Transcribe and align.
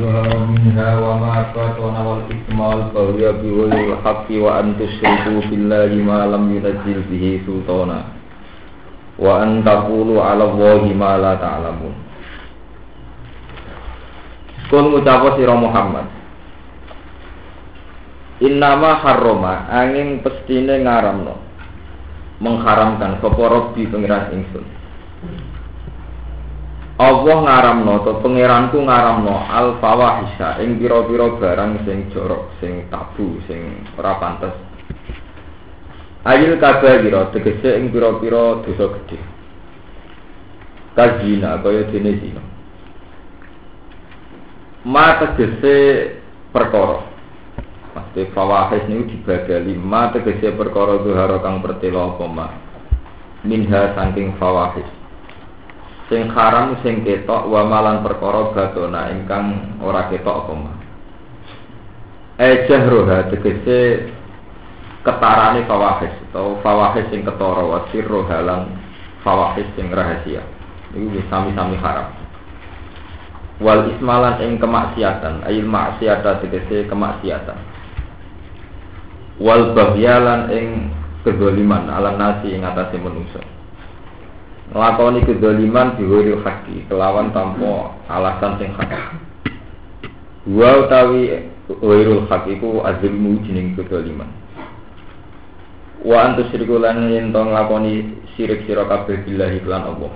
ظهر 0.00 0.30
منها 0.54 0.90
وما 1.02 1.34
بطن 1.50 1.94
والإثم 2.06 2.58
والبغي 2.60 3.22
بغير 3.42 3.86
الحق 3.90 4.28
وأن 4.44 4.66
تشركوا 4.80 5.40
بالله 5.50 5.90
ما 6.10 6.20
لم 6.30 6.44
ينزل 6.56 6.98
به 7.10 7.24
سلطانا 7.46 8.00
وأن 9.18 9.50
تقولوا 9.66 10.20
على 10.22 10.44
الله 10.46 10.82
ما 10.94 11.12
لا 11.18 11.34
تعلمون 11.34 11.96
Kul 14.70 14.86
ngucapa 14.94 15.34
sira 15.34 15.58
Muhammad 15.58 16.06
Innama 18.38 19.02
harroma 19.02 19.66
angin 19.66 20.22
pestine 20.22 20.86
ngaramno 20.86 21.34
mengharamkan 22.38 23.18
sapa 23.18 23.42
Rabbi 23.50 23.90
pengiran 23.90 24.30
ingsun 24.30 24.62
Allah 27.00 27.36
ngaramno 27.40 28.04
atau 28.04 28.20
pangeranku 28.20 28.76
ngaramno 28.84 29.32
al 29.48 29.80
fawahisha 29.80 30.60
ing 30.60 30.76
pira-pira 30.76 31.32
barang 31.32 31.88
sing 31.88 32.12
jorok, 32.12 32.52
sing 32.60 32.92
tabu, 32.92 33.40
sing 33.48 33.88
ora 33.96 34.20
pantes. 34.20 34.52
Ayil 36.28 36.60
kabira 36.60 37.32
tegese 37.32 37.80
ing 37.80 37.88
pira-pira 37.88 38.60
dosa 38.60 38.92
gedhe. 39.00 39.16
Kajina 40.92 41.64
kaya 41.64 41.88
dene 41.88 42.12
zina. 42.20 42.42
Ma 44.84 45.24
tegese 45.24 46.20
perkara. 46.52 47.00
Pasti 47.96 48.28
fawahis 48.36 48.84
niku 48.92 49.08
dibagi 49.08 49.56
lima 49.72 50.12
tegese 50.12 50.52
perkara 50.52 51.00
zuhara 51.00 51.40
kang 51.40 51.64
pertelo 51.64 52.12
apa 52.12 52.26
ma. 52.28 52.48
Minha 53.40 53.96
saking 53.96 54.36
fawahis 54.36 54.99
sing 56.10 56.26
haram 56.34 56.74
sing 56.82 57.06
ketok 57.06 57.46
wa 57.46 57.62
malan 57.62 58.02
perkara 58.02 58.50
batona 58.50 59.14
ingkang 59.14 59.78
ora 59.78 60.10
ketok 60.10 60.42
apa 60.42 60.52
mah 60.58 60.76
ejahroha 62.40 63.30
tegese 63.30 64.10
ketarane 65.06 65.68
fawahis 65.68 66.12
atau 66.32 66.56
fawahis 66.64 67.04
sing 67.12 67.22
ketara 67.22 67.62
wa 67.62 67.84
sirroha 67.92 68.38
lan 68.40 68.60
fawahis 69.20 69.68
sing 69.76 69.92
rahasia. 69.92 70.40
Iku 70.90 71.22
sami-sami 71.30 71.78
haram. 71.78 72.10
Wal 73.60 73.92
ismalan 73.94 74.40
ing 74.40 74.56
kemaksiatan 74.56 75.44
ayil 75.46 75.68
maksiata 75.68 76.40
tegese 76.40 76.88
kemaksiatan. 76.88 77.60
Wal 79.38 79.76
bahyalan 79.76 80.50
ing 80.50 80.66
kedoliman 81.22 81.92
ala 81.92 82.16
nasi 82.16 82.56
ing 82.56 82.64
atase 82.64 82.96
manusia 82.96 83.59
nglakoni 84.70 85.26
kedzaliman 85.26 85.98
diwiri 85.98 86.38
haki 86.42 86.86
kelawan 86.86 87.34
tanpa 87.34 87.94
alasan 88.06 88.58
sing 88.62 88.70
hak. 88.74 88.92
Wa 90.46 90.70
utawi 90.86 91.50
wairul 91.82 92.26
hak 92.30 92.46
iku 92.50 92.82
azilmu 92.86 93.42
jeneng 93.46 93.74
kedzaliman 93.78 94.40
wa 96.00 96.16
antus 96.24 96.48
syiriku 96.48 96.80
lan 96.80 97.12
yen 97.12 97.28
to 97.32 97.40
nglakoni 97.40 98.24
sirik 98.34 98.64
sira 98.64 98.88
kabeh 98.88 99.20
billahi 99.24 99.60
lan 99.68 99.84
Allah. 99.84 100.12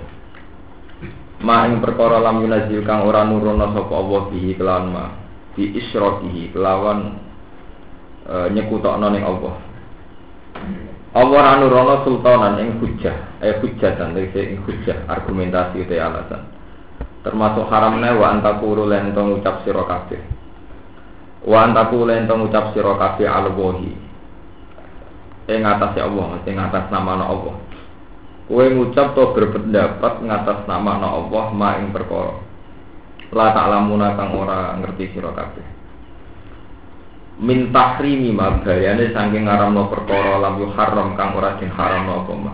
Ma 1.45 1.67
ing 1.69 1.77
perkara 1.83 2.17
lam 2.17 2.41
yunazil 2.41 2.81
kang 2.87 3.05
ora 3.05 3.21
nurono 3.27 3.69
sapa 3.75 3.93
Allah 3.93 4.21
bihi 4.33 4.55
kelawan 4.57 4.87
ma 4.89 5.05
bi 5.53 5.77
isrokihi 5.77 6.55
kelawan 6.55 7.19
e, 8.23 8.35
nyekutokno 8.55 9.07
ning 9.13 9.23
Allah 9.23 9.53
Allah 11.15 11.55
anu 11.55 11.71
rono 11.71 12.03
sultanan 12.03 12.59
ing 12.59 12.75
hujah, 12.83 13.39
eh 13.39 13.55
hujah 13.63 13.95
dan 13.95 14.11
ing 14.19 14.59
hujah 14.67 15.07
argumentasi 15.07 15.87
itu 15.87 15.95
alasan. 15.95 16.43
Termasuk 17.23 17.71
haramnya 17.71 18.19
wa 18.19 18.35
antakuru 18.35 18.83
lentong 18.83 19.39
ucap 19.39 19.63
sira 19.63 19.87
kabeh. 19.87 20.19
Wa 21.47 21.71
antaku 21.71 22.03
lentong 22.03 22.51
ucap 22.51 22.75
sira 22.75 22.99
kabeh 22.99 23.31
alwahi. 23.31 23.95
Ing 25.47 25.61
atase 25.63 26.03
Allah, 26.03 26.43
ing 26.43 26.59
atas 26.59 26.91
nama 26.91 27.23
Allah. 27.23 27.55
Kowe 28.45 28.65
ngucap 28.67 29.15
to 29.15 29.23
berpendapat 29.33 30.19
ngatas 30.19 30.67
nama 30.67 30.99
Allah 30.99 31.45
ma 31.55 31.79
ing 31.79 31.95
perkara. 31.95 32.43
La 33.31 33.55
ta'lamuna 33.55 34.19
kang 34.19 34.35
ora 34.35 34.75
ngerti 34.83 35.15
sira 35.15 35.31
kabeh 35.31 35.84
min 37.39 37.75
tahrimi 37.75 38.31
ma 38.31 38.63
bayane 38.63 39.11
saking 39.11 39.43
ngaramno 39.43 39.91
perkara 39.91 40.39
lam 40.39 40.55
haram 40.71 41.19
kang 41.19 41.35
ora 41.35 41.59
den 41.59 41.71
haramno 41.71 42.23
apa 42.23 42.33
ma. 42.35 42.53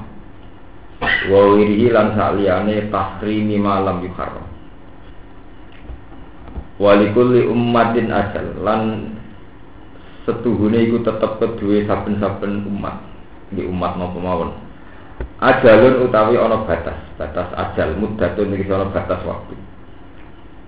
Wa 1.29 1.41
wirihi 1.53 1.93
lan 1.93 2.17
saliyane 2.17 2.89
tahrimi 2.89 3.57
ma 3.61 3.81
lam 3.81 4.01
yuharram. 4.01 4.47
Walikulli 6.81 7.45
ummatin 7.45 8.09
ajal 8.09 8.57
lan 8.65 8.81
setuhune 10.25 10.81
iku 10.81 11.05
tetep 11.05 11.37
kedue 11.37 11.85
saben-saben 11.85 12.65
umat. 12.65 12.97
Di 13.53 13.61
umat 13.67 13.99
napa 14.01 14.17
mawon? 14.17 14.49
Ajalun 15.41 16.09
utawi 16.09 16.37
ana 16.37 16.65
batas 16.65 16.97
batas 17.17 17.49
ajal 17.53 17.97
muddatun 18.01 18.57
iki 18.57 18.65
ana 18.69 18.89
batas 18.89 19.21
waktu 19.25 19.53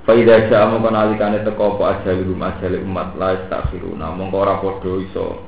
Faida 0.03 0.51
ja'a 0.51 0.67
mongko 0.67 0.91
nalikane 0.91 1.47
teko 1.47 1.79
apa 1.79 2.03
ajalul 2.03 2.35
ajal 2.35 2.75
umat 2.83 3.15
la 3.15 3.39
istakhiruna 3.39 4.11
mongko 4.11 4.35
ora 4.35 4.59
padha 4.59 4.99
iso 4.99 5.39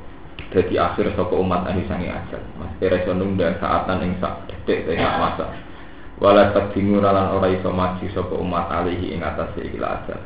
dadi 0.56 0.80
akhir 0.80 1.12
saka 1.12 1.36
umat 1.36 1.68
anu 1.68 1.84
sange 1.92 2.08
ajal. 2.08 2.40
Mas 2.56 2.72
iso 2.80 3.12
nunda 3.12 3.52
saatan 3.60 4.08
ing 4.08 4.12
sak 4.24 4.48
detik 4.48 4.96
sak 4.96 5.16
masa. 5.20 5.52
Wala 6.24 6.56
takdimu 6.56 7.04
lan 7.04 7.36
ora 7.36 7.52
iso 7.52 7.68
maju 7.68 8.08
saka 8.16 8.32
umat 8.32 8.72
alihi 8.72 9.20
ing 9.20 9.28
atase 9.28 9.60
ikila 9.60 10.00
ajal. 10.00 10.24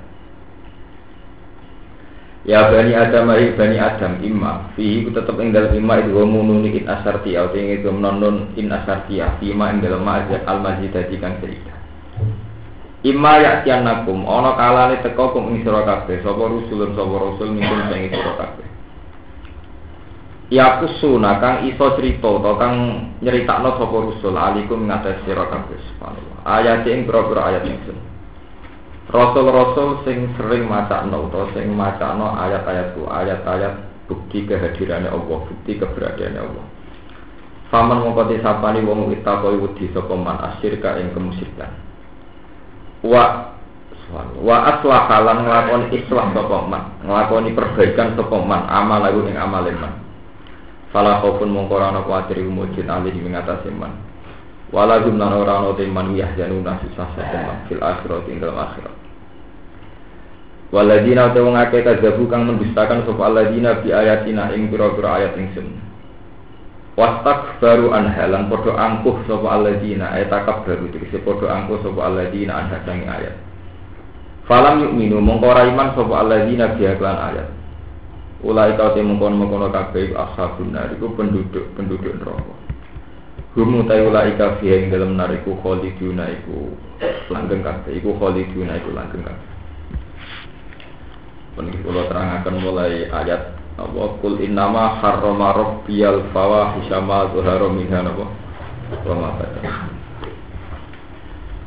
Ya 2.45 2.69
bani 2.69 2.93
Adam 2.93 3.33
ay 3.33 3.57
bani 3.57 3.81
Adam 3.81 4.21
imma 4.21 4.69
fihi 4.77 5.03
ku 5.03 5.09
tetep 5.09 5.41
ing 5.41 5.49
dalem 5.49 5.73
imma 5.73 6.05
itu 6.05 6.13
mununi 6.13 6.77
in 6.77 6.85
asarti 6.85 7.33
au 7.33 7.49
ing 7.57 7.81
itu 7.81 7.89
non 7.89 8.53
in 8.53 8.69
asarti 8.69 9.17
ya 9.17 9.41
imma 9.41 9.73
ing 9.73 9.81
dalem 9.81 10.05
al 10.05 10.61
majid 10.61 10.93
dadi 10.93 11.17
kang 11.17 11.41
cerita. 11.41 11.78
Ima 12.99 13.39
ya 13.39 13.63
kian 13.63 13.87
nakum, 13.87 14.27
ono 14.27 14.59
kalane 14.59 14.99
teko 14.99 15.31
kum 15.31 15.55
ing 15.55 15.63
sira 15.63 15.87
kabeh, 15.87 16.19
sapa 16.19 16.43
rusulun 16.51 16.91
sapa 16.99 17.15
rasul 17.15 17.55
minkum 17.55 17.79
sing 17.87 18.11
sira 18.11 18.33
kabeh. 18.35 18.67
Ya 20.51 20.83
kusuna 20.83 21.39
kang 21.39 21.63
iso 21.63 21.95
cerita 21.95 22.27
to 22.27 22.51
kang 22.59 22.75
nyeritakno 23.23 23.79
sapa 23.79 23.97
rusul 24.03 24.35
alikum 24.35 24.83
ngatas 24.83 25.15
sira 25.23 25.47
kabeh 25.47 25.79
subhanallah. 25.79 26.37
Ayat 26.43 26.83
ing 26.91 27.07
pira-pira 27.07 27.41
ayat 27.47 27.63
ingsun. 27.71 27.97
Rasul-rasul 29.09 30.03
sing 30.03 30.35
sering 30.35 30.67
macakno 30.67 31.31
utawa 31.31 31.55
sing 31.55 31.71
macakno 31.71 32.35
ayat-ayatku, 32.35 33.07
ayat-ayat 33.07 34.05
bukti 34.11 34.43
kehadirannya 34.43 35.07
Allah, 35.07 35.39
bukti 35.47 35.79
keberadaannya 35.79 36.41
Allah. 36.43 36.65
Faman 37.71 38.03
mongko 38.03 38.27
disapani 38.27 38.83
wong 38.83 39.07
itakoi 39.15 39.55
wedi 39.55 39.87
sapa 39.95 40.13
man 40.19 40.35
asyirka 40.51 40.99
ing 40.99 41.15
kemusyrikan 41.15 41.88
wa 43.03 43.53
wa 44.41 44.57
aslah 44.65 45.05
lan 45.21 45.37
nglakoni 45.45 45.85
islah 45.93 46.33
sapa 46.33 46.57
man. 46.65 46.83
Nglakoni 47.05 47.53
perbaikan 47.53 48.17
sapa 48.17 48.37
man. 48.41 48.65
Amal 48.67 49.05
lagu 49.05 49.21
ing 49.27 49.37
amale 49.37 49.71
man. 49.75 49.93
Fala 50.89 51.21
khaufun 51.21 51.53
mongko 51.53 51.77
ora 51.77 51.93
ana 51.93 52.01
kuwatir 52.01 52.41
mujud 52.41 52.89
ali 52.89 53.13
ing 53.13 53.29
ngatasé 53.29 53.69
man. 53.69 53.93
Wala 54.73 55.01
gumna 55.05 55.29
ora 55.33 55.61
ana 55.61 55.77
te 55.77 55.85
man 55.85 56.17
yahzanuna 56.17 56.81
susah 56.81 57.07
sapa 57.13 57.37
man 57.37 57.57
fil 57.69 57.81
akhirat 57.81 58.25
ing 58.27 58.41
dalam 58.41 58.57
akhirat. 58.57 58.95
Waladina 60.69 61.33
te 61.33 61.41
wong 61.41 61.57
akeh 61.57 61.81
kang 61.81 62.45
mendustakan 62.45 63.05
sapa 63.05 63.21
aladina 63.25 63.81
bi 63.81 63.89
ayatina 63.89 64.53
ing 64.53 64.69
pira-pira 64.69 65.17
ayat 65.17 65.33
ingsun 65.33 65.88
wastak 66.99 67.63
baru 67.63 67.95
anhalan 67.95 68.51
podo 68.51 68.75
angkuh 68.75 69.23
sopo 69.23 69.47
aladina 69.47 70.11
ayat 70.11 70.27
takab 70.27 70.67
baru 70.67 70.91
tegese 70.91 71.23
podo 71.23 71.47
angkuh 71.47 71.79
sopo 71.79 72.03
aladina 72.03 72.59
anha 72.59 72.83
sangi 72.83 73.07
ayat. 73.07 73.39
Falam 74.43 74.83
yuk 74.83 74.91
minu 74.99 75.23
mongkora 75.23 75.63
iman 75.71 75.95
sopo 75.95 76.19
aladina 76.19 76.75
biaklan 76.75 77.15
ayat. 77.15 77.47
Ulai 78.43 78.75
kau 78.75 78.91
te 78.91 78.99
mengkono 78.99 79.35
mengkono 79.35 79.71
kabeh 79.71 80.11
ashabun 80.11 80.75
nariku 80.75 81.11
penduduk 81.15 81.71
penduduk 81.79 82.19
neraka. 82.19 82.55
Hum 83.55 83.83
utai 83.83 84.03
ulai 84.03 84.35
ka 84.35 84.59
fiha 84.59 84.83
ing 84.83 84.91
dalam 84.91 85.15
nariku 85.15 85.55
khaliduna 85.59 86.31
iku 86.35 86.71
langgeng 87.31 87.63
kabeh 87.63 87.95
iku 87.95 88.15
khaliduna 88.15 88.79
iku 88.79 88.91
langgeng 88.95 89.23
kabeh. 89.23 89.49
Penuh 91.55 91.75
kalau 91.83 92.03
terangkan 92.07 92.55
mulai 92.63 93.11
ayat 93.11 93.58
apa 93.79 94.19
kul 94.19 94.43
innama 94.43 94.99
harrama 94.99 95.55
rabbiyal 95.55 96.27
fawahisha 96.35 96.99
ma 96.99 97.31
zuhara 97.31 97.71
minha 97.71 98.03
napa 98.03 98.27
wa 99.07 99.31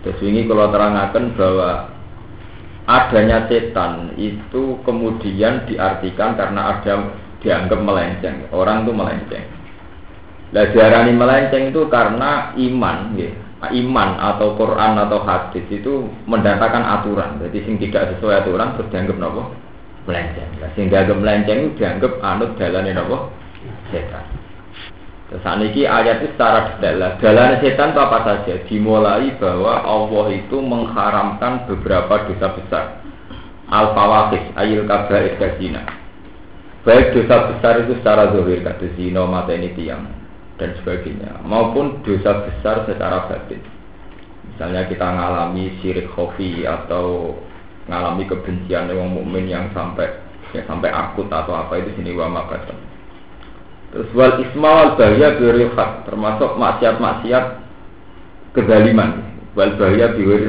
Terus 0.02 0.18
ini 0.26 0.50
kalau 0.50 0.66
terangkan 0.74 1.30
bahwa 1.38 1.94
adanya 2.90 3.46
setan 3.46 4.18
itu 4.18 4.82
kemudian 4.82 5.62
diartikan 5.70 6.34
karena 6.34 6.74
ada 6.74 7.14
dianggap 7.38 7.78
melenceng, 7.78 8.50
orang 8.50 8.82
itu 8.82 8.90
melenceng. 8.90 9.46
Lah 10.50 10.66
diarani 10.74 11.14
melenceng 11.14 11.70
itu 11.70 11.86
karena 11.86 12.50
iman, 12.58 13.14
ya. 13.14 13.30
iman 13.62 14.10
atau 14.18 14.58
Quran 14.58 14.98
atau 15.06 15.22
hadis 15.22 15.62
itu 15.70 16.10
mendatangkan 16.26 16.82
aturan. 16.82 17.38
Jadi 17.38 17.62
sing 17.62 17.78
tidak 17.78 18.18
sesuai 18.18 18.42
aturan 18.42 18.74
terus 18.74 18.90
dianggap 18.90 19.22
nopo 19.22 19.54
melenceng. 20.08 20.50
Nah, 20.58 20.70
sing 20.74 20.90
dianggap 20.90 21.16
melenceng 21.18 21.58
itu 21.62 21.72
dianggap 21.82 22.12
anut 22.22 22.50
jalannya 22.58 22.92
nopo 22.96 23.30
setan. 23.90 24.24
Terus 25.32 25.48
ini 25.48 25.88
ayat 25.88 26.20
itu 26.20 26.36
secara 26.36 26.76
detail. 26.76 27.16
Jalan 27.24 27.56
setan 27.64 27.96
itu 27.96 28.00
apa 28.04 28.18
saja? 28.26 28.54
Dimulai 28.68 29.32
bahwa 29.40 29.80
Allah 29.80 30.26
itu 30.36 30.56
mengharamkan 30.60 31.64
beberapa 31.64 32.28
dosa 32.28 32.52
besar. 32.52 32.84
Al-Fawakis, 33.72 34.52
Ayil 34.60 34.84
Kabair, 34.84 35.40
Gazina. 35.40 35.88
Baik 36.84 37.16
dosa 37.16 37.48
besar 37.48 37.80
itu 37.80 37.96
secara 38.02 38.28
zohir, 38.36 38.60
kata 38.60 38.92
zino, 38.98 39.24
mata 39.24 39.56
ini 39.56 39.72
tiang 39.72 40.22
dan 40.62 40.78
sebagainya 40.78 41.42
maupun 41.42 42.06
dosa 42.06 42.46
besar 42.46 42.86
secara 42.86 43.26
batin 43.26 43.58
misalnya 44.54 44.86
kita 44.86 45.02
mengalami 45.02 45.74
sirik 45.82 46.06
khofi 46.14 46.62
atau 46.62 47.34
mengalami 47.86 48.24
kebencian 48.28 48.90
orang 48.90 49.10
mukmin 49.10 49.50
yang 49.50 49.66
sampai 49.74 50.08
ya 50.52 50.62
sampai 50.68 50.92
akut 50.92 51.26
atau 51.32 51.52
apa 51.56 51.80
itu 51.80 51.90
sini 51.98 52.12
wa 52.14 52.28
makasam 52.28 52.76
terus 53.90 54.08
wal 54.12 54.36
isma 54.38 54.70
wal 54.70 54.92
bahaya 55.00 55.34
birifat 55.40 55.90
termasuk 56.06 56.50
maksiat-maksiat 56.60 57.44
kezaliman 58.54 59.24
wal 59.56 59.72
bahaya 59.80 60.12
biwiri 60.14 60.46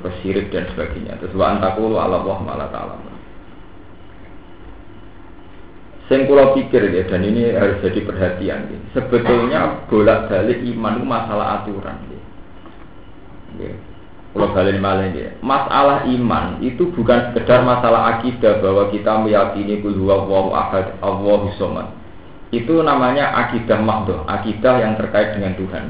terus 0.00 0.14
sirik 0.20 0.52
dan 0.52 0.68
sebagainya 0.72 1.16
terus 1.20 1.32
wa 1.36 1.52
antakulu 1.56 1.96
ala 1.96 2.20
Allah 2.20 2.38
malah 2.44 2.68
ta'ala 2.68 3.14
Sing 6.04 6.28
kula 6.28 6.52
pikir 6.52 6.84
ya 6.92 7.08
dan 7.08 7.24
ini 7.24 7.56
harus 7.56 7.80
jadi 7.80 8.04
perhatian. 8.04 8.68
Ya. 8.68 8.78
Sebetulnya 8.92 9.88
bolak-balik 9.88 10.60
iman 10.76 11.00
itu 11.00 11.06
masalah 11.08 11.64
aturan. 11.64 11.96
Ya. 12.12 12.20
Ya. 13.64 13.74
Kalau 14.34 14.50
balik 14.50 14.82
malah. 14.82 15.14
Masalah 15.46 16.10
iman 16.10 16.58
itu 16.58 16.90
bukan 16.90 17.30
sekedar 17.30 17.62
masalah 17.62 18.18
akidah 18.18 18.58
bahwa 18.58 18.90
kita 18.90 19.14
meyakini 19.22 19.78
bahwa 19.78 20.26
Allah 20.26 20.44
ahad. 20.58 20.86
Itu 22.50 22.82
namanya 22.82 23.30
akidah 23.46 23.78
makdoh, 23.78 24.26
akidah 24.26 24.82
yang 24.82 24.98
terkait 24.98 25.38
dengan 25.38 25.54
Tuhan. 25.54 25.86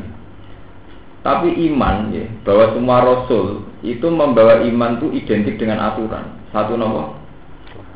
Tapi 1.24 1.56
iman 1.72 2.12
ya, 2.12 2.28
bahwa 2.44 2.76
semua 2.76 2.98
rasul 3.00 3.64
itu 3.80 4.04
membawa 4.12 4.60
iman 4.60 5.00
itu 5.00 5.24
identik 5.24 5.56
dengan 5.56 5.80
aturan. 5.80 6.36
Satu 6.52 6.76
nomor 6.76 7.16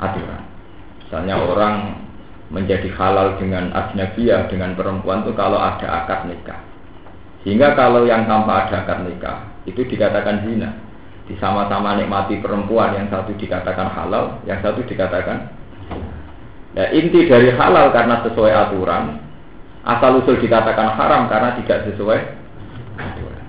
aturan. 0.01 0.49
Misalnya 1.05 1.45
orang 1.45 1.77
menjadi 2.49 2.89
halal 2.97 3.37
dengan 3.37 3.69
ajnabiyah 3.77 4.49
dengan 4.49 4.73
perempuan 4.73 5.29
itu 5.29 5.37
kalau 5.37 5.61
ada 5.61 5.85
akad 6.05 6.25
nikah. 6.25 6.65
Sehingga 7.45 7.77
kalau 7.77 8.09
yang 8.09 8.25
tanpa 8.25 8.65
ada 8.65 8.81
akad 8.81 9.05
nikah 9.05 9.58
itu 9.69 9.85
dikatakan 9.85 10.49
zina. 10.49 10.73
Disama-sama 11.29 12.01
nikmati 12.01 12.41
perempuan 12.41 12.97
yang 12.97 13.13
satu 13.13 13.37
dikatakan 13.37 13.93
halal, 13.93 14.41
yang 14.49 14.65
satu 14.65 14.81
dikatakan 14.89 15.53
Ya, 16.77 16.95
inti 16.95 17.25
dari 17.27 17.51
halal 17.57 17.91
karena 17.91 18.23
sesuai 18.23 18.53
aturan, 18.53 19.19
asal 19.83 20.21
usul 20.21 20.37
dikatakan 20.39 20.95
haram 20.95 21.27
karena 21.27 21.57
tidak 21.59 21.91
sesuai 21.91 22.21
aturan. 23.01 23.47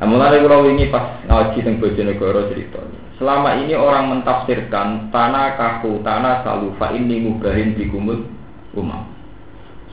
Nah, 0.00 0.06
mulai 0.10 0.42
kalau 0.42 0.66
ini 0.66 0.90
pas 0.90 1.22
ngaji 1.28 1.60
tentang 1.60 1.78
Bojonegoro 1.78 2.50
cerita. 2.50 2.82
Selama 3.14 3.62
ini 3.62 3.78
orang 3.78 4.10
mentafsirkan 4.10 5.14
tanah 5.14 5.54
kaku, 5.54 6.02
tanah 6.02 6.42
salufa 6.42 6.90
ini 6.98 7.30
mubahin 7.30 7.78
di 7.78 7.86
kumul 7.86 8.26
umam. 8.74 9.06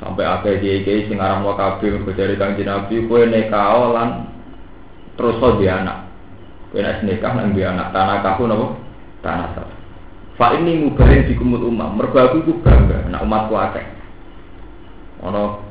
Sampai 0.02 0.26
akhir 0.26 0.58
dia 0.66 0.82
kiai 0.82 1.06
sing 1.06 1.22
aran 1.22 1.46
wa 1.46 1.54
kabeh 1.54 2.02
dari 2.18 2.34
Nabi 2.66 3.06
kowe 3.06 3.22
nekao 3.22 3.94
terus 5.22 5.62
di 5.62 5.70
anak. 5.70 6.10
Nek 6.74 7.06
nikah 7.06 7.34
lan 7.38 7.54
di 7.54 7.62
anak 7.62 7.94
tanah 7.94 8.26
kaku 8.26 8.50
napa? 8.50 8.68
Tanah 9.22 9.48
salu. 9.54 9.76
Fa 10.34 10.58
ini 10.58 10.82
mubahin 10.82 11.30
di 11.30 11.38
kumul 11.38 11.70
umam. 11.70 11.94
Mergo 11.94 12.18
aku 12.18 12.42
iku 12.42 12.58
bangga 12.66 13.06
nek 13.06 13.22
umatku 13.22 13.54
akeh. 13.54 13.86
Ono 15.22 15.62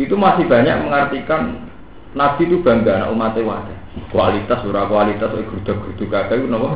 itu 0.00 0.16
masih 0.16 0.48
banyak 0.48 0.88
mengartikan 0.88 1.68
Nabi 2.16 2.48
itu 2.48 2.64
bangga 2.64 3.04
anak 3.04 3.12
umatnya 3.12 3.44
wadah 3.44 3.78
kualitas 4.12 4.60
ora 4.68 4.84
kualitas 4.88 5.32
kok 5.32 5.46
grudu-grudu 5.48 6.04
kakek 6.08 6.44
itu 6.44 6.48
napa 6.52 6.70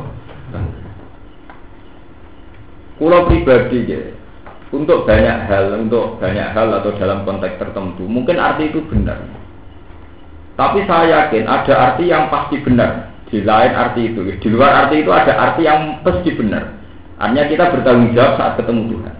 Kulo 3.01 3.25
pribadi 3.25 3.89
ya, 3.89 4.13
untuk 4.69 5.09
banyak 5.09 5.49
hal, 5.49 5.73
untuk 5.73 6.21
banyak 6.21 6.53
hal 6.53 6.69
atau 6.69 6.93
dalam 7.01 7.25
konteks 7.25 7.57
tertentu, 7.57 8.05
mungkin 8.05 8.37
arti 8.37 8.69
itu 8.69 8.77
benar. 8.85 9.25
Tapi 10.59 10.83
saya 10.85 11.27
yakin 11.27 11.47
ada 11.47 11.73
arti 11.73 12.11
yang 12.11 12.27
pasti 12.27 12.59
benar 12.59 13.11
di 13.31 13.39
lain 13.41 13.71
arti 13.71 14.01
itu. 14.11 14.19
Di 14.27 14.47
luar 14.51 14.87
arti 14.87 15.01
itu 15.01 15.11
ada 15.11 15.33
arti 15.35 15.61
yang 15.65 16.03
pasti 16.03 16.29
benar. 16.35 16.75
Artinya 17.21 17.45
kita 17.47 17.65
bertanggung 17.71 18.11
jawab 18.17 18.33
saat 18.35 18.53
ketemu 18.59 18.81
Tuhan. 18.97 19.15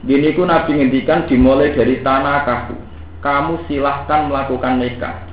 Gini 0.00 0.28
ku 0.32 0.42
Nabi 0.48 0.70
ngendikan 0.76 1.28
dimulai 1.28 1.72
dari 1.72 2.00
tanah 2.00 2.44
kaku. 2.44 2.76
Kamu 3.20 3.68
silahkan 3.68 4.32
melakukan 4.32 4.80
nikah 4.80 5.30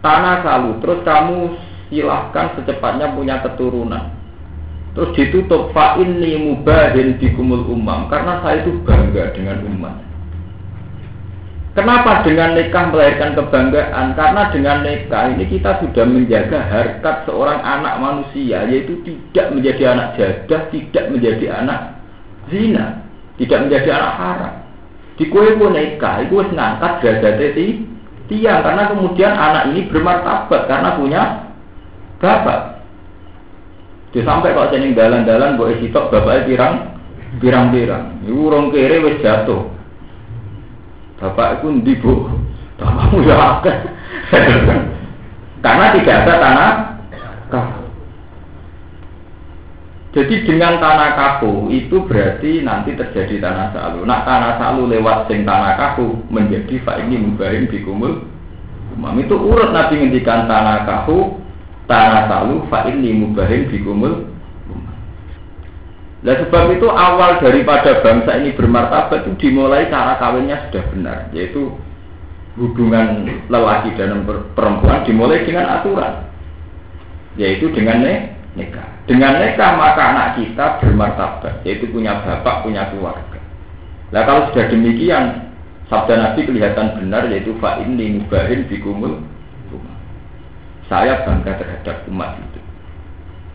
tanah 0.00 0.40
salu 0.44 0.80
terus 0.80 1.00
kamu 1.04 1.56
silahkan 1.92 2.56
secepatnya 2.56 3.12
punya 3.12 3.40
keturunan 3.44 4.16
terus 4.96 5.14
ditutup 5.14 5.70
fa 5.70 6.00
ini 6.00 6.40
mubahin 6.40 7.20
kumul 7.36 7.68
umam 7.68 8.08
karena 8.10 8.40
saya 8.42 8.64
itu 8.64 8.74
bangga 8.82 9.36
dengan 9.36 9.62
umat 9.70 9.94
Kenapa 11.70 12.26
dengan 12.26 12.58
nikah 12.58 12.90
melahirkan 12.90 13.38
kebanggaan? 13.38 14.18
Karena 14.18 14.42
dengan 14.50 14.82
nikah 14.82 15.30
ini 15.30 15.46
kita 15.46 15.78
sudah 15.78 16.02
menjaga 16.02 16.66
harkat 16.66 17.22
seorang 17.30 17.62
anak 17.62 17.94
manusia, 18.02 18.66
yaitu 18.66 18.98
tidak 19.06 19.54
menjadi 19.54 19.94
anak 19.94 20.18
jadah, 20.18 20.66
tidak 20.74 21.04
menjadi 21.14 21.46
anak 21.62 21.94
zina, 22.50 23.06
tidak 23.38 23.70
menjadi 23.70 23.88
anak 24.02 24.14
haram. 24.18 24.54
Di 25.14 25.24
kue 25.30 25.54
pun 25.54 25.70
nikah, 25.78 26.26
itu 26.26 26.42
ngangkat 26.42 26.92
derajatnya 27.06 27.86
tiang 28.26 28.62
karena 28.62 28.82
kemudian 28.90 29.32
anak 29.34 29.62
ini 29.70 29.86
bermartabat 29.90 30.66
karena 30.66 30.90
punya 30.98 31.22
bapak. 32.18 32.82
Dia 34.10 34.26
sampai 34.26 34.58
kok 34.58 34.74
jeneng 34.74 34.98
dalan-dalan 34.98 35.54
boleh 35.54 35.78
sitok 35.78 36.10
bapaknya 36.10 36.46
pirang 36.50 36.74
pirang-pirang. 37.38 38.26
Ibu 38.26 38.38
urung 38.50 38.74
wis 38.74 39.22
jatuh. 39.22 39.79
Bapak 41.20 41.60
itu 41.60 41.66
ndi 41.68 41.92
bu? 42.00 42.32
Bapakmu 42.80 43.20
ya 43.28 43.60
Karena 45.60 45.86
tidak 45.94 46.16
ada 46.24 46.34
tanah 46.40 46.70
Jadi 50.10 50.42
dengan 50.42 50.82
tanah 50.82 51.14
kaku 51.14 51.70
itu 51.70 52.02
berarti 52.02 52.66
nanti 52.66 52.98
terjadi 52.98 53.38
tanah 53.38 53.70
salu. 53.70 54.02
Nah 54.02 54.26
tanah 54.26 54.58
salu 54.58 54.90
lewat 54.90 55.30
sing 55.30 55.46
tanah 55.46 55.78
kaku 55.78 56.26
menjadi 56.26 56.82
ini 57.06 57.14
mubahin 57.30 57.70
kumul. 57.70 58.26
Umam 58.98 59.22
itu 59.22 59.38
urut 59.38 59.70
nabi 59.70 60.02
ngendikan 60.02 60.50
tanah 60.50 60.82
kaku, 60.82 61.38
tanah 61.86 62.26
salu 62.26 62.66
ini 62.90 63.22
mubahin 63.22 63.70
kumul. 63.70 64.29
Nah 66.20 66.36
sebab 66.36 66.76
itu 66.76 66.84
awal 66.84 67.40
daripada 67.40 68.04
bangsa 68.04 68.36
ini 68.44 68.52
bermartabat 68.52 69.24
itu 69.24 69.48
dimulai 69.48 69.88
cara 69.88 70.20
kawinnya 70.20 70.68
sudah 70.68 70.84
benar, 70.92 71.18
yaitu 71.32 71.72
hubungan 72.60 73.24
lelaki 73.48 73.96
dan 73.96 74.20
perempuan 74.52 75.00
dimulai 75.08 75.48
dengan 75.48 75.80
aturan, 75.80 76.28
yaitu 77.40 77.72
dengan 77.72 78.04
nikah. 78.52 78.88
Dengan 79.08 79.40
nikah 79.40 79.80
maka 79.80 80.02
anak 80.12 80.28
kita 80.36 80.84
bermartabat, 80.84 81.64
yaitu 81.64 81.88
punya 81.88 82.20
bapak, 82.20 82.68
punya 82.68 82.92
keluarga. 82.92 83.40
Nah 84.12 84.22
kalau 84.28 84.52
sudah 84.52 84.68
demikian, 84.68 85.48
sabda 85.88 86.20
Nabi 86.20 86.44
kelihatan 86.44 87.00
benar 87.00 87.32
yaitu 87.32 87.56
fa 87.64 87.80
ini 87.80 88.20
mubahin 88.20 88.68
bikumul 88.68 89.24
saya 90.90 91.22
bangga 91.22 91.54
terhadap 91.54 92.02
umat 92.10 92.34
itu. 92.42 92.60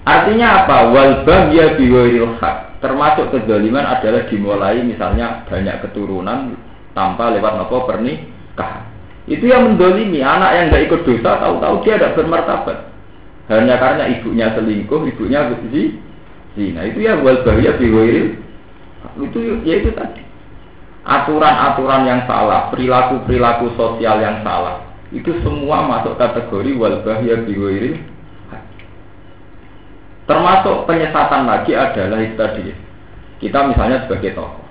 Artinya 0.06 0.64
apa? 0.64 0.94
Wal 0.94 1.26
bahya 1.26 1.74
biwairil 1.74 2.38
hak. 2.38 2.78
Termasuk 2.78 3.34
kezaliman 3.34 3.82
adalah 3.82 4.30
dimulai 4.30 4.86
misalnya 4.86 5.42
banyak 5.50 5.82
keturunan 5.82 6.54
tanpa 6.94 7.34
lewat 7.34 7.66
apa 7.66 7.78
pernikahan. 7.90 8.86
Itu 9.26 9.50
yang 9.50 9.74
mendolimi 9.74 10.22
anak 10.22 10.52
yang 10.54 10.66
tidak 10.70 10.86
ikut 10.86 11.02
dosa 11.10 11.42
tahu-tahu 11.42 11.76
dia 11.82 11.98
tidak 11.98 12.14
bermartabat. 12.14 12.78
Hanya 13.50 13.76
karena 13.82 14.06
ibunya 14.10 14.54
selingkuh, 14.54 15.02
ibunya 15.10 15.50
bersih 15.50 15.98
zina. 16.54 16.86
Itu 16.86 17.02
ya 17.02 17.18
wal 17.18 17.42
bahaya 17.42 17.74
biwairil. 17.74 18.38
Itu 19.18 19.38
ya 19.66 19.82
itu 19.82 19.90
tadi. 19.98 20.22
Aturan-aturan 21.06 22.10
yang 22.10 22.22
salah, 22.26 22.70
perilaku-perilaku 22.74 23.74
sosial 23.78 24.22
yang 24.22 24.42
salah. 24.42 24.86
Itu 25.14 25.38
semua 25.46 25.86
masuk 25.86 26.18
kategori 26.18 26.78
wal 26.78 27.02
bahaya 27.02 27.42
biwairil. 27.46 27.98
Termasuk 30.26 30.90
penyesatan 30.90 31.46
lagi 31.46 31.78
adalah 31.78 32.18
itu 32.18 32.34
tadi. 32.34 32.74
Kita 33.42 33.70
misalnya 33.70 34.06
sebagai 34.06 34.34
tokoh. 34.34 34.66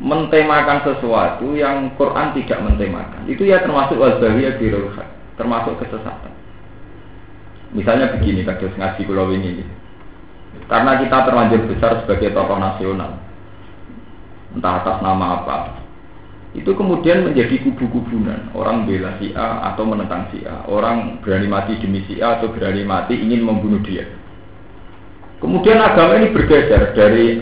mentemakan 0.00 0.80
sesuatu 0.80 1.52
yang 1.52 1.92
Quran 2.00 2.32
tidak 2.32 2.64
mentemakan. 2.64 3.28
Itu 3.28 3.44
ya 3.44 3.60
termasuk 3.60 4.00
wazahiyah 4.00 4.56
birulhat, 4.56 5.04
termasuk 5.36 5.76
kesesatan. 5.76 6.32
Misalnya 7.76 8.08
begini, 8.16 8.40
kados 8.42 8.72
ngaji 8.80 9.00
kulo 9.04 9.28
ini. 9.28 9.60
Karena 10.72 10.98
kita 11.04 11.28
terlanjur 11.28 11.68
besar 11.68 12.00
sebagai 12.00 12.32
tokoh 12.32 12.56
nasional, 12.56 13.20
entah 14.56 14.82
atas 14.82 14.98
nama 15.04 15.44
apa, 15.44 15.56
itu 16.50 16.74
kemudian 16.74 17.30
menjadi 17.30 17.62
kubu-kubunan. 17.62 18.50
Orang 18.58 18.90
bela 18.90 19.14
si 19.22 19.30
A 19.38 19.70
atau 19.70 19.86
menentang 19.86 20.26
si 20.34 20.42
A. 20.42 20.66
Orang 20.66 21.22
berani 21.22 21.46
mati 21.46 21.78
demi 21.78 22.02
si 22.10 22.18
A 22.18 22.42
atau 22.42 22.50
berani 22.50 22.82
mati 22.82 23.14
ingin 23.14 23.46
membunuh 23.46 23.78
dia. 23.86 24.02
Kemudian 25.40 25.80
agama 25.80 26.20
ini 26.20 26.36
bergeser 26.36 26.92
dari 26.92 27.40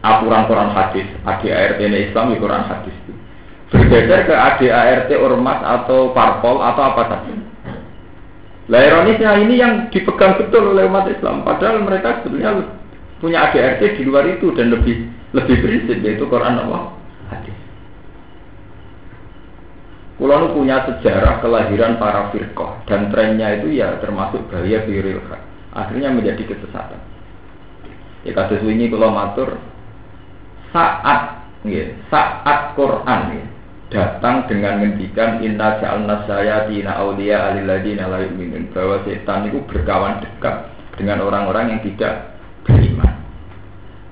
aturan 0.00 0.48
Quran 0.48 0.72
hadis, 0.72 1.04
ADART 1.28 1.76
ini 1.76 2.08
Islam 2.08 2.32
di 2.32 2.40
Quran 2.40 2.64
hadis 2.64 2.96
itu. 3.04 3.12
Bergeser 3.68 4.24
ke 4.24 4.34
ADART 4.34 5.12
ormas 5.20 5.60
atau 5.60 6.16
parpol 6.16 6.64
atau 6.64 6.82
apa 6.88 7.02
saja. 7.12 7.32
Lah 8.72 8.80
ironisnya 8.80 9.44
ini 9.44 9.60
yang 9.60 9.92
dipegang 9.92 10.40
betul 10.40 10.72
oleh 10.72 10.88
umat 10.88 11.04
Islam. 11.12 11.44
Padahal 11.44 11.84
mereka 11.84 12.24
sebetulnya 12.24 12.64
punya 13.20 13.52
ADART 13.52 13.80
di 13.80 14.02
luar 14.08 14.24
itu 14.24 14.48
dan 14.56 14.72
lebih 14.72 15.04
lebih 15.36 15.56
prinsip 15.60 16.00
yaitu 16.00 16.24
Quran 16.24 16.64
Allah 16.64 16.96
hadis. 17.28 17.56
Kulo 20.16 20.56
punya 20.56 20.80
sejarah 20.88 21.44
kelahiran 21.44 22.00
para 22.00 22.32
firqah 22.32 22.88
dan 22.88 23.12
trennya 23.12 23.60
itu 23.60 23.76
ya 23.76 24.00
termasuk 24.00 24.40
bahaya 24.48 24.86
biril 24.88 25.20
akhirnya 25.74 26.08
menjadi 26.14 26.54
kesesatan. 26.54 27.13
Ya 28.24 28.32
kasus 28.32 28.64
ini 28.64 28.88
kalau 28.88 29.12
matur 29.12 29.60
saat 30.72 31.44
ya, 31.68 31.92
saat 32.08 32.72
Quran 32.72 33.20
ya, 33.36 33.44
datang 33.92 34.48
dengan 34.48 34.80
ngendikan 34.80 35.44
inna 35.44 35.78
ja'alna 35.78 36.24
sayatina 36.24 36.98
auliya 36.98 37.52
alilladina 37.52 38.08
la 38.08 38.24
yu'minun. 38.24 38.72
Bahwa 38.72 39.04
setan 39.04 39.52
itu 39.52 39.60
berkawan 39.68 40.24
dekat 40.24 40.72
dengan 40.96 41.22
orang-orang 41.22 41.76
yang 41.76 41.80
tidak 41.84 42.34
beriman. 42.64 43.12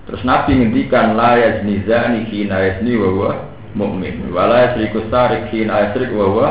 Terus 0.06 0.22
Nabi 0.28 0.60
ngendikan 0.60 1.16
la 1.16 1.40
yazni 1.40 1.80
zani 1.88 2.28
hina 2.28 2.56
yazni 2.68 2.94
wa 3.00 3.52
mukmin 3.72 4.28
wala 4.32 4.68
yasriku 4.68 5.08
sarik 5.08 5.48
hina 5.48 5.88
yasrik 5.88 6.12
wa 6.12 6.26
huwa 6.28 6.48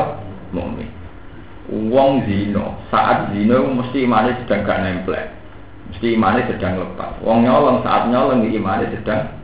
mukmin 0.50 0.90
wong 1.70 2.26
zino 2.26 2.82
saat 2.90 3.30
zino 3.30 3.70
mesti 3.70 4.02
imane 4.02 4.34
sedang 4.42 4.66
gak 4.66 4.82
nempel 4.82 5.14
mesti 5.92 6.16
imane 6.16 6.48
sedang 6.48 6.80
lepas. 6.80 7.20
Wong 7.20 7.44
nyolong 7.44 7.84
saat 7.84 8.08
nyolong 8.08 8.48
imane 8.48 8.88
sedang 8.90 9.42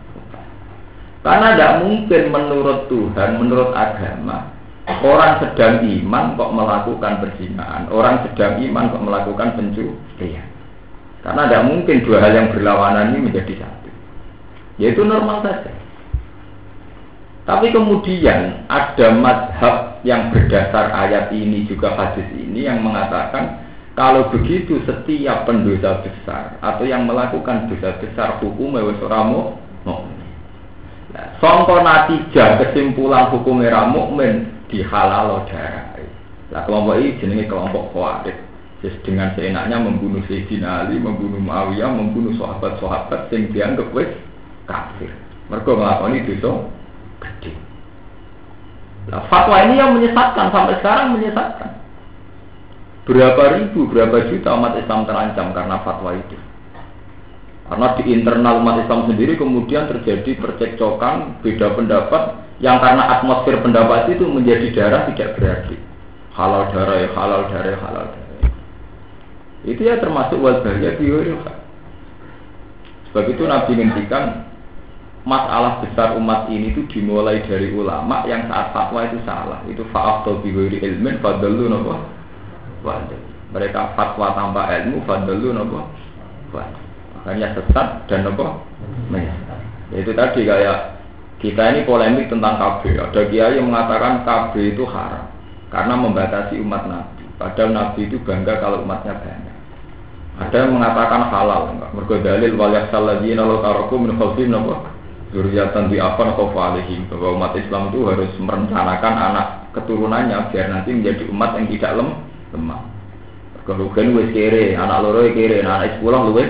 karena 1.28 1.52
tidak 1.52 1.73
mungkin 1.85 2.23
menurut 2.31 2.88
Tuhan 2.88 3.43
menurut 3.43 3.75
agama 3.75 4.49
orang 4.88 5.43
sedang 5.45 5.85
iman 5.85 6.38
kok 6.40 6.55
melakukan 6.57 7.21
perzinahan 7.21 7.85
orang 7.93 8.25
sedang 8.25 8.57
iman 8.64 8.88
kok 8.88 9.05
melakukan 9.05 9.49
pencurian. 9.59 10.49
Karena 11.21 11.50
tidak 11.50 11.67
mungkin 11.69 11.97
dua 12.07 12.25
hal 12.25 12.33
yang 12.33 12.49
berlawanan 12.55 13.12
ini 13.12 13.28
menjadi 13.28 13.61
satu. 13.61 13.90
Yaitu 14.78 15.02
normal 15.05 15.45
saja. 15.45 15.75
Tapi 17.45 17.76
kemudian 17.76 18.64
ada 18.71 19.07
madhab 19.12 20.00
yang 20.07 20.33
berdasar 20.33 20.95
ayat 20.95 21.28
ini 21.35 21.69
juga 21.69 21.93
hadis 21.93 22.28
ini 22.33 22.64
yang 22.64 22.81
mengatakan 22.81 23.67
kalau 23.99 24.31
begitu 24.31 24.78
setiap 24.87 25.43
pendosa 25.43 26.07
besar 26.07 26.55
atau 26.62 26.87
yang 26.87 27.02
melakukan 27.02 27.67
dosa 27.67 27.99
besar 27.99 28.38
hukum 28.38 28.78
mewesramu 28.78 29.59
mukmin. 29.83 30.23
Nah, 31.11 31.35
songko 31.43 31.83
kesimpulan 32.62 33.35
hukum 33.35 33.59
mukmin 33.90 34.55
dihalal 34.71 35.43
darah. 35.50 35.99
Nah, 36.55 36.62
kelompok 36.62 36.95
ini 37.02 37.19
jenenge 37.19 37.50
kelompok 37.50 37.90
khawarij. 37.90 38.38
Dengan 39.02 39.35
seenaknya 39.35 39.83
membunuh 39.83 40.23
Sayyidina 40.31 40.87
Ali, 40.87 41.02
membunuh 41.02 41.43
Muawiyah, 41.43 41.90
membunuh 41.90 42.31
sahabat-sahabat 42.38 43.26
yang 43.35 43.50
dianggap 43.50 43.90
wis 43.90 44.14
kafir. 44.71 45.11
Mereka 45.50 45.75
melakukan 45.75 46.23
dosa 46.23 46.52
gede. 47.19 47.52
Nah, 49.11 49.26
fatwa 49.26 49.59
ini 49.67 49.83
yang 49.83 49.99
menyesatkan 49.99 50.55
sampai 50.55 50.78
sekarang 50.78 51.19
menyesatkan. 51.19 51.77
Berapa 53.09 53.57
ribu, 53.57 53.88
berapa 53.88 54.29
juta 54.29 54.53
umat 54.53 54.77
Islam 54.77 55.09
terancam 55.09 55.57
karena 55.57 55.81
fatwa 55.81 56.12
itu. 56.12 56.37
Karena 57.65 57.97
di 57.97 58.03
internal 58.12 58.61
umat 58.61 58.85
Islam 58.85 59.09
sendiri 59.09 59.41
kemudian 59.41 59.88
terjadi 59.88 60.37
percekcokan, 60.37 61.41
beda 61.41 61.73
pendapat, 61.73 62.37
yang 62.61 62.77
karena 62.77 63.17
atmosfer 63.17 63.65
pendapat 63.65 64.12
itu 64.12 64.29
menjadi 64.29 64.67
darah 64.77 65.03
tidak 65.09 65.41
berarti. 65.41 65.77
Halal 66.37 66.69
darah 66.69 66.97
ya 67.00 67.09
halal 67.17 67.41
darah 67.49 67.71
ya 67.73 67.79
halal 67.81 68.07
darah. 68.12 68.53
Itu 69.65 69.81
ya 69.81 69.97
termasuk 70.00 70.38
wazahnya 70.45 71.00
biori. 71.00 71.33
Sebab 73.09 73.25
itu 73.25 73.43
Nabi 73.49 73.73
ngendikan 73.73 74.53
masalah 75.25 75.81
besar 75.81 76.12
umat 76.21 76.53
ini 76.53 76.77
itu 76.77 76.85
dimulai 76.93 77.41
dari 77.45 77.73
ulama 77.73 78.29
yang 78.29 78.49
saat 78.53 78.77
fatwa 78.77 79.00
itu 79.09 79.17
salah. 79.25 79.65
Itu 79.65 79.85
fa'afdol 79.93 80.45
bihuri 80.45 80.85
ilmin 80.85 81.25
fadalu 81.25 81.73
nopo 82.88 83.16
Mereka 83.52 83.97
fatwa 83.97 84.33
tanpa 84.33 84.73
ilmu 84.80 85.04
fadalu 85.04 85.52
nopo 85.52 85.85
Makanya 87.21 87.52
sesat 87.52 88.09
dan 88.09 88.25
nopo 88.25 88.64
Itu 89.92 90.12
tadi 90.16 90.49
kayak 90.49 90.99
kita 91.38 91.71
ini 91.71 91.87
polemik 91.87 92.26
tentang 92.26 92.59
KB. 92.59 92.99
Ada 92.99 93.30
kiai 93.30 93.62
yang 93.62 93.71
mengatakan 93.71 94.26
KB 94.26 94.75
itu 94.75 94.83
haram 94.90 95.30
karena 95.71 95.95
membatasi 95.95 96.59
umat 96.59 96.90
Nabi. 96.90 97.25
Padahal 97.38 97.71
Nabi 97.71 98.11
itu 98.11 98.18
bangga 98.26 98.59
kalau 98.59 98.83
umatnya 98.83 99.14
banyak. 99.23 99.57
Ada 100.38 100.66
yang 100.66 100.75
mengatakan 100.75 101.30
halal, 101.30 101.75
enggak. 101.75 101.90
Mergo 101.95 102.16
dalil 102.23 102.52
wal 102.59 102.75
yaksal 102.75 103.07
ladzina 103.07 103.42
law 103.47 103.62
taraku 103.62 103.95
min 104.02 104.18
khalfihim 104.18 104.54
Zuriatan 105.28 105.92
di 105.92 106.00
apa 106.00 106.25
alihim 106.40 107.04
bahwa 107.12 107.37
umat 107.37 107.52
Islam 107.52 107.92
itu 107.92 108.00
harus 108.09 108.33
merencanakan 108.40 109.12
anak 109.12 109.47
keturunannya 109.76 110.49
biar 110.49 110.73
nanti 110.73 110.88
menjadi 110.97 111.28
umat 111.28 111.52
yang 111.52 111.68
tidak 111.68 111.92
lem 112.00 112.09
lemah. 112.55 112.83
Kerugian 113.69 114.17
wes 114.17 114.33
kere, 114.33 114.73
anak 114.81 115.05
loro 115.05 115.28
kere, 115.28 115.61
anak 115.61 116.00
sepuluh 116.00 116.33
luwe 116.33 116.45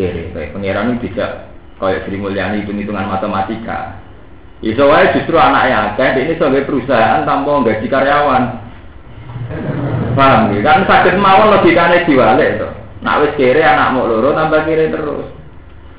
kere. 0.00 0.32
Kayak 0.32 0.56
pangeran 0.56 0.96
ini 0.96 1.02
tidak 1.04 1.30
kayak 1.76 2.08
Sri 2.08 2.16
Mulyani 2.16 2.64
hitung 2.64 2.80
hitungan 2.80 3.04
matematika. 3.04 4.00
Iso 4.64 4.88
wae 4.88 5.12
justru 5.12 5.36
anak 5.36 5.68
yang 5.68 5.92
akeh 5.92 6.24
ini 6.24 6.40
sebagai 6.40 6.64
perusahaan 6.64 7.28
tanpa 7.28 7.68
gaji 7.68 7.84
karyawan. 7.84 8.42
Paham 10.16 10.56
ya? 10.56 10.60
Kan 10.64 10.88
sakit 10.88 11.20
mawon 11.20 11.52
logikane 11.52 12.08
diwale 12.08 12.44
itu. 12.56 12.68
Nak 13.04 13.20
wis 13.20 13.36
kere 13.36 13.60
anak 13.60 13.92
mau 13.92 14.08
loro 14.08 14.32
tambah 14.32 14.64
kere 14.64 14.88
terus. 14.88 15.28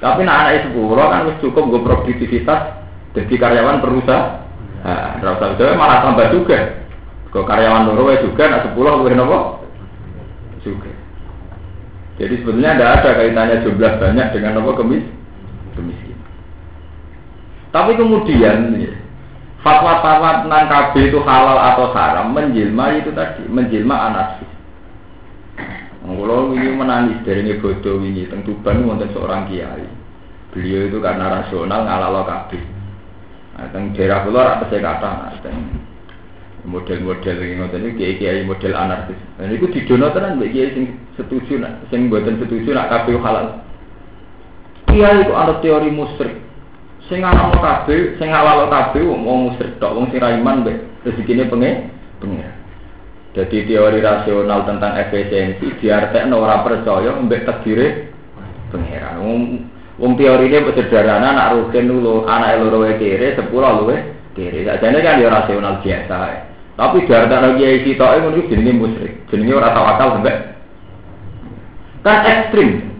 Tapi 0.01 0.25
nak 0.25 0.49
anak 0.49 0.65
sepuluh 0.65 0.97
kan 0.97 1.29
harus 1.29 1.37
cukup 1.45 1.69
gue 1.69 1.85
produktivitas 1.85 2.61
jadi 3.13 3.33
karyawan 3.37 3.85
perusahaan. 3.85 4.41
Nah, 4.85 5.17
itu 5.21 5.65
malah 5.77 6.01
tambah 6.05 6.29
juga. 6.29 6.84
Ke 7.35 7.43
karyawan 7.43 7.91
loro 7.91 8.15
juga 8.23 8.47
nak 8.47 8.63
sepuluh 8.63 9.03
gue 9.03 9.11
nopo 9.11 9.59
juga. 10.63 10.87
Jadi 12.15 12.39
sebetulnya 12.39 12.79
tidak 12.79 12.91
ada 13.03 13.09
kaitannya 13.19 13.55
jumlah 13.67 13.91
banyak 13.99 14.27
dengan 14.31 14.51
nopo 14.55 14.71
kemis 14.79 15.03
kemiskin. 15.75 16.15
Tapi 17.75 17.91
kemudian 17.99 18.71
fatwa-fatwa 19.59 20.47
tentang 20.47 20.63
KB 20.71 21.11
itu 21.11 21.19
halal 21.27 21.59
atau 21.59 21.91
haram 21.91 22.31
menjelma 22.31 23.03
itu 23.03 23.11
tadi 23.11 23.43
menjelma 23.51 23.95
anarkis. 24.07 24.51
Kalau 26.07 26.55
ini 26.55 26.71
menangis 26.71 27.19
dari 27.27 27.43
ini 27.43 27.59
bodoh 27.59 27.99
ini, 27.99 28.31
tentu 28.31 28.55
ban 28.63 28.79
wonten 28.87 29.11
seorang 29.11 29.51
kiai. 29.51 29.83
Beliau 30.55 30.87
itu 30.87 31.03
karena 31.03 31.43
rasional 31.43 31.83
lo 31.83 32.23
kabeh. 32.23 32.63
Nah, 33.59 33.67
daerah 33.91 34.23
kula 34.23 34.39
ora 34.39 34.63
saya 34.71 34.79
kata, 34.79 35.09
nah, 35.19 35.31
model-model 36.65 37.35
ini 37.45 37.53
ngoten 37.61 37.85
iki 37.93 38.17
kiai-kiai 38.17 38.43
model 38.43 38.73
anarkis. 38.73 39.17
Dan 39.37 39.53
itu 39.53 39.69
didono 39.69 40.09
tenan 40.11 40.41
mbek 40.41 40.51
kiai 40.51 40.73
sing 40.73 40.85
setuju 41.15 41.61
nak 41.61 41.85
sing 41.93 42.09
setuju 42.09 42.69
nak 42.73 42.89
kabeh 42.89 43.15
halal. 43.21 43.61
Kiai 44.89 45.21
itu 45.21 45.33
ada 45.33 45.61
teori 45.61 45.89
musyrik. 45.93 46.41
Sing 47.05 47.21
ana 47.21 47.53
kabeh, 47.53 48.17
sing 48.17 48.33
halal 48.33 48.65
kabeh 48.67 49.05
wong 49.05 49.53
musyrik 49.53 49.77
tok, 49.77 49.93
wong 49.93 50.09
sing 50.09 50.17
ra 50.17 50.33
iman 50.33 50.65
mbek 50.65 50.77
rezekine 51.05 51.45
pengen. 51.45 51.93
Jadi 53.35 53.67
teori 53.67 53.99
rasional 53.99 54.63
tentang 54.63 54.95
efisiensi 54.95 55.67
diartekno 55.83 56.39
ora 56.39 56.63
percaya 56.63 57.13
mbek 57.19 57.45
takdire 57.45 58.09
pangeran. 58.71 59.21
Wong 59.21 59.39
wong 59.99 60.11
teorine 60.15 60.71
sederhana 60.71 61.35
anak 61.35 61.51
rugen 61.59 61.91
dulu, 61.91 62.23
anak 62.25 62.63
loro 62.63 62.87
kere, 62.95 63.35
sepuluh 63.35 63.83
luwe 63.83 63.97
kere. 64.33 64.63
Sajane 64.63 65.03
kan 65.03 65.19
ya 65.19 65.27
rasional 65.27 65.83
biasa. 65.83 66.44
Tapi 66.75 67.07
diartekno 67.07 67.55
kiai 67.55 67.87
sitoke 67.87 68.19
ngono 68.19 68.35
iku 68.35 68.51
jenenge 68.51 68.73
musyrik. 68.75 69.13
Jenenge 69.31 69.53
ora 69.55 69.71
tawakal 69.71 70.19
mbek 70.19 70.55
kan 72.05 72.21
ekstrim. 72.21 72.93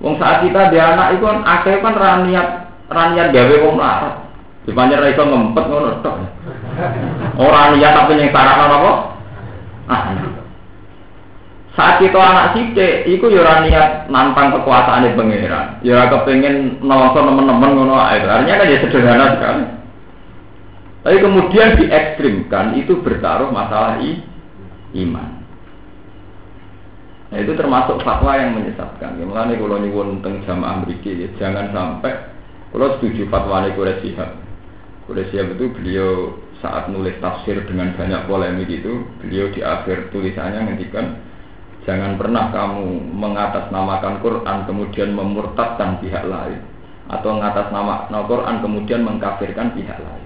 Wong 0.00 0.16
saat 0.16 0.40
kita 0.40 0.72
dia 0.72 0.96
anak 0.96 1.20
itu 1.20 1.24
kan 1.28 1.44
akeh 1.44 1.84
kan 1.84 1.94
raniat 1.94 2.48
raniat 2.88 3.28
gawe 3.28 3.54
wong 3.60 3.76
larat. 3.76 4.24
Sepanjang 4.64 5.04
iso 5.12 5.22
ngempet 5.28 5.64
ngono 5.68 6.00
tok. 6.00 6.16
Ora 7.36 7.76
niat 7.76 7.92
tapi 7.92 8.16
yang 8.16 8.32
sarakno 8.32 8.64
apa? 8.64 8.92
Ah. 9.92 10.02
Saat 11.74 11.98
kita 11.98 12.16
anak 12.16 12.54
sidik, 12.54 13.04
iku 13.04 13.28
yo 13.28 13.44
ora 13.44 13.60
niat 13.66 14.08
nantang 14.08 14.56
kekuasaan 14.56 15.10
pangeran. 15.12 15.82
Ya 15.84 16.00
ora 16.00 16.06
kepengin 16.08 16.80
nelongso 16.80 17.20
teman-teman 17.20 17.70
ngono 17.76 18.00
ae. 18.00 18.24
Artinya 18.24 18.62
kan 18.62 18.72
ya 18.72 18.78
sederhana 18.80 19.26
sekali. 19.36 19.64
Tapi 21.04 21.20
kemudian 21.20 21.76
diekstrimkan 21.76 22.80
itu 22.80 22.96
bertaruh 23.04 23.52
masalah 23.52 24.00
i, 24.00 24.24
iman. 25.04 25.30
Nah 27.28 27.38
itu 27.44 27.52
termasuk 27.52 28.00
fatwa 28.00 28.40
yang 28.40 28.56
menyesatkan. 28.56 29.20
Ya, 29.20 29.24
mulanya 29.28 29.60
kalau 29.60 29.76
nyuwun 29.84 30.24
tentang 30.24 30.40
jamaah 30.48 30.80
mriki 30.80 31.12
ya, 31.12 31.28
jangan 31.36 31.76
sampai 31.76 32.12
kalau 32.72 32.96
setuju 32.96 33.28
fatwa 33.28 33.68
Quraish 33.68 34.00
Shihab. 34.00 34.32
Quraish 35.04 35.28
Shihab 35.28 35.60
itu 35.60 35.68
beliau 35.76 36.40
saat 36.64 36.88
nulis 36.88 37.20
tafsir 37.20 37.60
dengan 37.68 37.92
banyak 37.92 38.24
polemik 38.24 38.72
itu, 38.72 39.04
beliau 39.20 39.52
di 39.52 39.60
akhir 39.60 40.08
tulisannya 40.08 40.72
ngendikan 40.72 41.20
Jangan 41.84 42.16
pernah 42.16 42.48
kamu 42.48 43.12
mengatasnamakan 43.12 44.24
Quran 44.24 44.58
kemudian 44.64 45.12
memurtadkan 45.12 46.00
pihak 46.00 46.24
lain 46.24 46.64
atau 47.12 47.36
mengatasnamakan 47.36 48.24
Quran 48.24 48.56
kemudian 48.64 49.00
mengkafirkan 49.04 49.76
pihak 49.76 50.00
lain. 50.00 50.23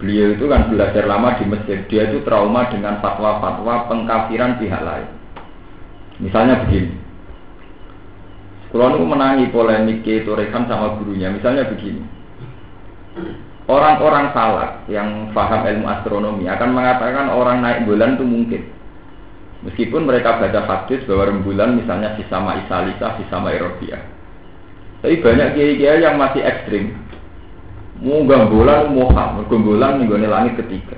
Beliau 0.00 0.32
itu 0.32 0.48
kan 0.48 0.72
belajar 0.72 1.04
lama 1.04 1.36
di 1.36 1.44
Mesir, 1.44 1.84
dia 1.92 2.08
itu 2.08 2.24
trauma 2.24 2.72
dengan 2.72 3.04
fatwa-fatwa 3.04 3.84
pengkafiran 3.84 4.56
pihak 4.56 4.80
lain. 4.80 5.08
Misalnya 6.24 6.64
begini, 6.64 6.96
kalau 8.72 8.96
itu 8.96 9.04
menangi 9.04 9.52
polemik 9.52 10.00
itu 10.06 10.32
sama 10.48 10.96
gurunya, 10.96 11.28
misalnya 11.28 11.68
begini, 11.68 12.00
orang-orang 13.68 14.32
salak 14.32 14.88
yang 14.88 15.34
paham 15.36 15.68
ilmu 15.68 15.86
astronomi 15.90 16.44
akan 16.48 16.70
mengatakan 16.72 17.26
orang 17.28 17.60
naik 17.60 17.84
bulan 17.84 18.16
itu 18.16 18.24
mungkin. 18.24 18.62
Meskipun 19.60 20.08
mereka 20.08 20.40
baca 20.40 20.64
hadis 20.64 21.04
bahwa 21.04 21.28
rembulan 21.28 21.76
misalnya 21.76 22.16
sama 22.32 22.64
Isalisa, 22.64 23.20
sama 23.28 23.52
Eropia. 23.52 24.00
Tapi 25.04 25.20
banyak 25.20 25.52
kiai-kiai 25.52 26.00
yang 26.00 26.16
masih 26.16 26.40
ekstrim. 26.40 26.96
Munggah 28.00 28.48
bulan 28.48 28.96
moha, 28.96 29.36
bulan 29.44 30.00
nih 30.00 30.28
langit 30.28 30.56
ketiga. 30.64 30.96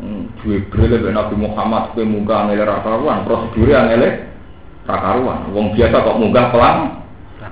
Hmm, 0.00 0.32
Jibril 0.40 0.96
lebih 0.96 1.12
Nabi 1.12 1.36
Muhammad 1.36 1.92
kue 1.92 2.08
munggah 2.08 2.48
ngele 2.48 2.64
rakaruan, 2.64 3.22
prosedurnya 3.28 3.84
ngele 3.84 4.08
rakaruan. 4.88 5.52
Wong 5.52 5.76
biasa 5.76 5.96
kok 6.00 6.18
munggah 6.18 6.48
pelang, 6.48 6.78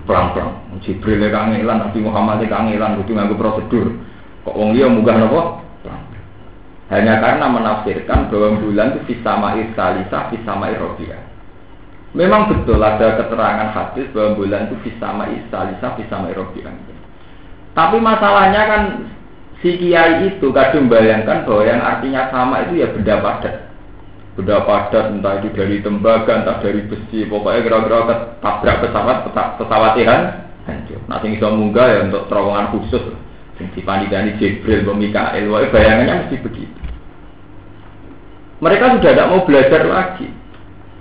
pelang 0.09 0.33
pelang. 0.33 0.53
Jibril 0.81 1.29
kangelan, 1.29 1.87
Nabi 1.87 1.99
Muhammad 2.01 2.41
kangelan, 2.49 2.99
itu 3.05 3.13
nganggo 3.13 3.37
prosedur. 3.37 3.95
Kok 4.49 4.57
wong 4.57 4.73
dia 4.73 4.89
munggah 4.89 5.17
nopo? 5.21 5.41
Hanya 6.89 7.21
karena 7.21 7.53
menafsirkan 7.53 8.33
bahwa 8.33 8.57
bulan 8.65 8.97
itu 8.97 9.13
fisama 9.13 9.61
irsalisa, 9.61 10.33
fisama 10.33 10.73
irobia. 10.73 11.21
Memang 12.17 12.49
betul 12.49 12.81
ada 12.81 13.21
keterangan 13.21 13.77
hadis 13.77 14.09
bahwa 14.17 14.41
bulan 14.41 14.73
itu 14.73 14.89
fisama 14.89 15.29
irsalisa, 15.29 16.01
fisama 16.01 16.33
irobia. 16.33 16.73
Tapi 17.73 17.97
masalahnya 18.01 18.63
kan 18.69 18.83
si 19.59 19.75
kiai 19.79 20.31
itu 20.31 20.49
kadang 20.55 20.87
bayangkan 20.87 21.43
bahwa 21.43 21.63
yang 21.67 21.83
artinya 21.83 22.31
sama 22.31 22.69
itu 22.69 22.83
ya 22.83 22.89
benda 22.95 23.19
padat. 23.19 23.55
Benda 24.39 24.63
padat 24.63 25.05
entah 25.15 25.43
itu 25.43 25.49
dari 25.51 25.83
tembaga, 25.83 26.43
entah 26.43 26.63
dari 26.63 26.87
besi, 26.87 27.27
pokoknya 27.27 27.67
kira-kira 27.67 27.99
tabrak 28.39 28.77
pesawat, 28.87 29.17
pesawat 29.59 29.93
ihan 29.99 30.21
hancur. 30.69 31.01
Nah, 31.11 31.19
bisa 31.19 31.49
munggah 31.51 31.87
ya 31.91 31.99
untuk 32.07 32.31
terowongan 32.31 32.71
khusus. 32.77 33.05
Sing 33.59 33.67
dipandingani 33.75 34.39
Jibril, 34.39 34.87
Mikael, 34.95 35.51
bayangannya 35.51 36.31
mesti 36.31 36.37
begitu. 36.39 36.79
Mereka 38.63 38.99
sudah 38.99 39.13
tidak 39.15 39.31
mau 39.31 39.43
belajar 39.43 39.83
lagi. 39.87 40.31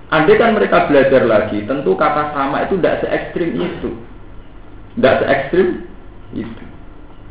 Andai 0.07 0.39
kan 0.39 0.55
mereka 0.55 0.87
belajar 0.87 1.21
lagi, 1.27 1.67
tentu 1.67 1.91
kata 1.93 2.31
sama 2.31 2.63
itu 2.63 2.79
tidak 2.79 3.03
se 3.03 3.07
ekstrim 3.11 3.49
itu. 3.59 3.91
Tidak 4.95 5.13
se 5.19 5.25
ekstrim 5.27 5.67
itu. 6.35 6.63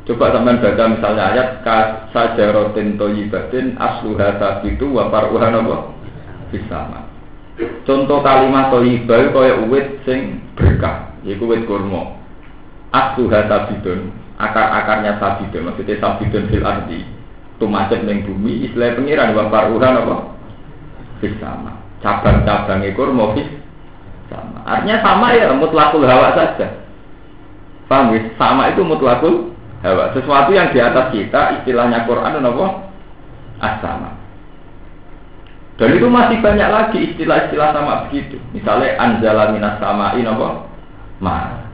Coba 0.07 0.31
teman 0.31 0.63
baca 0.63 0.85
misalnya 0.87 1.35
ayat 1.35 1.49
kasajaratin 1.67 2.95
toyibatin 2.95 3.75
asluha 3.75 4.39
sabitu 4.39 4.87
wa 4.95 5.11
faruha 5.11 5.51
napa? 5.51 5.91
Bisama. 6.55 7.11
Contoh 7.83 8.23
kalimat 8.23 8.71
toyibah 8.71 9.35
kaya 9.35 9.67
uwit 9.67 9.99
sing 10.07 10.39
berkah, 10.55 11.11
yaiku 11.27 11.51
uwit 11.51 11.67
kurma. 11.67 12.15
Asluha 12.95 13.51
sabidun, 13.51 14.15
akar-akarnya 14.39 15.19
sabidun, 15.19 15.67
maksudnya 15.69 15.99
sabidun 15.99 16.47
fil 16.55 16.63
ardi. 16.63 17.03
Tumajet 17.59 18.05
ning 18.07 18.23
bumi 18.23 18.69
istilah 18.69 18.95
pengiran 18.95 19.33
wa 19.35 19.49
faruhan 19.49 19.97
apa 19.97 20.17
fis 21.25 21.33
sama 21.41 21.73
cabang-cabang 22.05 22.85
ekor 22.85 23.11
mau 23.11 23.33
fis. 23.33 23.49
Sama. 24.27 24.59
Artinya 24.67 25.01
sama 25.07 25.39
ya 25.39 25.55
mutlakul 25.55 26.03
hawa 26.03 26.35
saja 26.35 26.86
paham 27.87 28.15
ya? 28.15 28.21
sama 28.39 28.71
itu 28.71 28.83
mutlakul 28.83 29.55
hawa. 29.83 30.11
Sesuatu 30.13 30.51
yang 30.55 30.71
di 30.75 30.79
atas 30.83 31.11
kita 31.15 31.63
istilahnya 31.63 32.07
Quran 32.07 32.39
dan 32.39 32.47
apa? 32.47 32.67
Asama 33.57 34.11
dan 35.77 35.93
itu 35.93 36.09
masih 36.09 36.41
banyak 36.41 36.69
lagi 36.73 36.99
istilah-istilah 37.13 37.77
sama 37.77 38.09
begitu. 38.09 38.41
Misalnya 38.57 38.97
anjala 38.97 39.53
minas 39.53 39.77
samain 39.77 40.25
apa? 40.25 40.49
Ma. 41.21 41.69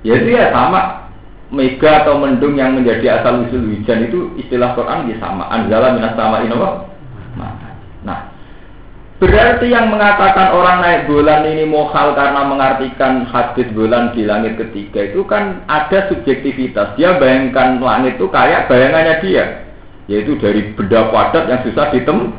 Ya 0.00 0.16
itu 0.16 0.32
ya 0.32 0.48
sama. 0.48 1.12
Mega 1.48 2.04
atau 2.04 2.20
mendung 2.20 2.60
yang 2.60 2.76
menjadi 2.76 3.20
asal 3.20 3.44
usul 3.48 3.72
hujan 3.72 4.04
itu 4.08 4.32
istilah 4.40 4.72
Quran 4.72 5.08
di 5.08 5.16
sama. 5.20 5.48
Anjala 5.52 5.96
minas 5.96 6.16
sama 6.16 6.40
inowa 6.44 6.68
nah 6.68 6.87
berarti 9.18 9.66
yang 9.74 9.90
mengatakan 9.90 10.54
orang 10.54 10.78
naik 10.78 11.02
bulan 11.10 11.42
ini 11.42 11.66
mohal 11.66 12.14
karena 12.14 12.46
mengartikan 12.46 13.26
hadis 13.26 13.66
bulan 13.74 14.14
di 14.14 14.22
langit 14.22 14.54
ketiga 14.54 15.10
itu 15.10 15.26
kan 15.26 15.66
ada 15.66 16.06
subjektivitas 16.06 16.94
dia 16.94 17.18
bayangkan 17.18 17.82
langit 17.82 18.14
itu 18.14 18.30
kayak 18.30 18.70
bayangannya 18.70 19.18
dia 19.18 19.44
yaitu 20.06 20.38
dari 20.38 20.70
benda 20.78 21.10
padat 21.10 21.50
yang 21.50 21.60
susah 21.66 21.90
ditem 21.90 22.30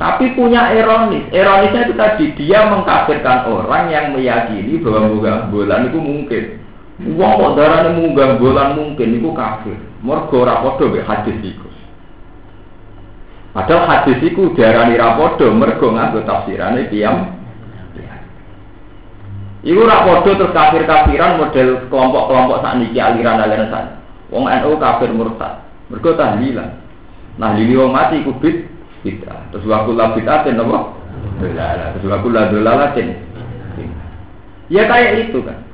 tapi 0.00 0.32
punya 0.32 0.72
ironis 0.72 1.28
ironisnya 1.28 1.88
itu 1.88 1.94
tadi 1.94 2.24
dia 2.40 2.72
mengkafirkan 2.72 3.44
orang 3.48 3.92
yang 3.92 4.06
meyakini 4.16 4.80
bahwa 4.80 5.48
bulan 5.52 5.92
itu 5.92 6.00
mungkin 6.00 6.44
Wong 6.96 7.32
kok 7.36 7.60
darane 7.60 7.92
munggah 7.92 8.40
bulan 8.40 8.72
mungkin 8.72 9.20
iku 9.20 9.36
kafir. 9.36 9.76
Mergo 10.00 10.48
ora 10.48 10.64
padha 10.64 10.88
mek 10.88 11.04
hadis 11.04 11.36
iku. 11.44 11.65
Padahal 13.56 13.88
hadis 13.88 14.20
iku 14.20 14.52
diarani 14.52 15.00
ra 15.00 15.16
padha 15.16 15.48
mergo 15.48 15.88
nganggo 15.88 16.20
tafsirane 16.28 16.92
tiyang 16.92 17.32
Iku 19.64 19.80
ora 19.80 20.04
padha 20.04 20.36
terus 20.36 20.52
kafir-kafiran 20.52 21.40
model 21.40 21.88
kelompok-kelompok 21.88 22.60
sakniki 22.60 23.00
aliran-aliran 23.00 23.72
sak. 23.72 23.96
Wong 24.28 24.44
NU 24.44 24.76
kafir 24.76 25.08
murtad. 25.08 25.64
Mergo 25.88 26.12
tahlilan. 26.14 26.84
Nah, 27.40 27.56
lili 27.56 27.72
wong 27.74 27.96
mati 27.96 28.20
iku 28.20 28.36
bid 28.36 28.68
bid'ah. 29.00 29.48
Terus 29.50 29.64
waktu 29.64 29.90
la 29.96 30.12
bid'atin 30.12 30.60
apa? 30.60 30.78
Terus 31.40 32.06
waktu 32.12 32.28
la 32.28 32.42
dolalatin. 32.52 33.08
Ya 34.68 34.84
kayak 34.84 35.32
itu 35.32 35.40
kan. 35.40 35.64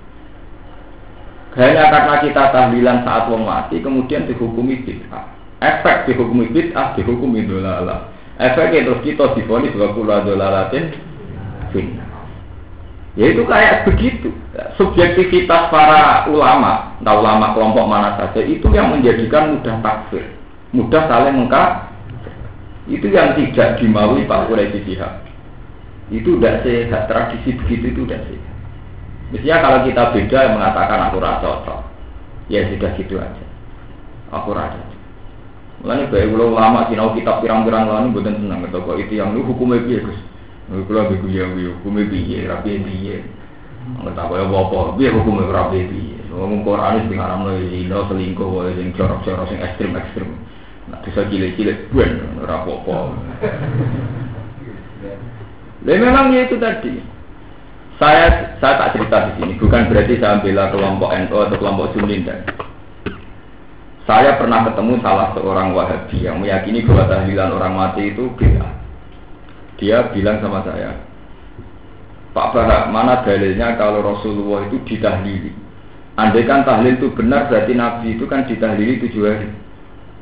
Hanya 1.58 1.90
karena 1.90 2.14
kita 2.22 2.42
tahlilan 2.48 2.98
saat 3.04 3.26
wong 3.26 3.42
mati, 3.42 3.82
kemudian 3.82 4.24
dihukumi 4.30 4.86
bid'ah. 4.86 5.41
Efek 5.62 6.10
dihukumi 6.10 6.50
bid'ah, 6.50 6.98
dihukumi 6.98 7.46
dolalah. 7.46 8.10
Efeknya 8.34 8.90
terus 8.90 9.00
kita 9.06 9.38
difonis 9.38 9.70
wa 9.78 9.94
kula 9.94 10.26
dolalatin 10.26 10.90
finna. 11.70 12.02
Ya 13.14 13.30
itu 13.30 13.44
kayak 13.44 13.86
begitu. 13.86 14.34
Subjektivitas 14.80 15.68
para 15.68 16.26
ulama, 16.32 16.96
entah 16.98 17.14
ulama 17.14 17.52
kelompok 17.52 17.84
mana 17.84 18.16
saja, 18.16 18.40
itu 18.40 18.64
yang 18.72 18.88
menjadikan 18.88 19.54
mudah 19.54 19.78
takfir. 19.84 20.24
Mudah 20.72 21.04
saling 21.06 21.36
mengkaf. 21.36 21.92
Itu 22.88 23.12
yang 23.12 23.38
tidak 23.38 23.78
dimaui 23.78 24.26
Pak 24.26 24.50
Quraisy 24.50 24.82
Sihab. 24.88 25.22
Itu 26.10 26.40
tidak 26.40 26.66
sehat. 26.66 27.06
Tradisi 27.06 27.54
begitu 27.54 27.94
itu 27.94 28.02
tidak 28.08 28.26
sehat. 28.26 28.52
Mestinya 29.30 29.56
kalau 29.64 29.78
kita 29.86 30.02
beda 30.12 30.40
mengatakan 30.56 30.98
aku 31.08 31.16
rasa 31.16 31.40
cocok, 31.40 31.80
ya 32.52 32.68
sudah 32.68 32.90
gitu 33.00 33.16
aja. 33.16 33.44
Aku 34.28 34.52
rasa. 34.52 34.91
Mulanya 35.82 36.14
baik 36.14 36.30
ulo 36.30 36.54
lama 36.54 36.86
sinau 36.86 37.10
kitab 37.10 37.42
pirang-pirang 37.42 37.90
lalu 37.90 38.14
bukan 38.14 38.38
senang 38.38 38.62
atau 38.70 38.86
kok 38.86 39.02
itu 39.02 39.18
yang 39.18 39.34
lu 39.34 39.42
hukumnya 39.42 39.82
biar 39.82 40.06
gus. 40.06 40.20
Kalau 40.70 41.10
begitu 41.10 41.42
ya 41.42 41.44
hukumnya 41.50 42.06
biar 42.06 42.42
rapi. 42.54 42.72
Nggak 43.98 44.14
tahu 44.14 44.38
ya 44.38 44.46
apa 44.46 44.78
biar 44.94 45.12
hukumnya 45.18 45.50
rapi 45.50 45.78
biar. 45.90 46.22
Ngomong 46.32 46.64
Quran 46.64 47.02
itu 47.02 47.12
ngaram 47.18 47.44
lo 47.44 47.52
zina 47.68 47.98
selingkuh, 48.08 48.72
yang 48.72 48.94
corok-corok, 48.96 49.52
yang 49.52 49.68
ekstrim-ekstrim. 49.68 50.32
Nah 50.88 50.98
bisa 51.04 51.28
cilik-cilik, 51.28 51.92
bukan 51.92 52.40
rapopo. 52.48 53.12
Lah 55.82 55.96
memang 55.98 56.32
itu 56.32 56.56
tadi. 56.56 57.04
Saya 58.00 58.56
saya 58.64 58.80
tak 58.80 58.96
cerita 58.96 59.28
di 59.28 59.32
sini, 59.44 59.52
bukan 59.60 59.92
berarti 59.92 60.16
saya 60.16 60.40
bela 60.40 60.72
kelompok 60.72 61.12
NU 61.12 61.36
atau 61.36 61.58
kelompok 61.60 61.92
Sunni 61.92 62.24
dan 62.24 62.48
Saya 64.02 64.34
pernah 64.34 64.66
ketemu 64.66 64.98
salah 64.98 65.30
seorang 65.30 65.78
Wahabi 65.78 66.26
yang 66.26 66.42
meyakini 66.42 66.82
bahwa 66.82 67.06
tahlilan 67.06 67.54
orang 67.54 67.74
mati 67.78 68.10
itu 68.10 68.26
beda. 68.34 68.66
Dia 69.78 70.10
bilang 70.10 70.42
sama 70.42 70.62
saya, 70.66 70.94
Pak 72.34 72.50
Bahak, 72.54 72.90
mana 72.90 73.22
dalilnya 73.22 73.78
kalau 73.78 74.02
Rasulullah 74.02 74.66
itu 74.66 74.78
ditahlili? 74.88 75.54
Andai 76.18 76.44
kan 76.44 76.66
tahlil 76.66 76.98
itu 76.98 77.08
benar, 77.14 77.48
berarti 77.48 77.72
Nabi 77.72 78.18
itu 78.18 78.24
kan 78.26 78.44
ditahlili 78.46 79.00
tujuh 79.06 79.22
hari. 79.22 79.48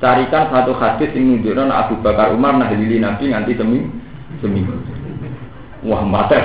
Carikan 0.00 0.48
satu 0.48 0.72
hadis 0.80 1.12
yang 1.12 1.44
menunjukkan 1.44 1.68
Abu 1.68 2.00
Bakar 2.00 2.32
Umar 2.32 2.56
nahlili 2.56 2.96
Nabi 3.00 3.28
nanti 3.28 3.52
seminggu. 3.52 3.92
seminggu. 4.40 4.72
Wah, 5.84 6.00
mata. 6.04 6.40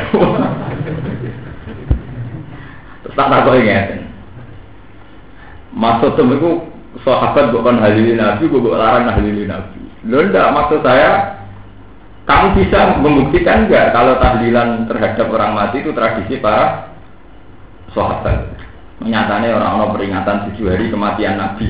Terus 3.03 3.15
tak 3.19 3.27
tahu 3.31 3.55
ini. 3.59 4.03
Maksud 5.75 6.15
itu 6.15 6.51
sahabat 7.03 7.51
bukan 7.51 7.81
halili 7.81 8.15
Nabi, 8.15 8.47
bukan 8.47 8.77
larang 8.77 9.11
halili 9.11 9.43
Nabi. 9.43 9.81
Lo 10.05 10.21
enggak 10.21 10.53
maksud 10.53 10.79
saya 10.85 11.41
kamu 12.29 12.47
bisa 12.61 12.79
membuktikan 13.01 13.65
enggak 13.67 13.91
kalau 13.91 14.17
tahlilan 14.21 14.85
terhadap 14.87 15.27
orang 15.29 15.51
mati 15.57 15.81
itu 15.81 15.91
tradisi 15.91 16.39
para 16.39 16.93
sahabat. 17.91 18.53
Menyatakan 19.03 19.51
orang-orang 19.51 19.91
peringatan 19.97 20.37
tujuh 20.51 20.71
hari 20.71 20.87
kematian 20.87 21.35
Nabi. 21.35 21.67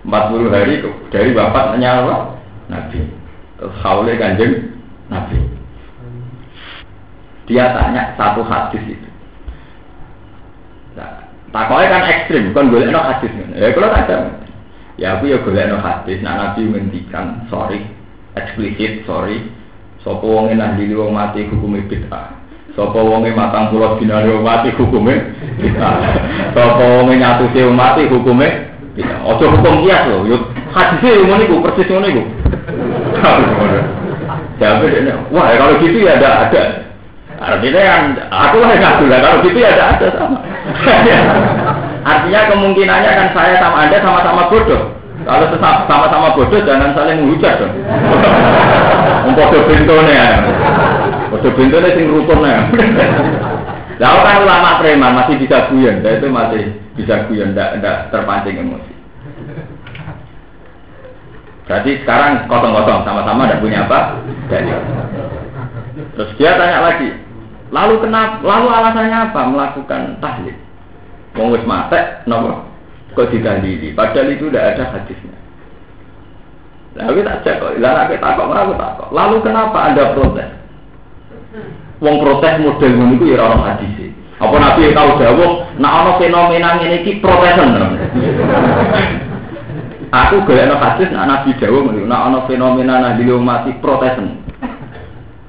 40 0.00 0.54
hari 0.54 0.80
dari 1.12 1.30
bapak 1.36 1.76
nyawa 1.76 2.38
Nabi. 2.70 3.04
Haule 3.84 4.16
kanjeng 4.16 4.72
Nabi. 5.12 5.36
Dia 7.50 7.74
tanya 7.74 8.14
satu 8.14 8.46
hadis 8.46 8.80
itu. 8.86 9.08
Nah, 10.94 11.26
takoi 11.50 11.90
kan 11.90 12.06
ekstrim, 12.06 12.54
bukan 12.54 12.70
boleh 12.70 12.88
no 12.88 13.02
hadis. 13.02 13.34
Ya 13.58 13.74
kalau 13.74 13.90
tak 13.92 14.39
Ya 15.00 15.16
aku 15.16 15.32
ya 15.32 15.40
boleh 15.40 15.64
no 15.64 15.80
hadis. 15.80 16.20
Nah 16.20 16.36
Nabi 16.36 16.68
menghentikan, 16.68 17.48
sorry, 17.48 17.88
eksplisit, 18.36 19.08
sorry. 19.08 19.48
Sopo 20.04 20.28
wonge 20.28 20.52
nahdili 20.52 20.92
wong 20.92 21.16
mati 21.16 21.48
hukumnya 21.48 21.88
bid'ah. 21.88 22.36
Sopo 22.76 23.00
wonge 23.04 23.32
matang 23.32 23.72
pulau 23.72 23.96
dinari 23.96 24.28
wong 24.28 24.44
mati 24.44 24.68
hukumnya 24.76 25.24
bid'ah. 25.56 25.96
Sopo 26.52 26.84
wonge 26.84 27.16
nyatusi 27.16 27.64
wong 27.64 27.76
mati 27.80 28.12
hukumnya 28.12 28.48
bid'ah. 28.92 29.24
Ojo 29.24 29.44
hukum 29.56 29.88
kias 29.88 30.04
loh. 30.12 30.28
Yuk 30.28 30.52
hadisnya 30.68 31.10
yang 31.16 31.40
niku 31.40 31.64
persis 31.64 31.88
ngono 31.88 32.04
niku. 32.04 32.22
Jadi, 34.60 35.08
wah 35.32 35.48
kalau 35.56 35.80
gitu 35.80 36.04
ya 36.04 36.20
ada 36.20 36.44
ada. 36.44 36.62
Artinya 37.40 37.80
yang 37.80 38.04
aku 38.28 38.60
lah 38.60 38.68
yang 38.76 38.84
ngaku 38.84 39.04
lah. 39.08 39.18
Kalau 39.24 39.36
gitu 39.48 39.58
ya 39.64 39.72
ada 39.72 39.84
ada 39.96 40.06
sama. 40.12 40.38
Artinya 42.00 42.40
kemungkinannya 42.48 43.10
kan 43.12 43.28
saya 43.36 43.54
sama 43.60 43.86
anda 43.88 43.98
sama-sama 44.00 44.48
bodoh. 44.48 44.82
Kalau 45.20 45.46
sama-sama 45.60 46.32
bodoh 46.32 46.60
jangan 46.64 46.96
saling 46.96 47.20
menghujat 47.20 47.60
dong. 47.60 47.74
Podo 49.36 49.58
bintone 49.68 50.10
ya. 50.10 50.28
Podo 51.28 51.48
bintone 51.54 51.88
sing 51.92 52.06
rukun 52.08 52.40
ya. 52.44 52.60
Lalu 54.00 54.18
kan 54.24 54.36
ulama 54.40 54.80
preman 54.80 55.12
masih 55.12 55.36
bisa 55.36 55.68
guyon, 55.68 56.00
saya 56.00 56.16
itu 56.16 56.28
masih 56.32 56.62
bisa 56.96 57.28
guyon, 57.28 57.52
tidak 57.52 58.08
terpancing 58.08 58.56
emosi. 58.56 58.92
Jadi 61.68 62.00
sekarang 62.00 62.48
kosong-kosong, 62.48 63.04
sama-sama 63.04 63.44
tidak 63.44 63.60
punya 63.60 63.84
apa? 63.84 64.24
Jadi. 64.48 64.72
Terus 66.16 66.30
dia 66.40 66.56
tanya 66.56 66.80
lagi, 66.80 67.12
lalu 67.68 68.00
kenapa? 68.00 68.40
Lalu 68.40 68.66
alasannya 68.72 69.18
apa 69.30 69.40
melakukan 69.52 70.02
tahlil? 70.24 70.56
Mau 71.38 71.54
wis 71.54 71.62
mate, 71.62 72.26
nopo? 72.26 72.66
Kok 73.14 73.30
ditahlili? 73.30 73.94
Padahal 73.94 74.34
itu 74.34 74.50
tidak 74.50 74.74
ada 74.74 74.84
hadisnya. 74.94 75.38
Lalu 76.98 77.22
tak 77.22 77.46
cek 77.46 77.56
kok, 77.62 77.78
lalu 77.78 78.02
kita 78.18 78.34
takut, 78.34 78.50
aku 78.50 78.72
takut. 78.74 79.08
Lalu 79.14 79.36
kenapa 79.46 79.78
anda 79.78 80.10
protes? 80.10 80.50
Wong 82.02 82.16
protes 82.18 82.58
model 82.58 82.90
ngono 82.98 83.14
iku 83.14 83.24
ya 83.30 83.46
ora 83.46 83.56
hadis. 83.74 84.10
Apa 84.40 84.56
Nabi 84.56 84.90
tahu 84.96 85.10
dawuh, 85.20 85.52
nak 85.76 85.92
ana 86.00 86.10
fenomena 86.16 86.80
ngene 86.80 86.96
iki 87.04 87.20
protesen. 87.20 87.76
Aku 90.10 90.42
golekno 90.42 90.80
hadis 90.80 91.12
nak 91.14 91.28
Nabi 91.30 91.54
dawuh 91.60 91.80
ngono, 91.86 92.08
nak 92.08 92.20
ana 92.26 92.38
fenomena 92.50 92.94
nah 92.98 93.12
di 93.14 93.28
mati 93.28 93.70
protesen. 93.78 94.40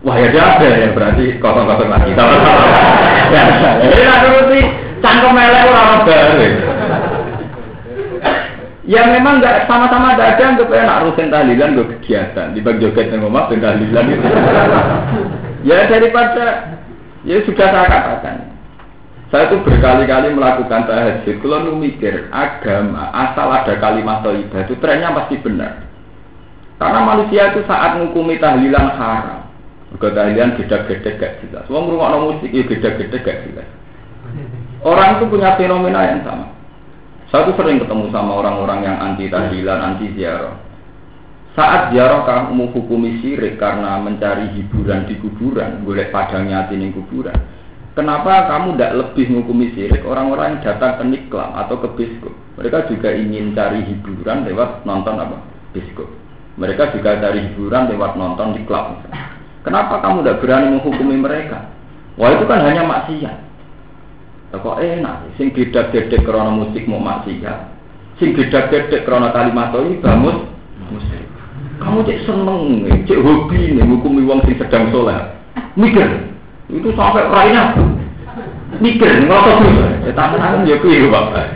Wah 0.02 0.18
ya 0.18 0.34
ada 0.34 0.66
ya 0.66 0.94
berarti 0.94 1.38
kosong-kosong 1.38 1.90
lagi. 1.94 2.12
ya, 3.34 3.42
ini 3.86 4.02
nak 4.02 4.20
nuruti 4.26 4.62
cangkem 5.02 5.34
melek 5.34 5.68
ora 5.68 5.82
ono 5.82 5.98
Ya 8.82 9.06
memang 9.06 9.38
nggak 9.40 9.70
sama-sama 9.70 10.18
ada 10.18 10.36
ada 10.36 10.44
anggap 10.52 10.74
ya 10.74 10.84
nak 10.84 11.06
rutin 11.06 11.30
tahlilan 11.30 11.78
gue 11.78 11.90
kegiatan 11.96 12.58
di 12.58 12.66
bagi 12.66 12.82
joget 12.82 13.14
yang 13.14 13.24
ngomong 13.24 13.54
tahlilan 13.54 14.10
itu. 14.10 14.28
ya 15.62 15.86
daripada 15.86 16.76
ya 17.22 17.38
sudah 17.46 17.68
saya 17.70 17.88
katakan. 17.88 18.38
Saya 19.32 19.48
itu 19.48 19.64
berkali-kali 19.64 20.36
melakukan 20.36 20.92
tahajud. 20.92 21.40
Kalau 21.40 21.64
nu 21.64 21.80
mikir 21.80 22.28
agama 22.36 23.16
asal 23.16 23.48
ada 23.48 23.80
kalimat 23.80 24.28
thayyibah 24.28 24.68
itu 24.68 24.76
trennya 24.84 25.16
pasti 25.16 25.40
benar. 25.40 25.88
Karena 26.76 27.00
manusia 27.00 27.54
itu 27.56 27.64
saat 27.64 27.96
menghukumi 27.96 28.42
tahlilan 28.44 28.92
haram. 29.00 29.48
Juga 29.96 30.12
tahlilan 30.20 30.60
gede-gede 30.60 31.16
gak 31.16 31.34
jelas. 31.48 31.64
Wong 31.72 31.88
ngrungokno 31.88 32.18
musik 32.28 32.52
ya 32.52 32.68
gede-gede 32.68 33.18
gak 33.24 33.40
jelas. 33.48 33.70
Orang 34.82 35.22
itu 35.22 35.30
punya 35.30 35.54
fenomena 35.58 36.02
yang 36.10 36.26
sama. 36.26 36.50
Saya 37.30 37.48
tuh 37.48 37.56
sering 37.56 37.80
ketemu 37.80 38.10
sama 38.10 38.44
orang-orang 38.44 38.84
yang 38.84 38.98
anti 38.98 39.30
tahlilan, 39.30 39.80
anti 39.80 40.10
ziarah. 40.18 40.58
Saat 41.52 41.92
ziarah 41.92 42.24
kamu 42.24 42.72
hukumi 42.72 43.20
syirik 43.20 43.60
karena 43.60 44.00
mencari 44.00 44.52
hiburan 44.56 45.04
di 45.06 45.20
kuburan, 45.20 45.84
boleh 45.84 46.08
padangnya 46.10 46.64
hati 46.64 46.80
di 46.80 46.90
kuburan. 46.96 47.36
Kenapa 47.92 48.48
kamu 48.48 48.80
tidak 48.80 48.92
lebih 49.04 49.26
menghukumi 49.36 49.68
syirik 49.76 50.02
orang-orang 50.08 50.56
yang 50.56 50.62
datang 50.64 50.96
ke 50.96 51.04
niklam 51.12 51.52
atau 51.60 51.76
ke 51.76 51.92
biskop? 52.00 52.32
Mereka 52.56 52.88
juga 52.88 53.12
ingin 53.12 53.52
cari 53.52 53.84
hiburan 53.84 54.48
lewat 54.48 54.88
nonton 54.88 55.20
apa? 55.20 55.38
Biskop. 55.76 56.08
Mereka 56.56 56.96
juga 56.96 57.20
cari 57.20 57.52
hiburan 57.52 57.92
lewat 57.92 58.16
nonton 58.16 58.56
di 58.56 58.64
klub. 58.64 58.96
Kenapa 59.68 60.00
kamu 60.00 60.24
tidak 60.24 60.40
berani 60.40 60.68
menghukumi 60.80 61.16
mereka? 61.20 61.68
Wah 62.16 62.32
itu 62.32 62.48
kan 62.48 62.64
hanya 62.64 62.88
maksiat. 62.88 63.51
Kok 64.52 64.84
enak, 64.84 65.32
sing 65.40 65.56
gedak-gedek 65.56 66.28
karena 66.28 66.52
musik 66.52 66.84
mau 66.84 67.00
maksiat. 67.00 67.72
Sing 68.20 68.36
gedak-gedek 68.36 69.08
karena 69.08 69.32
kalimat 69.32 69.72
ini 69.80 70.04
bamus 70.04 70.44
musik. 70.92 71.24
Kamu 71.80 72.04
cek 72.04 72.28
seneng, 72.28 72.84
cek 73.08 73.24
hobi 73.24 73.80
nih 73.80 73.84
ngukumi 73.88 74.28
wong 74.28 74.44
sing 74.44 74.60
sedang 74.60 74.92
soleh. 74.92 75.18
Mikir, 75.80 76.04
itu 76.68 76.92
sampai 77.00 77.32
raina. 77.32 77.80
Mikir, 78.84 79.24
ngotot 79.24 79.56
terus. 79.64 79.80
Ya 80.04 80.12
tangan 80.20 80.68
ya 80.68 80.76
kuwi 80.84 81.08
Bapak. 81.08 81.48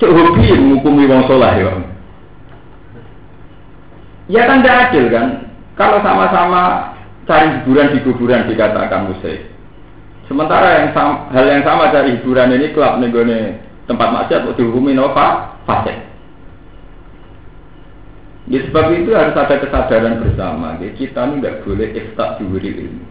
Cek 0.00 0.10
hobi 0.10 0.48
ngukumi 0.48 1.12
wong 1.12 1.28
soleh 1.28 1.52
ya. 1.60 1.72
Ya 4.32 4.48
kan 4.48 4.64
tidak 4.64 4.92
adil 4.92 5.04
kan? 5.12 5.26
Kalau 5.76 6.00
sama-sama 6.00 6.92
cari 7.28 7.48
hiburan 7.60 7.92
di 7.92 7.98
kuburan 8.00 8.48
dikatakan 8.48 9.12
musik. 9.12 9.57
Sementara 10.28 10.84
yang 10.84 10.88
sama, 10.92 11.32
hal 11.32 11.46
yang 11.48 11.64
sama 11.64 11.88
dari 11.88 12.20
hiburan 12.20 12.52
ini 12.52 12.76
klub 12.76 13.00
nih 13.00 13.56
tempat 13.88 14.08
maksiat 14.12 14.44
untuk 14.44 14.60
dihukumi 14.60 14.92
nova 14.92 15.56
fasik. 15.64 15.96
Ya 18.48 18.64
sebab 18.68 18.92
itu 18.96 19.12
harus 19.12 19.36
ada 19.36 19.56
kesadaran 19.60 20.24
bersama. 20.24 20.76
Ya, 20.80 20.92
kita 20.96 21.28
ini 21.28 21.40
tidak 21.40 21.64
boleh 21.68 21.88
iftak 21.96 22.40
diwiri 22.40 22.70
ilmu. 22.80 23.04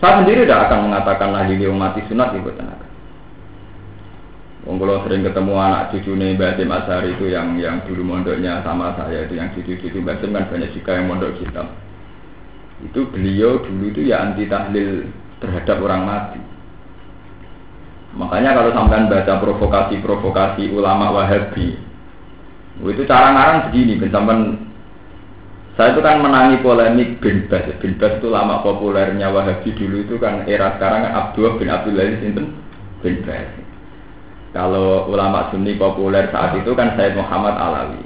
Saya 0.00 0.20
sendiri 0.20 0.44
tidak 0.44 0.68
akan 0.68 0.92
mengatakan 0.92 1.28
lah 1.32 1.48
ini 1.48 1.64
mati 1.72 2.04
sunat 2.08 2.36
ibu 2.36 2.52
tenaga. 2.52 2.84
Wong 4.68 4.76
kalau 4.82 5.00
sering 5.06 5.24
ketemu 5.24 5.54
anak 5.56 5.94
cucu 5.94 6.12
nih 6.18 6.36
Basim 6.36 6.68
Asari 6.68 7.14
itu 7.14 7.30
yang 7.30 7.54
yang 7.56 7.80
dulu 7.86 8.02
mondoknya 8.02 8.60
sama 8.66 8.92
saya 8.98 9.24
itu 9.24 9.38
yang 9.38 9.48
cucu-cucu 9.54 10.02
Basim 10.02 10.34
kan 10.34 10.50
banyak 10.50 10.74
juga 10.76 10.90
yang 11.00 11.06
mondok 11.08 11.38
kita. 11.40 11.64
Itu 12.84 13.08
beliau 13.08 13.62
dulu 13.64 13.94
itu 13.94 14.12
ya 14.12 14.26
anti 14.26 14.44
tahlil 14.44 15.08
terhadap 15.46 15.78
orang 15.80 16.02
mati. 16.04 16.40
Makanya 18.16 18.56
kalau 18.56 18.70
sampai 18.72 19.06
baca 19.06 19.32
provokasi-provokasi 19.38 20.72
ulama 20.72 21.12
Wahabi, 21.12 21.76
itu 22.82 23.02
cara 23.04 23.28
ngarang 23.32 23.70
begini, 23.70 24.00
sampai 24.08 24.56
saya 25.76 25.92
itu 25.92 26.00
kan 26.00 26.24
menangi 26.24 26.64
polemik 26.64 27.20
bin 27.20 27.44
Bas. 27.52 27.68
Bin 27.84 28.00
Bas 28.00 28.16
itu 28.16 28.32
lama 28.32 28.64
populernya 28.64 29.28
Wahabi 29.28 29.76
dulu 29.76 30.08
itu 30.08 30.16
kan 30.16 30.48
era 30.48 30.72
sekarang 30.80 31.04
kan 31.04 31.12
Abdullah 31.12 31.60
bin 31.60 31.68
Abdullah 31.68 32.16
Sinten 32.16 32.46
bin 33.04 33.20
Bas. 33.28 33.48
Kalau 34.56 35.04
ulama 35.12 35.52
Sunni 35.52 35.76
populer 35.76 36.32
saat 36.32 36.56
itu 36.56 36.72
kan 36.72 36.96
Said 36.96 37.12
Muhammad 37.12 37.60
Alawi. 37.60 38.00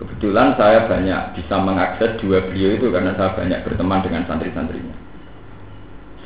Kebetulan 0.00 0.56
saya 0.56 0.88
banyak 0.88 1.36
bisa 1.36 1.56
mengakses 1.60 2.16
dua 2.16 2.40
beliau 2.48 2.80
itu 2.80 2.88
karena 2.88 3.12
saya 3.12 3.36
banyak 3.36 3.60
berteman 3.60 4.00
dengan 4.00 4.24
santri-santrinya. 4.24 4.96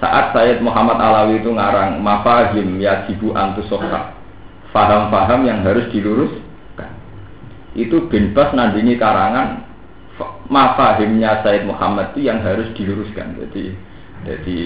Saat 0.01 0.33
Sayyid 0.33 0.65
Muhammad 0.65 0.97
Alawi 0.97 1.45
itu 1.45 1.53
ngarang 1.53 2.01
mafahim 2.01 2.81
yajibu 2.81 3.37
antusoka 3.37 4.17
faham-faham 4.73 5.45
yang 5.45 5.61
harus 5.61 5.87
diluruskan. 5.93 6.41
itu 7.77 8.09
bin 8.11 8.35
Bas 8.35 8.51
nandingi 8.51 8.99
karangan 8.99 9.63
mafahimnya 10.51 11.45
Said 11.47 11.69
Muhammad 11.69 12.17
itu 12.17 12.27
yang 12.27 12.43
harus 12.43 12.67
diluruskan. 12.75 13.39
Jadi 13.39 13.77
jadi 14.27 14.57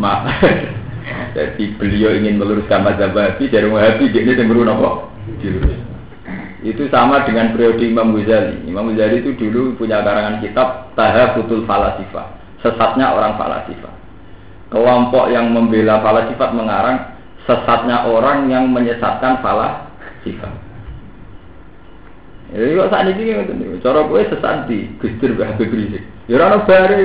ma 0.00 0.24
jadi 1.36 1.64
beliau 1.76 2.16
ingin 2.16 2.40
meluruskan 2.40 2.82
mazhab 2.82 3.12
Wahabi 3.12 3.50
dari 3.50 3.68
Wahabi 3.68 4.10
dia 4.10 4.24
ini 4.24 4.38
cenderung 4.38 4.70
apa? 4.70 5.10
Dilurus. 5.42 5.76
Itu 6.64 6.88
sama 6.90 7.22
dengan 7.22 7.54
periode 7.54 7.84
Imam 7.84 8.16
Ghazali. 8.16 8.66
Imam 8.66 8.90
Ghazali 8.90 9.22
itu 9.22 9.36
dulu 9.38 9.78
punya 9.78 10.02
karangan 10.02 10.42
kitab 10.42 10.90
Tahafutul 10.98 11.62
Falasifah, 11.68 12.26
sesatnya 12.64 13.14
orang 13.14 13.38
falasifah. 13.38 14.05
Kelompok 14.66 15.30
yang 15.30 15.54
membela 15.54 16.02
falasifat 16.02 16.50
mengarang 16.50 17.14
sesatnya 17.46 18.02
orang 18.10 18.50
yang 18.50 18.66
menyesatkan 18.74 19.38
falasifah. 19.38 20.54
Ya 22.54 22.62
kok 22.78 22.90
saat 22.94 23.10
ini 23.10 23.34
ngoten 23.34 23.56
niku. 23.58 23.76
Cara 23.82 24.06
kowe 24.06 24.22
sesat 24.22 24.70
di 24.70 24.86
Gusdur 25.02 25.34
Mbah 25.34 25.54
Habib 25.54 25.70
Rizik. 25.70 26.02
Ya 26.30 26.38
ora 26.38 26.54
ono 26.54 26.58
bare. 26.66 26.98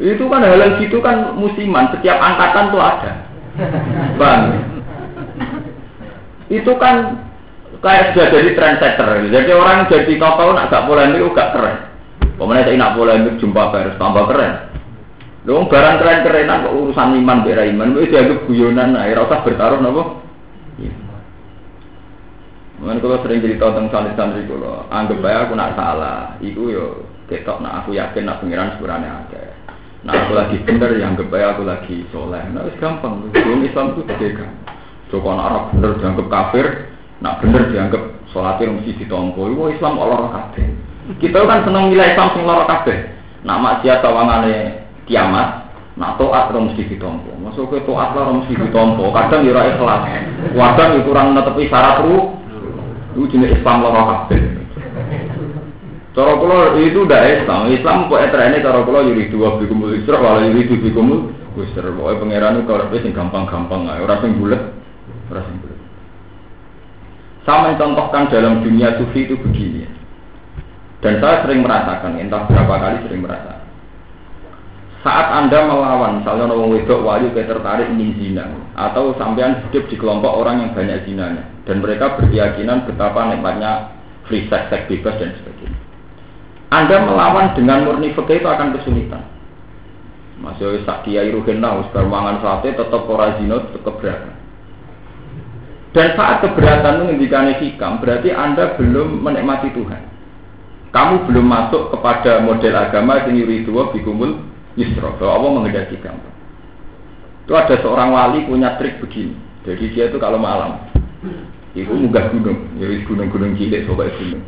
Itu 0.00 0.24
kan 0.32 0.40
hal 0.40 0.80
gitu 0.80 1.04
kan 1.04 1.36
musiman, 1.36 1.92
setiap 1.92 2.16
angkatan 2.16 2.72
tuh 2.72 2.80
ada. 2.80 3.12
Bang. 4.16 4.42
Itu 6.48 6.72
kan 6.80 7.20
kayak 7.84 8.16
sudah 8.16 8.28
jadi 8.32 8.50
trendsetter. 8.56 9.08
Jadi 9.28 9.50
orang 9.52 9.88
jadi 9.92 10.12
kau 10.16 10.56
nak 10.56 10.72
gak 10.72 10.84
polemik 10.88 11.20
gak 11.36 11.52
keren. 11.52 11.89
Pemenang 12.40 12.64
saya 12.64 12.80
nak 12.80 12.96
polemik 12.96 13.36
jumpa 13.36 13.68
pers 13.68 14.00
tambah 14.00 14.24
keren. 14.24 14.72
Lu 15.44 15.68
barang 15.68 15.96
keren-kerenan 16.00 16.64
kok 16.64 16.72
urusan 16.72 17.20
iman 17.20 17.44
bera 17.44 17.68
iman, 17.68 17.96
itu 18.00 18.12
dianggap 18.12 18.48
guyonan, 18.48 18.96
nah, 18.96 19.04
rasa 19.04 19.44
bertaruh 19.44 19.80
nopo. 19.80 20.24
Mungkin 22.80 22.96
kalau 23.04 23.20
sering 23.20 23.44
cerita 23.44 23.76
tentang 23.76 23.92
santri-santri 23.92 24.48
kalau 24.48 24.88
anggap 24.88 25.20
baik 25.20 25.38
aku 25.44 25.52
nak 25.52 25.76
salah, 25.76 26.32
itu 26.40 26.72
yo 26.72 27.04
ketok 27.28 27.60
nak 27.60 27.84
aku 27.84 27.92
yakin 27.92 28.24
nak 28.24 28.40
pengiran 28.40 28.72
sebenarnya 28.80 29.20
ada. 29.20 29.44
Nah 30.00 30.12
aku 30.16 30.32
lagi 30.32 30.56
bener 30.64 30.96
yang 30.96 31.12
anggap 31.12 31.28
aku 31.28 31.62
lagi 31.68 32.08
soleh. 32.08 32.40
Nah 32.40 32.64
itu 32.64 32.80
gampang, 32.80 33.28
belum 33.36 33.68
Islam 33.68 33.92
itu 33.92 34.00
beda. 34.08 34.48
Coba 35.12 35.28
nak 35.36 35.46
Arab 35.52 35.64
bener 35.76 35.92
dianggap 36.00 36.26
kafir, 36.32 36.66
nak 37.20 37.44
bener 37.44 37.68
dianggap 37.68 38.02
sholatnya 38.32 38.72
mesti 38.72 38.96
ditompo. 38.96 39.44
Itu 39.44 39.76
Islam 39.76 40.00
Allah 40.00 40.20
kabeh. 40.32 40.89
Kita 41.18 41.42
kan 41.42 41.66
seneng 41.66 41.90
nilai 41.90 42.14
Islam 42.14 42.30
sing 42.36 42.46
loro 42.46 42.62
kabeh. 42.70 42.98
Nak 43.42 43.58
maksiat 43.58 44.04
tawangane 44.04 44.84
kiamat, 45.08 45.72
nak 45.98 46.20
toat 46.20 46.52
ora 46.52 46.60
mesti 46.60 46.86
ditompo. 46.86 47.34
Masuk 47.40 47.72
ke 47.72 47.82
toat 47.88 48.14
ora 48.14 48.30
mesti 48.30 48.54
ditompo. 48.54 49.10
Kadang 49.10 49.42
ya 49.42 49.50
ora 49.56 49.62
ikhlas. 49.74 50.02
Kadang 50.54 50.88
ya 50.94 51.00
kurang 51.02 51.26
netepi 51.34 51.66
syarat 51.66 52.04
ru 52.04 52.36
itu 53.16 53.26
jenis 53.34 53.58
Islam 53.58 53.82
loro 53.82 54.02
kabeh. 54.06 54.60
Cara 56.10 56.32
kula 56.36 56.74
itu 56.78 57.06
udah 57.06 57.22
Islam. 57.22 57.70
Islam 57.70 58.10
kok 58.10 58.22
etrene 58.22 58.62
cara 58.62 58.82
kula 58.82 59.06
yuri 59.06 59.30
dua 59.30 59.58
bikumul 59.58 59.94
isra 59.94 60.18
wala 60.18 60.42
yuri 60.46 60.66
dua 60.66 60.78
bikumul 60.82 61.18
wisra. 61.54 61.86
Pokoke 61.86 62.22
pangeran 62.22 62.58
itu 62.60 62.66
kalau 62.66 62.98
sing 62.98 63.12
gampang-gampang 63.14 63.86
ae, 63.86 64.02
ora 64.02 64.18
sing 64.18 64.34
bulet, 64.38 64.58
ora 65.30 65.42
sing 65.46 65.56
bulet. 65.62 65.78
Sama 67.46 67.78
contohkan 67.78 68.28
dalam 68.28 68.60
dunia 68.60 68.98
sufi 69.00 69.26
itu 69.26 69.38
begini. 69.38 69.99
Dan 71.00 71.16
saya 71.20 71.44
sering 71.44 71.64
merasakan, 71.64 72.20
entah 72.20 72.44
berapa 72.44 72.74
kali 72.76 72.96
sering 73.08 73.24
merasakan. 73.24 73.60
Saat 75.00 75.32
Anda 75.32 75.64
melawan, 75.64 76.20
misalnya 76.20 76.52
orang 76.52 76.76
wedok 76.76 77.00
wali 77.00 77.32
kayak 77.32 77.56
tertarik 77.56 77.88
ingin 77.88 78.20
zina, 78.20 78.44
atau 78.76 79.16
sampean 79.16 79.64
hidup 79.64 79.88
di 79.88 79.96
kelompok 79.96 80.28
orang 80.28 80.60
yang 80.60 80.70
banyak 80.76 81.08
zinanya, 81.08 81.40
dan 81.64 81.80
mereka 81.80 82.20
berkeyakinan 82.20 82.84
betapa 82.84 83.32
nikmatnya 83.32 83.96
free 84.28 84.44
sex, 84.52 84.68
seks 84.68 84.92
bebas 84.92 85.16
dan 85.16 85.32
sebagainya. 85.40 85.80
Anda 86.68 86.96
melawan 87.00 87.56
dengan 87.56 87.88
murni 87.88 88.12
fakih 88.12 88.44
itu 88.44 88.48
akan 88.52 88.76
kesulitan. 88.76 89.24
Masih 90.40 90.84
sak 90.84 91.08
kiai 91.08 91.32
ruhena, 91.32 91.80
usbar 91.80 92.04
mangan 92.04 92.44
sate, 92.44 92.76
tetap 92.76 93.08
ora 93.08 93.40
zina, 93.40 93.56
tetap 93.72 93.84
keberatan. 93.84 94.36
Dan 95.96 96.08
saat 96.14 96.44
keberatan 96.44 96.92
itu 97.00 97.04
ngendikane 97.08 97.52
hikam, 97.56 97.98
berarti 98.04 98.30
Anda 98.36 98.76
belum 98.76 99.24
menikmati 99.24 99.72
Tuhan. 99.72 100.02
Kamu 100.90 101.30
belum 101.30 101.46
masuk 101.46 101.94
kepada 101.94 102.42
model 102.42 102.74
agama 102.74 103.22
yang 103.22 103.38
yuridu 103.38 103.70
bikumul 103.94 104.42
Yusro, 104.74 105.14
bahwa 105.18 105.32
Allah 105.38 105.50
mengendaki 105.58 105.98
gampang. 106.02 106.34
Itu 107.46 107.52
ada 107.54 107.74
seorang 107.82 108.10
wali 108.14 108.46
punya 108.46 108.78
trik 108.78 109.02
begini. 109.02 109.34
Jadi 109.66 109.90
dia 109.92 110.08
itu 110.10 110.18
kalau 110.18 110.38
malam, 110.38 110.78
itu 111.74 111.90
munggah 111.90 112.30
gunung, 112.32 112.74
jadi 112.78 113.02
gunung-gunung 113.06 113.54
cilik, 113.58 113.86
sobat 113.86 114.14
gunung. 114.18 114.42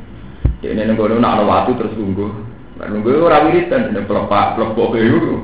Jadi 0.63 0.79
ini 0.79 0.95
gunung 0.95 1.19
nak 1.21 1.43
ada 1.43 1.45
waktu 1.47 1.79
terus 1.79 1.95
tunggu. 1.95 2.31
Nunggu 2.83 3.23
orang 3.23 3.53
wiridan, 3.53 3.95
ini 3.95 4.03
pelepak, 4.09 4.59
pelepok 4.59 4.99
itu. 4.99 5.39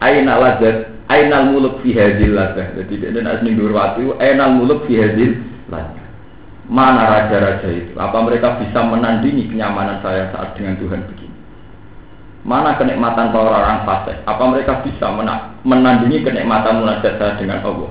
Aina 0.00 0.40
lazat, 0.40 0.88
ainal 1.12 1.52
muluk 1.52 1.84
fi 1.84 1.92
hadil 1.92 2.32
lazat. 2.32 2.72
Jadi 2.78 2.94
ini 2.96 3.18
nak 3.20 3.44
seminggu 3.44 3.68
waktu, 3.74 4.16
ainal 4.16 4.56
muluk 4.56 4.88
fi 4.88 5.02
hadil 5.02 5.36
lazat. 5.68 6.05
Mana 6.66 7.06
raja-raja 7.06 7.68
itu? 7.70 7.94
Apa 7.94 8.18
mereka 8.26 8.58
bisa 8.58 8.82
menandingi 8.82 9.46
kenyamanan 9.54 10.02
saya 10.02 10.34
saat 10.34 10.58
dengan 10.58 10.74
Tuhan 10.82 11.06
begini? 11.06 11.36
Mana 12.46 12.78
kenikmatan 12.78 13.34
para 13.34 13.50
orang 13.50 13.82
fasik? 13.86 14.22
Apa 14.26 14.42
mereka 14.50 14.82
bisa 14.82 15.10
menandingi 15.66 16.22
kenikmatan 16.26 16.82
munajat 16.82 17.18
saya 17.18 17.38
dengan 17.38 17.62
Allah? 17.62 17.90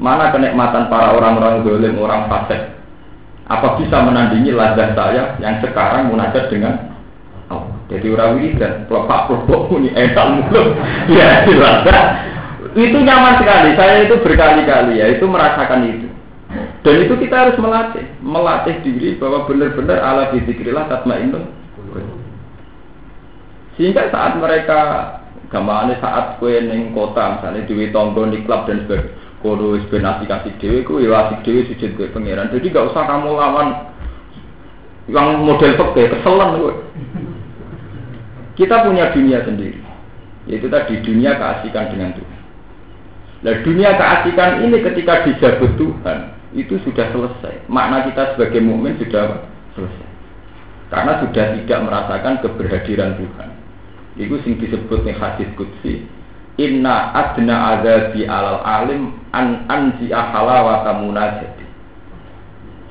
Mana 0.00 0.32
kenikmatan 0.32 0.88
para 0.92 1.16
orang-orang 1.16 1.64
dolim, 1.64 2.00
orang 2.00 2.28
fasik? 2.28 2.76
Apa 3.48 3.80
bisa 3.80 4.04
menandingi 4.04 4.52
lazat 4.52 4.92
saya 4.92 5.36
yang 5.40 5.60
sekarang 5.64 6.12
munajat 6.12 6.48
dengan 6.52 6.96
Allah? 7.48 7.76
Jadi 7.88 8.08
orang 8.12 8.40
dan 8.60 8.84
pelopak 8.84 9.32
pelopak 9.32 9.72
ini 9.80 9.92
etal 9.96 10.44
mulut, 10.44 10.76
ya. 11.16 11.44
Itu 12.72 12.98
nyaman 13.00 13.40
sekali. 13.40 13.72
Saya 13.76 14.04
itu 14.04 14.16
berkali-kali 14.20 15.00
ya 15.00 15.12
itu 15.12 15.24
merasakan 15.24 15.88
itu. 15.88 16.07
Dan 16.80 16.94
itu 17.04 17.14
kita 17.20 17.36
harus 17.36 17.56
melatih, 17.60 18.06
melatih 18.24 18.76
diri 18.80 19.20
bahwa 19.20 19.44
benar-benar 19.44 20.00
Allah 20.00 20.32
tatma 20.32 20.88
tatmainnul 20.88 21.44
sehingga 23.76 24.10
saat 24.10 24.34
mereka 24.42 24.80
gamane 25.54 25.94
saat 26.02 26.42
kue 26.42 26.58
neng 26.58 26.90
kota 26.96 27.38
misalnya 27.38 27.62
di 27.62 27.94
tonggo 27.94 28.26
di 28.26 28.42
klub 28.42 28.66
dan 28.66 28.82
sebagainya 28.82 29.28
kodo 29.38 29.78
ben 29.86 30.02
kasih 30.02 30.52
dewi 30.58 30.82
ku 30.82 30.98
ya 30.98 31.30
dewi 31.46 31.62
sujud 31.70 31.94
ke 31.94 32.10
pangeran. 32.10 32.50
Jadi 32.50 32.74
gak 32.74 32.90
usah 32.90 33.06
kamu 33.06 33.38
lawan 33.38 33.68
yang 35.08 35.40
model 35.40 35.72
peke 35.78 36.12
keselan 36.12 36.60
gue 36.60 36.74
kita 38.60 38.84
punya 38.84 39.14
dunia 39.14 39.40
sendiri 39.46 39.80
yaitu 40.50 40.68
tadi 40.68 41.00
dunia 41.00 41.38
keasikan 41.38 41.88
dengan 41.94 42.12
Tuhan. 42.12 42.40
Nah 43.46 43.54
dunia 43.64 43.90
keasikan 43.96 44.50
ini 44.68 44.76
ketika 44.84 45.24
dijabut 45.24 45.72
Tuhan 45.80 46.18
itu 46.56 46.80
sudah 46.84 47.12
selesai 47.12 47.68
makna 47.68 48.08
kita 48.08 48.36
sebagai 48.36 48.60
mukmin 48.64 48.96
sudah 49.00 49.44
selesai 49.76 50.08
karena 50.88 51.20
sudah 51.20 51.44
tidak 51.60 51.78
merasakan 51.84 52.34
keberhadiran 52.40 53.12
Tuhan 53.20 53.58
Iku 54.18 54.34
sing 54.42 54.58
disebut 54.58 55.06
nih 55.06 55.14
hadis 55.14 55.46
kutsi. 55.54 56.02
Inna 56.58 57.14
adna 57.14 57.78
azabi 57.78 58.26
alal 58.26 58.66
alim 58.66 59.14
an 59.30 59.70
ahala 59.70 60.56
wa 60.66 60.90
munajati. 60.98 61.66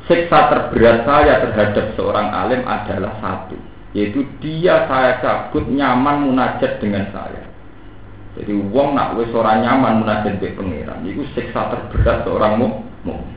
Siksa 0.08 0.48
terberat 0.48 1.04
saya 1.04 1.44
terhadap 1.44 1.92
seorang 2.00 2.32
alim 2.32 2.64
adalah 2.64 3.20
satu, 3.20 3.60
yaitu 3.92 4.24
dia 4.40 4.88
saya 4.88 5.20
cabut 5.20 5.68
nyaman 5.68 6.32
munajat 6.32 6.80
dengan 6.80 7.12
saya. 7.12 7.44
Jadi 8.40 8.56
uang 8.56 8.96
nak 8.96 9.20
wes 9.20 9.28
orang 9.36 9.68
nyaman 9.68 10.08
munajat 10.08 10.40
dengan 10.40 10.64
pangeran, 10.64 11.04
itu 11.04 11.28
siksa 11.36 11.76
terberat 11.76 12.24
seorang 12.24 12.56
mukmin. 12.56 13.37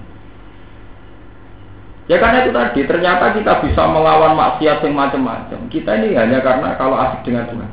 Ya 2.11 2.19
karena 2.19 2.43
itu 2.43 2.51
tadi, 2.51 2.81
ternyata 2.91 3.31
kita 3.39 3.63
bisa 3.63 3.87
melawan 3.87 4.35
maksiat 4.35 4.83
yang 4.83 4.99
macam-macam. 4.99 5.71
Kita 5.71 5.95
ini 6.03 6.19
hanya 6.19 6.43
karena 6.43 6.75
kalau 6.75 6.99
asik 6.99 7.23
dengan 7.23 7.47
Tuhan. 7.47 7.71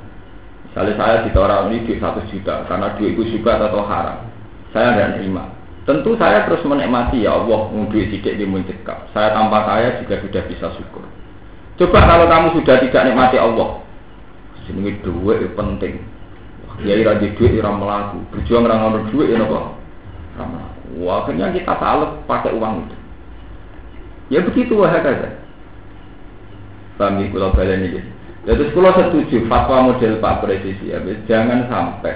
Misalnya 0.69 0.93
saya 0.93 1.41
orang 1.41 1.73
ini 1.73 1.89
duit 1.89 1.97
satu 1.97 2.21
juta 2.29 2.61
karena 2.69 2.93
duit 3.01 3.17
itu 3.17 3.33
juga 3.33 3.57
atau 3.57 3.81
haram. 3.81 4.29
Saya 4.69 4.93
tidak 4.93 5.17
terima. 5.17 5.49
Tentu 5.89 6.13
saya 6.21 6.45
terus 6.45 6.61
menikmati 6.69 7.25
ya 7.25 7.33
Allah, 7.33 7.65
duit 7.89 8.13
tidak 8.13 8.37
dimuncikkan. 8.37 9.09
Saya 9.09 9.33
tanpa 9.33 9.65
kaya 9.65 9.97
juga 10.05 10.21
sudah 10.21 10.43
bisa 10.45 10.69
syukur. 10.77 11.01
Coba 11.81 12.05
kalau 12.05 12.29
kamu 12.29 12.47
sudah 12.61 12.77
tidak 12.77 13.09
nikmati 13.09 13.41
Allah, 13.41 13.81
sini 14.69 15.01
duit 15.01 15.49
penting. 15.57 15.97
Ya 16.85 16.93
ira 16.93 17.17
di 17.17 17.33
duit 17.33 17.57
ira 17.57 17.73
melaku, 17.73 18.21
berjuang 18.37 18.69
orang 18.69 19.09
duit 19.09 19.33
ya 19.33 19.41
apa? 19.41 19.73
Wah, 21.01 21.25
akhirnya 21.25 21.49
kita 21.49 21.73
salah 21.81 22.21
pakai 22.29 22.53
uang 22.53 22.85
itu. 22.85 23.06
Ya 24.27 24.43
begitu 24.43 24.75
wah 24.75 24.91
kata. 24.91 25.39
Kami 26.97 27.29
kalau 27.31 27.53
kalian 27.53 27.87
ini. 27.87 28.01
Jadi 28.47 28.63
sekolah 28.71 28.95
setuju 28.95 29.43
fatwa 29.51 29.91
model 29.91 30.23
Pak 30.23 30.39
Presiden 30.39 31.03
ya, 31.03 31.15
jangan 31.27 31.67
sampai 31.67 32.15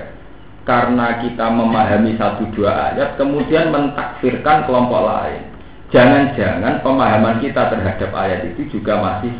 karena 0.64 1.20
kita 1.20 1.52
memahami 1.52 2.16
satu 2.16 2.48
dua 2.56 2.94
ayat 2.94 3.20
kemudian 3.20 3.74
mentakfirkan 3.74 4.64
kelompok 4.64 5.04
lain. 5.04 5.44
Jangan-jangan 5.92 6.80
pemahaman 6.88 7.44
kita 7.44 7.68
terhadap 7.68 8.16
ayat 8.16 8.48
itu 8.48 8.80
juga 8.80 8.96
masih 9.04 9.36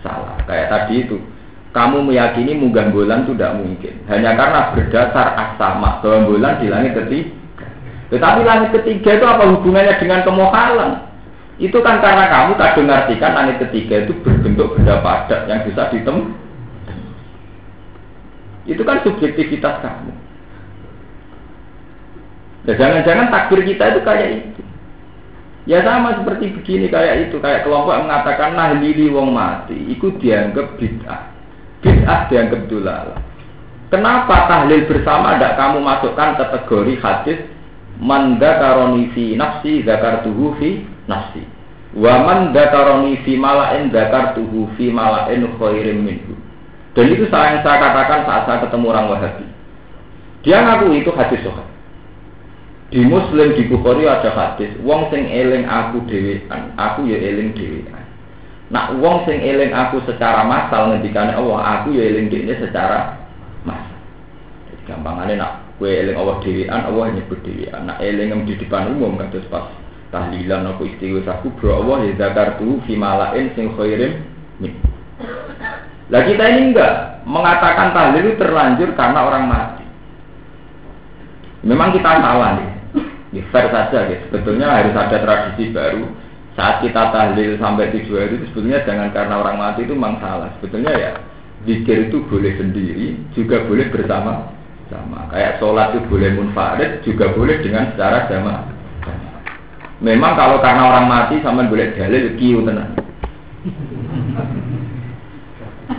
salah. 0.00 0.40
Kayak 0.48 0.72
tadi 0.72 1.04
itu, 1.04 1.20
kamu 1.76 2.08
meyakini 2.08 2.56
munggah 2.56 2.88
bulan 2.88 3.28
itu 3.28 3.36
tidak 3.36 3.60
mungkin. 3.60 3.94
Hanya 4.08 4.32
karena 4.32 4.60
berdasar 4.72 5.36
asama 5.36 6.00
bahwa 6.00 6.24
bulan 6.24 6.56
di 6.56 6.72
langit 6.72 6.96
ketiga. 6.96 7.68
Tetapi 8.08 8.40
langit 8.48 8.68
ketiga 8.80 9.10
itu 9.20 9.26
apa 9.28 9.44
hubungannya 9.44 9.94
dengan 10.00 10.24
kemohalan? 10.24 11.09
Itu 11.60 11.84
kan 11.84 12.00
karena 12.00 12.24
kamu 12.32 12.56
tak 12.56 12.80
dengarkan 12.80 13.32
langit 13.36 13.56
ketiga 13.68 14.08
itu 14.08 14.16
berbentuk 14.24 14.80
benda 14.80 15.04
padat 15.04 15.44
yang 15.44 15.60
bisa 15.68 15.92
ditem. 15.92 16.32
Itu 18.64 18.80
kan 18.80 19.04
subjektivitas 19.04 19.84
kamu. 19.84 20.12
Ya 22.64 22.72
jangan-jangan 22.80 23.28
takbir 23.28 23.60
kita 23.68 23.92
itu 23.92 24.00
kayak 24.00 24.28
itu. 24.40 24.62
Ya 25.68 25.84
sama 25.84 26.16
seperti 26.16 26.56
begini 26.56 26.88
kayak 26.88 27.28
itu, 27.28 27.36
kayak 27.36 27.68
kelompok 27.68 27.92
yang 27.92 28.08
mengatakan 28.08 28.56
nahlili 28.56 29.12
wong 29.12 29.36
mati, 29.36 29.76
itu 29.92 30.08
dianggap 30.16 30.80
bid'ah. 30.80 31.28
Bid'ah 31.84 32.20
dianggap 32.32 32.64
dulala. 32.72 33.20
Kenapa 33.92 34.48
tahlil 34.48 34.88
bersama 34.88 35.36
tidak 35.36 35.60
kamu 35.60 35.78
masukkan 35.84 36.38
kategori 36.40 36.94
hadis 37.04 37.38
manda 38.00 38.56
karoni 38.56 39.12
nafsi 39.36 39.84
fi 39.84 40.70
nafsi 41.10 41.42
wa 41.98 42.22
man 42.22 42.54
karoni 42.54 43.18
fi 43.26 43.34
malain 43.34 43.90
tuhu 44.38 44.70
fi 44.78 44.94
malain 44.94 45.42
khairim 45.58 46.06
minhu 46.06 46.38
dan 46.94 47.10
itu 47.10 47.26
saya 47.26 47.58
yang 47.58 47.62
saya 47.66 47.82
katakan 47.82 48.22
saat 48.26 48.42
saya 48.46 48.62
ketemu 48.62 48.86
orang 48.94 49.10
Wahabi 49.10 49.46
dia 50.46 50.62
ngaku 50.62 50.94
itu 51.02 51.10
hadis 51.10 51.42
sohat 51.42 51.66
di 52.90 53.06
Muslim 53.06 53.54
di 53.54 53.70
Bukhari 53.70 54.02
ada 54.02 54.34
hadis, 54.34 54.74
wong 54.82 55.14
sing 55.14 55.30
eling 55.30 55.62
aku 55.62 56.02
dhewean, 56.10 56.74
aku 56.74 57.06
ya 57.06 57.22
eling 57.22 57.54
dhewean. 57.54 58.02
Nak 58.74 58.98
wong 58.98 59.22
sing 59.30 59.38
eling 59.38 59.70
aku 59.70 60.02
secara 60.10 60.42
massal 60.42 60.90
ngendikane 60.90 61.30
Allah, 61.30 61.58
aku 61.78 61.94
ya 61.94 62.02
eling 62.10 62.26
dhewe 62.26 62.50
secara 62.58 63.14
massal. 63.62 63.94
Gampangane 64.90 65.38
nak 65.38 65.70
kowe 65.78 65.86
eling 65.86 66.18
Allah 66.18 66.42
dhewean, 66.42 66.80
Allah 66.82 67.14
nyebut 67.14 67.38
dhewean. 67.46 67.86
Nak 67.86 68.02
eling 68.02 68.42
di 68.42 68.58
depan 68.58 68.90
umum 68.90 69.14
kados 69.22 69.46
pas 69.46 69.70
tahlilan 70.10 70.74
aku 70.74 70.90
istighfar 70.90 71.40
aku 71.40 71.54
bro 71.58 71.86
Allah 71.86 72.10
ya 72.10 72.12
zakartu 72.18 72.82
fi 72.84 72.98
malain 72.98 73.54
sing 73.54 73.70
khairim 73.78 74.22
min. 74.58 74.74
Lah 76.10 76.26
kita 76.26 76.42
ini 76.42 76.74
enggak 76.74 77.22
mengatakan 77.22 77.94
tahlil 77.94 78.26
itu 78.26 78.34
terlanjur 78.42 78.90
karena 78.98 79.20
orang 79.22 79.44
mati. 79.46 79.86
Memang 81.62 81.94
kita 81.94 82.18
salah 82.18 82.58
nih. 82.58 82.70
Ya, 83.30 83.42
fair 83.54 83.70
saja 83.70 84.10
gitu. 84.10 84.26
Sebetulnya 84.26 84.66
harus 84.66 84.90
ada 84.90 85.22
tradisi 85.22 85.70
baru. 85.70 86.02
Saat 86.58 86.82
kita 86.82 87.14
tahlil 87.14 87.54
sampai 87.62 87.94
tujuh 87.94 88.18
hari 88.18 88.42
itu 88.42 88.50
sebetulnya 88.50 88.82
jangan 88.82 89.14
karena 89.14 89.38
orang 89.38 89.56
mati 89.56 89.86
itu 89.86 89.94
memang 89.94 90.18
salah. 90.18 90.50
Sebetulnya 90.58 90.92
ya 90.98 91.10
zikir 91.62 92.10
itu 92.10 92.26
boleh 92.26 92.58
sendiri, 92.58 93.14
juga 93.38 93.62
boleh 93.70 93.86
bersama 93.94 94.50
sama. 94.90 95.30
Kayak 95.30 95.62
sholat 95.62 95.94
itu 95.94 96.02
boleh 96.10 96.30
munfarid, 96.34 96.90
juga 97.06 97.30
boleh 97.30 97.62
dengan 97.62 97.94
secara 97.94 98.26
jamaah. 98.26 98.79
Memang 100.00 100.32
kalau 100.32 100.64
karena 100.64 100.88
orang 100.88 101.06
mati 101.12 101.44
sama 101.44 101.68
boleh 101.68 101.92
dalil 101.92 102.32
kiu 102.40 102.64
tenang. 102.64 102.96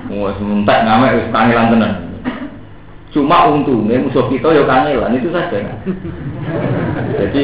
Mau 0.10 0.34
sementak 0.42 0.90
ngamek 0.90 1.22
wis 1.22 1.30
kangelan 1.30 1.70
tenan. 1.70 1.94
Cuma 3.14 3.54
untungnya 3.54 4.02
musuh 4.02 4.26
kita 4.34 4.58
ya 4.58 4.66
kangelan 4.66 5.22
itu 5.22 5.30
saja. 5.30 5.62
Jadi 7.14 7.42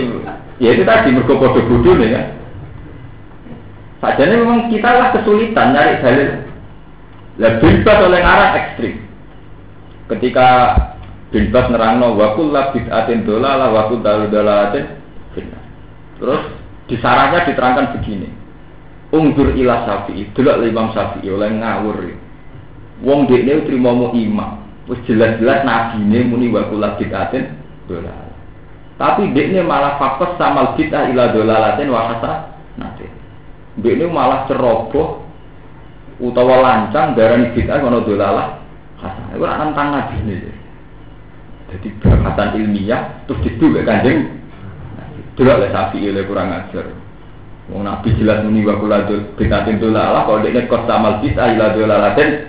ya 0.58 0.70
itu 0.74 0.82
tadi 0.82 1.13
mergo 1.13 1.38
bodoh 1.38 1.93
nih 1.93 2.17
ya. 2.17 2.22
Sajane 4.02 4.41
memang 4.41 4.74
kita 4.74 4.89
lah 4.89 5.13
kesulitan 5.13 5.78
nyari 5.78 6.02
dalil. 6.02 6.30
Lah 7.38 7.54
bebas 7.62 7.98
oleh 8.02 8.22
arah 8.26 8.50
ekstrim. 8.58 8.98
Ketika 10.10 10.74
bebas 11.30 11.70
nerangno 11.70 12.17
wakul 12.17 12.50
lah 12.50 12.74
bid'atin 12.74 13.22
lah 13.30 13.70
wakul 13.70 14.02
dalu 14.02 14.26
dolalatin 14.34 14.98
Terus 16.17 16.43
di 16.89 16.95
sarahnya 16.97 17.45
diterangkan 17.45 17.99
begini. 17.99 18.30
Ungdur 19.08 19.56
ila 19.56 19.88
sapi, 19.88 20.27
delok 20.36 20.67
Imam 20.67 20.91
Syafi'i 20.91 21.32
oleh 21.32 21.47
ngawur. 21.56 21.97
Wong 23.06 23.30
dekne 23.30 23.63
trimo 23.63 24.12
imam. 24.12 24.67
Wis 24.88 24.99
jelas-jelas 25.03 25.67
nabi 25.67 25.99
ini 25.99 26.27
muni 26.27 26.47
wa 26.47 26.67
kula 26.67 26.95
bid'atin 26.95 27.51
dolal. 27.91 28.27
Tapi 28.97 29.32
dekne 29.36 29.62
malah 29.62 29.99
fokus 30.01 30.34
sama 30.39 30.73
bid'ah 30.80 31.12
ila 31.12 31.32
dolalatin 31.32 31.91
wa 31.91 32.15
nanti. 32.80 33.06
Dekne 33.80 34.10
malah 34.10 34.49
ceroboh 34.49 35.23
utawa 36.17 36.56
lancang 36.63 37.13
darani 37.13 37.53
bid'ah 37.53 37.77
kono 37.77 38.01
dolalah 38.01 38.60
hasan. 38.99 39.38
Iku 39.38 39.43
nantang 39.45 39.88
nabi. 39.93 40.17
Jadi 41.67 41.88
berkatan 41.99 42.63
ilmiah 42.63 43.27
terus 43.27 43.43
gak 43.43 43.84
kanjeng 43.84 44.37
Delok 45.38 45.62
oleh 45.62 45.69
sapi 45.69 46.02
oleh 46.02 46.26
kurang 46.26 46.50
ajar. 46.50 46.89
Wong 47.69 47.86
nabi 47.86 48.15
jelas 48.17 48.41
muni 48.41 48.65
wa 48.65 48.80
kula 48.82 49.06
bid'atin 49.38 49.78
dolalah 49.78 50.26
kalau 50.26 50.41
dekne 50.41 50.65
kos 50.65 50.88
sama 50.89 51.21
bid'ah 51.21 51.54
ila 51.54 51.76
dolalatin 51.76 52.47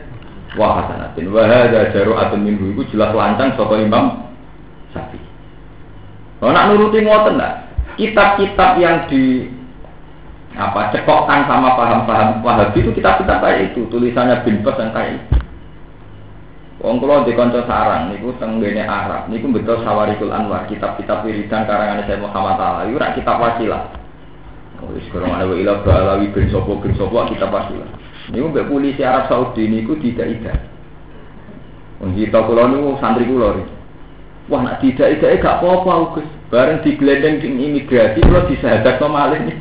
wa 0.56 0.80
hasanatin 0.80 1.28
wa 1.28 1.42
hadza 1.44 1.90
jaru'atun 1.92 2.40
minhu 2.40 2.72
iku 2.72 2.82
jelas 2.94 3.12
lancang 3.12 3.52
saka 3.58 3.76
Imam 3.76 4.30
Syafi'i. 4.94 5.28
Kalau 6.38 6.54
nak 6.54 6.70
nuruti 6.70 7.02
ngoten 7.02 7.34
lah, 7.34 7.66
kitab-kitab 7.98 8.78
yang 8.78 9.10
di 9.10 9.50
apa 10.54 10.90
cekokkan 10.94 11.46
sama 11.46 11.78
paham-paham 11.78 12.42
Wahabi 12.42 12.82
itu 12.82 12.90
kitab-kitab 12.94 13.42
kayak 13.42 13.74
itu, 13.74 13.86
tulisannya 13.90 14.42
bin 14.46 14.62
Bas 14.62 14.78
yang 14.78 14.90
kayak 14.94 15.18
itu. 15.18 15.37
Wong 16.78 17.02
kula 17.02 17.26
di 17.26 17.34
kanca 17.34 17.66
sarang 17.66 18.14
niku 18.14 18.30
teng 18.38 18.62
ngene 18.62 18.86
Arab 18.86 19.26
niku 19.26 19.50
betul 19.50 19.82
Sawarikul 19.82 20.30
Anwar, 20.30 20.70
kitab-kitab 20.70 21.26
wiridan 21.26 21.66
karangan 21.66 22.06
saya 22.06 22.22
Muhammad 22.22 22.54
Allah. 22.54 22.86
Iku 22.86 23.02
rak 23.02 23.18
kitab 23.18 23.42
wasilah. 23.42 23.82
Oh, 24.78 24.94
wis 24.94 25.02
kurang 25.10 25.34
ana 25.34 25.42
ila 25.42 25.82
balawi 25.82 26.30
bin 26.30 26.46
sapa 26.54 26.70
bin 26.78 26.94
sapa 26.94 27.34
kitab 27.34 27.50
wasilah. 27.50 27.90
Ini 28.30 28.46
mbak 28.46 28.70
polisi 28.70 29.02
Arab 29.02 29.26
Saudi 29.26 29.66
ini 29.66 29.82
ku 29.82 29.98
tidak 29.98 30.30
tidak. 30.30 30.58
Kita 31.98 32.46
pulau 32.46 32.70
ini 32.70 32.94
santri 33.02 33.26
pulau 33.26 33.58
ini. 33.58 33.66
Wah 34.46 34.62
nak 34.62 34.78
tidak 34.78 35.18
tidak 35.18 35.42
gak 35.42 35.58
apa-apa 35.58 36.14
Gus. 36.14 36.28
Bareng 36.48 36.78
digelendeng 36.86 37.42
di 37.42 37.58
imigrasi 37.58 38.22
kalau 38.22 38.46
disahadat 38.46 39.02
sama 39.02 39.26
malih 39.26 39.50
nih. 39.50 39.58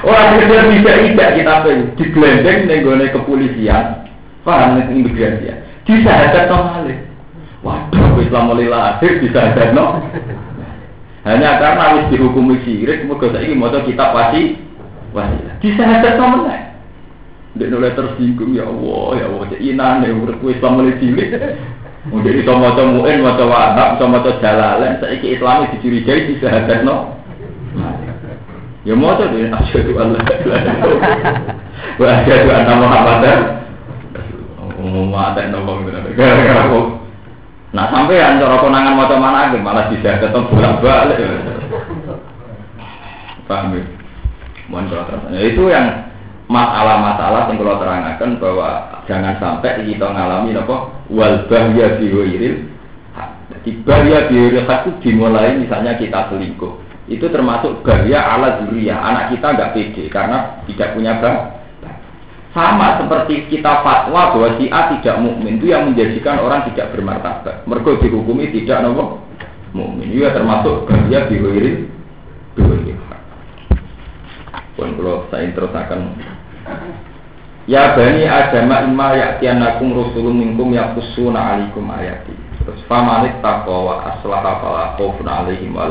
Orang 0.06 0.38
tidak 0.44 0.96
tidak 1.08 1.30
kita 1.40 1.54
digelendeng 1.96 2.58
nenggone 2.68 3.08
kepolisian. 3.08 4.09
Paham 4.46 4.80
nih 4.80 4.84
imigrasi 4.94 5.50
ya. 5.50 5.54
Disahadat 5.84 6.48
sama 6.48 6.80
malih. 6.80 6.98
Waduh, 7.60 8.24
Islam 8.24 8.48
mulai 8.48 8.68
lahir 8.72 9.20
disahadat 9.20 9.76
no. 9.76 10.00
Hanya 11.28 11.60
karena 11.60 11.82
harus 11.84 12.04
dihukumi 12.08 12.64
sirik, 12.64 13.04
mereka 13.04 13.36
saya 13.36 13.52
mau 13.52 13.68
kita 13.68 14.04
pasti 14.16 14.56
Wah, 15.10 15.26
bisa 15.58 15.82
ada 15.82 16.14
sama 16.14 16.46
lah. 16.46 16.70
Dia 17.58 17.66
mulai 17.66 17.98
tersinggung 17.98 18.54
ya 18.54 18.62
Allah, 18.62 19.06
ya 19.18 19.24
Allah, 19.26 19.44
cek 19.50 19.58
inan 19.58 20.06
ya 20.06 20.14
urip 20.14 20.38
Islam 20.46 20.78
mulai 20.78 20.94
cilik. 21.02 21.28
Udah 22.14 22.32
itu 22.32 22.48
maca 22.48 22.82
muin, 22.86 23.18
maca 23.26 23.44
wahab, 23.44 23.98
sama 23.98 24.22
maca 24.22 24.38
jalalain, 24.38 25.02
saiki 25.02 25.34
Islam 25.34 25.66
dicurigai 25.74 26.30
bisa 26.30 26.46
ada 26.46 26.86
no. 26.86 27.18
Ya 28.86 28.96
mau 28.96 29.12
tuh 29.18 29.28
dia 29.34 29.52
asyhadu 29.52 29.92
an 30.00 30.16
la 30.16 30.24
ilaha 30.24 30.72
Wah, 32.00 32.24
asyhadu 32.24 32.48
anna 32.48 32.74
Muhammadar 32.80 33.38
Ada 34.90 35.50
nopo 35.50 35.86
gara-gara 35.86 36.66
kok. 36.66 36.86
Nah 37.70 37.86
sampai 37.86 38.18
yang 38.18 38.42
cara 38.42 38.56
konangan 38.58 38.98
maca 38.98 39.16
mana 39.16 39.54
malah 39.62 39.86
bisa 39.86 40.18
ketemu 40.18 40.50
bolak-balik. 40.50 41.18
Paham 43.46 43.78
ya? 43.78 43.82
Mohon 44.70 45.34
ya, 45.34 45.40
itu 45.50 45.62
yang 45.66 45.86
masalah-masalah 46.46 47.50
yang 47.50 47.58
kalau 47.58 47.78
terangkan 47.82 48.30
bahwa 48.38 48.68
jangan 49.06 49.34
sampai 49.38 49.82
kita 49.86 50.06
ngalami 50.06 50.54
apa? 50.54 50.76
Wal 51.10 51.46
bahya 51.50 51.98
biwiril 51.98 52.70
jadi 53.60 53.70
bahya 53.84 54.18
biwiril 54.30 54.64
itu 54.64 54.90
dimulai 55.04 55.58
misalnya 55.58 55.98
kita 55.98 56.32
selingkuh. 56.32 56.80
Itu 57.10 57.26
termasuk 57.28 57.82
bahaya 57.82 58.22
ala 58.22 58.62
zuriyah. 58.62 58.98
Anak 58.98 59.34
kita 59.34 59.52
nggak 59.52 59.72
pede 59.74 60.04
karena 60.08 60.62
tidak 60.70 60.94
punya 60.94 61.18
bang 61.18 61.59
sama 62.50 62.98
seperti 62.98 63.46
kita 63.46 63.86
fatwa 63.86 64.34
bahwa 64.34 64.58
si 64.58 64.66
A 64.74 64.90
tidak 64.96 65.22
mukmin 65.22 65.62
itu 65.62 65.70
yang 65.70 65.86
menjadikan 65.86 66.42
orang 66.42 66.66
tidak 66.72 66.90
bermartabat. 66.90 67.62
Mereka 67.62 68.02
dihukumi 68.02 68.50
tidak 68.50 68.82
nopo? 68.82 69.22
Mukmin. 69.70 70.10
Itu 70.10 70.26
termasuk 70.34 70.90
bahaya 70.90 71.30
biwiril 71.30 71.86
biwiril 72.58 72.98
pun 74.80 74.96
kalau 74.96 75.28
saya 75.28 75.52
terus 75.52 75.76
akan 75.76 76.16
Ya 77.68 77.94
bani 77.94 78.26
Adam 78.26 78.66
imma 78.66 79.14
ya'tiyanakum 79.14 79.94
rusulun 79.94 80.42
minkum 80.42 80.74
yaqussuna 80.74 81.54
alikum 81.54 81.86
ayati. 81.92 82.34
Terus 82.66 82.82
famanik 82.90 83.38
takwa 83.44 83.76
wa 83.86 83.94
aslaha 84.10 84.58
fala 84.58 84.84
khaufun 84.98 85.28
alaihim 85.28 85.76
wa. 85.78 85.86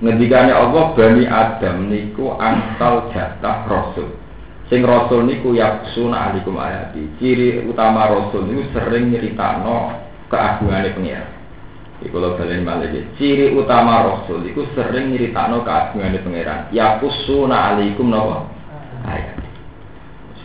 Ngendikane 0.00 0.52
Allah 0.52 0.96
Bani 0.96 1.24
Adam 1.28 1.92
niku 1.92 2.32
angsal 2.40 3.12
jatah 3.12 3.68
rasul. 3.68 4.16
Sing 4.72 4.80
rasul 4.80 5.28
niku 5.28 5.52
yaksuna 5.52 6.32
alikum 6.32 6.56
ayati. 6.56 7.04
Ciri 7.20 7.68
utama 7.68 8.08
rasul 8.08 8.48
niku 8.48 8.64
sering 8.72 9.12
nyeritakno 9.12 9.92
keagungane 10.32 10.96
pengiran. 10.96 11.40
Iku 12.00 12.16
kalau 12.16 12.32
kalian 12.40 12.64
balik 12.64 12.96
ciri 13.20 13.52
utama 13.52 14.00
Rasul 14.08 14.48
itu 14.48 14.64
sering 14.72 15.12
nyeritakno 15.12 15.60
keagungan 15.60 16.16
di 16.16 16.20
pangeran. 16.24 16.60
Ya 16.72 16.96
kusuna 16.96 17.76
alaikum 17.76 18.08
nawa 18.08 18.48
ayat. 19.04 19.36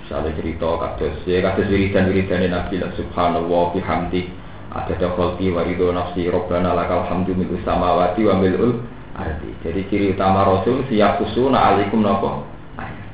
Misalnya 0.04 0.36
cerita 0.36 0.68
kados 0.68 1.24
ya 1.24 1.40
kados 1.40 1.72
wiridan 1.72 2.12
wiridan 2.12 2.52
Nabi 2.52 2.76
lah 2.78 2.92
Subhanallah 3.00 3.72
bihamdi 3.72 4.28
ada 4.76 4.94
dakhalti 5.00 5.48
warido 5.50 5.96
nafsi 5.96 6.28
robbana 6.28 6.76
lakal 6.76 7.08
hamdu 7.08 7.32
milu 7.32 7.56
samawati 7.64 8.22
wa 8.28 8.36
milul 8.36 8.84
ardi. 9.16 9.50
Jadi 9.64 9.82
ciri 9.88 10.06
utama 10.14 10.44
Rasul 10.44 10.84
siap 10.92 11.24
kusuna 11.24 11.80
nawa 11.80 12.44
ayat. 12.78 13.10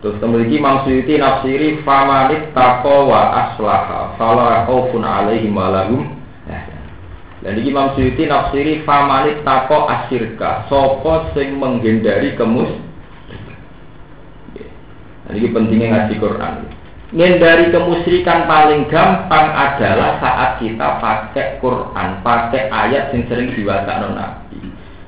Terus 0.00 0.16
memiliki 0.24 0.56
Imam 0.58 0.82
nafsiri 0.84 1.84
famanit 1.84 2.56
taqwa 2.56 3.20
aslaha 3.46 4.16
fala 4.16 4.64
khaufun 4.64 5.04
alaihim 5.04 5.52
walahum 5.52 6.20
dan 7.40 7.56
ini 7.56 7.72
Imam 7.72 7.96
Suyuti 7.96 8.28
nafsiri 8.28 8.84
famanit 8.84 9.40
tako 9.48 9.88
asirka 9.88 10.68
Sopo 10.68 11.32
sing 11.32 11.56
menghindari 11.56 12.36
kemus 12.36 12.68
Dan 15.24 15.32
ini 15.40 15.48
pentingnya 15.48 15.86
ngaji 15.88 16.14
Quran. 16.20 16.54
Menghindari 17.16 17.72
kemusyrikan 17.72 18.44
paling 18.44 18.92
gampang 18.92 19.46
adalah 19.56 20.20
saat 20.20 20.60
kita 20.60 21.00
pakai 21.00 21.58
Quran 21.64 22.20
Pakai 22.20 22.68
ayat 22.68 23.10
yang 23.16 23.24
sering 23.26 23.56
diwasa 23.56 24.04
Nabi 24.04 24.49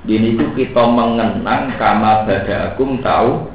Ini 0.02 0.34
itu 0.34 0.46
kita 0.58 0.82
mengenang 0.82 1.78
kama 1.78 2.26
badakum 2.26 2.98
tahu 2.98 3.46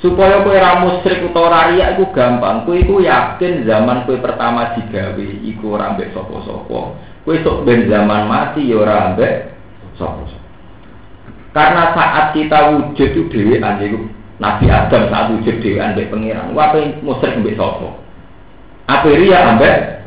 supaya 0.00 0.40
kue 0.40 0.56
ra 0.56 0.80
musyrik 0.80 1.28
utawa 1.28 1.68
ria 1.68 1.92
iku 1.92 2.08
gampang 2.16 2.64
kue 2.64 2.80
iku 2.80 3.04
yakin 3.04 3.68
zaman 3.68 4.08
kue 4.08 4.16
pertama 4.16 4.72
digawe 4.72 5.26
iku 5.44 5.76
ora 5.76 5.92
mbek 5.92 6.16
sapa-sapa 6.16 6.96
Kue 7.20 7.36
sok 7.44 7.68
ben 7.68 7.84
zaman 7.84 8.24
mati 8.32 8.64
ya 8.64 8.80
ora 8.80 9.12
ambek 9.12 9.52
sapa. 10.00 10.24
Karena 11.52 11.92
saat 11.92 12.32
kita 12.32 12.72
wujud 12.72 13.08
itu 13.12 13.22
dhewean 13.28 13.76
iku 13.84 14.00
Nabi 14.40 14.72
Adam 14.72 15.12
saat 15.12 15.28
wujud 15.36 15.60
dhewean 15.60 15.92
ambek 15.92 16.08
pangeran. 16.08 16.56
Wae 16.56 16.96
musyrik 17.04 17.36
ambek 17.36 17.60
sapa? 17.60 17.88
Apa 18.88 19.08
riya 19.12 19.52
ambek 19.52 19.99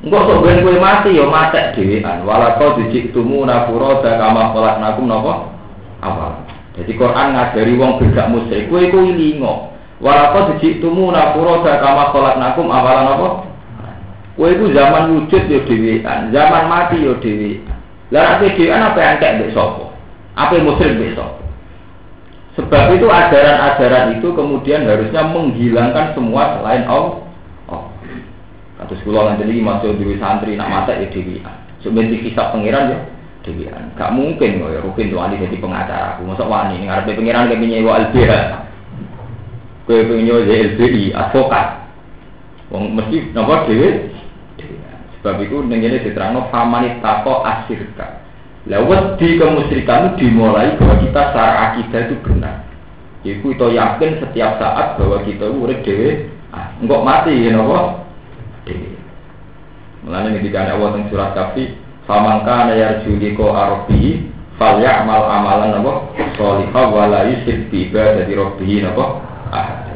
Engkau 0.00 0.24
sok 0.24 0.48
ben 0.48 0.64
kue 0.64 0.80
mati 0.80 1.12
ya 1.12 1.28
matek 1.28 1.76
dhewean. 1.76 2.24
Walaqad 2.24 2.88
jiktumu 2.88 3.44
nafuroda 3.44 4.16
kama 4.16 4.48
khalaqnakum 4.56 5.04
napa? 5.04 5.52
Awal. 6.00 6.40
Jadi 6.72 6.96
Quran 6.96 7.36
ngajari 7.36 7.76
wong 7.76 8.00
bergak 8.00 8.32
musyrik 8.32 8.72
kue 8.72 8.88
iku 8.88 9.04
ilingo. 9.04 9.68
Walaqad 10.00 10.56
jiktumu 10.64 11.12
nafuroda 11.12 11.84
kama 11.84 12.08
khalaqnakum 12.16 12.72
awalan 12.72 13.12
apa? 13.12 13.28
Kowe 14.40 14.48
iku 14.48 14.72
zaman 14.72 15.20
wujud 15.20 15.42
ya 15.52 15.60
dhewean, 15.68 16.32
zaman 16.32 16.64
mati 16.64 17.04
ya 17.04 17.12
dhewean. 17.20 17.60
Lah 18.08 18.40
nek 18.40 18.56
dhewean 18.56 18.80
apa 18.80 19.20
kayak 19.20 19.36
mbek 19.36 19.52
sapa? 19.52 19.84
Apa 20.32 20.64
musyrik 20.64 20.96
mbek 20.96 21.12
sapa? 21.12 21.44
Sebab 22.56 22.96
itu 22.96 23.04
ajaran-ajaran 23.04 24.16
itu 24.16 24.32
kemudian 24.32 24.88
harusnya 24.88 25.28
menghilangkan 25.28 26.16
semua 26.16 26.56
selain 26.56 26.88
Allah. 26.88 27.19
Sekolah 28.98 29.34
nanti 29.34 29.46
lagi 29.46 29.62
masuk 29.62 29.94
di 30.02 30.18
santri 30.18 30.58
nak 30.58 30.70
mata 30.70 30.98
ya 30.98 31.06
dhewean. 31.14 31.54
Sebenarnya 31.78 32.18
kisah 32.26 32.50
pangeran 32.50 32.90
ya 32.90 32.98
dhewean. 33.46 33.94
Gak 33.94 34.10
mungkin 34.10 34.58
kok 34.58 34.70
ya 34.74 34.80
Rukin 34.82 35.14
tuh 35.14 35.22
jadi 35.22 35.56
pengacara. 35.62 36.18
Aku 36.18 36.26
masuk 36.26 36.50
wani 36.50 36.82
ngarepe 36.82 37.14
pangeran 37.14 37.46
kayak 37.46 37.62
nyewa 37.62 38.02
LBH. 38.10 38.32
Kowe 39.86 40.00
pengen 40.02 40.22
nyewa 40.26 40.40
LBI 40.42 41.04
advokat. 41.14 41.66
Wong 42.74 42.98
mesti 42.98 43.30
napa 43.30 43.70
dhewe 43.70 44.10
Sebab 45.20 45.36
itu 45.44 45.60
ini 45.68 46.00
diterangkan 46.00 46.48
famanit 46.48 46.96
tako 47.04 47.44
asirka. 47.44 48.24
Lewat 48.64 49.20
di 49.20 49.36
kemusyrikan 49.36 50.16
dimulai 50.16 50.80
bahwa 50.80 50.96
kita 50.96 51.22
secara 51.32 51.52
akidah 51.72 52.00
itu 52.08 52.16
benar. 52.24 52.56
Iku 53.20 53.52
itu 53.52 53.66
yakin 53.76 54.16
setiap 54.16 54.56
saat 54.56 54.96
bahwa 54.96 55.20
kita 55.28 55.44
urip 55.44 55.84
dewe, 55.84 56.32
ah, 56.56 56.72
enggak 56.80 57.04
mati 57.04 57.36
ya 57.36 57.52
nopo 57.52 57.99
dewe. 58.64 58.96
Mulanya 60.00 60.40
ketika 60.40 60.72
Allah 60.72 60.96
surat 61.12 61.30
kafi, 61.36 61.76
famangka 62.08 62.72
nayar 62.72 63.04
juli 63.04 63.36
ko 63.36 63.52
arobi, 63.52 64.32
fal 64.60 64.76
amal 64.76 65.24
amalan 65.24 65.80
nopo 65.80 66.12
solihah 66.36 66.86
wala 66.92 67.24
yusib 67.32 67.72
tiba 67.72 68.20
dari 68.20 68.36
robihi 68.36 68.84
nopo 68.84 69.24
ah. 69.48 69.88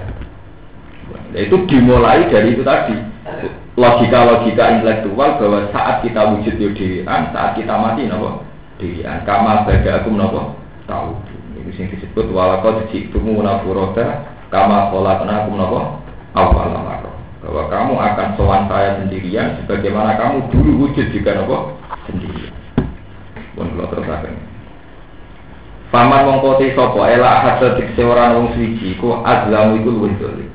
Itu 1.37 1.69
dimulai 1.69 2.31
dari 2.33 2.57
itu 2.57 2.65
tadi 2.65 2.95
logika-logika 3.75 4.79
intelektual 4.79 5.37
bahwa 5.37 5.67
saat 5.75 6.07
kita 6.07 6.31
wujud 6.31 6.55
di 6.57 6.71
dewan, 6.79 7.29
saat 7.37 7.59
kita 7.61 7.77
mati 7.77 8.09
nopo 8.09 8.41
dewan. 8.81 9.21
Kama 9.29 9.69
baga 9.69 10.01
aku 10.01 10.09
nopo 10.17 10.57
tahu. 10.89 11.13
Ini 11.61 11.71
sing 11.77 11.87
disebut 11.93 12.33
walakau 12.33 12.85
jitumu 12.89 13.45
nafuroda 13.45 14.25
kama 14.49 14.89
kolatna 14.89 15.45
aku 15.45 15.53
nopo 15.57 15.81
awal. 16.33 17.14
Bahwa 17.45 17.69
kamu 17.69 17.95
akan 18.01 18.29
sowan 18.41 18.65
saya 18.73 19.05
sendirian, 19.05 19.61
sebagaimana 19.61 20.17
kamu 20.17 20.49
dulu 20.49 20.89
wujud 20.89 21.13
juga 21.13 21.37
nopo 21.37 21.77
sendirian. 22.09 22.57
Pun 23.53 23.69
kalau 23.77 23.93
terus 23.93 24.33
Paman 25.95 26.27
mongkoti 26.27 26.75
sopo 26.75 27.07
ela 27.07 27.39
hadza 27.39 27.79
dikse 27.79 28.03
orang 28.03 28.35
wong 28.35 28.47
suci 28.59 28.99
ku 28.99 29.15
azlamu 29.23 29.79
iku 29.79 29.91
luwih 29.95 30.15
dolim. 30.19 30.51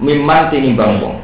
Miman 0.00 0.48
tinimbang 0.48 1.04
wong 1.04 1.20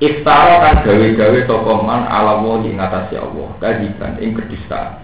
Iftara 0.00 0.64
kan 0.64 0.76
gawe-gawe 0.80 1.40
sapa 1.44 1.72
man 1.84 2.08
ala 2.08 2.40
wali 2.40 2.72
ngatasi 2.72 3.20
Allah, 3.20 3.48
kadiban 3.60 4.16
ing 4.16 4.32
kedustaan. 4.32 4.96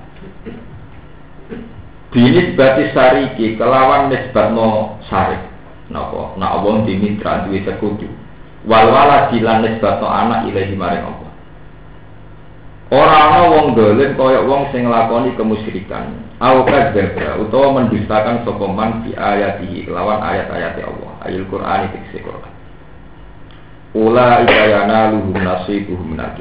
Binis 2.09 2.57
bati 2.57 2.97
sariki 2.97 3.61
kelawan 3.61 4.09
nisbatno 4.09 4.97
sarik. 5.13 5.56
Napa? 5.87 6.35
Nak 6.35 6.51
Allah 6.51 6.75
di 6.83 6.99
mitra 6.99 7.47
duwe 7.47 7.63
sekutu. 7.63 8.11
Wal 8.67 8.91
wala 8.91 9.31
dilan 9.31 9.63
nisbatno 9.63 10.11
anak 10.11 10.51
ilahi 10.51 10.75
maring 10.75 11.05
Allah. 11.07 11.31
Ora 12.87 13.17
ana 13.31 13.41
wong 13.51 13.75
dolim 13.75 14.15
kaya 14.15 14.43
wong 14.47 14.71
sing 14.71 14.87
nglakoni 14.87 15.35
kemusyrikan. 15.39 16.11
Au 16.43 16.67
kadzdzaba 16.67 17.39
utawa 17.43 17.83
mendustakan 17.83 18.47
sapa 18.47 18.67
man 18.71 19.03
bi 19.07 19.11
ayatihi 19.15 19.91
lawan 19.91 20.23
ayat-ayat 20.23 20.79
Allah. 20.83 21.13
Ayat 21.23 21.47
Qur'an 21.51 21.91
iki 21.91 22.19
Quran. 22.23 22.53
Ula 23.97 24.43
ikayana 24.47 25.15
luhum 25.15 25.35
nasibuhum 25.35 26.15
minal. 26.15 26.35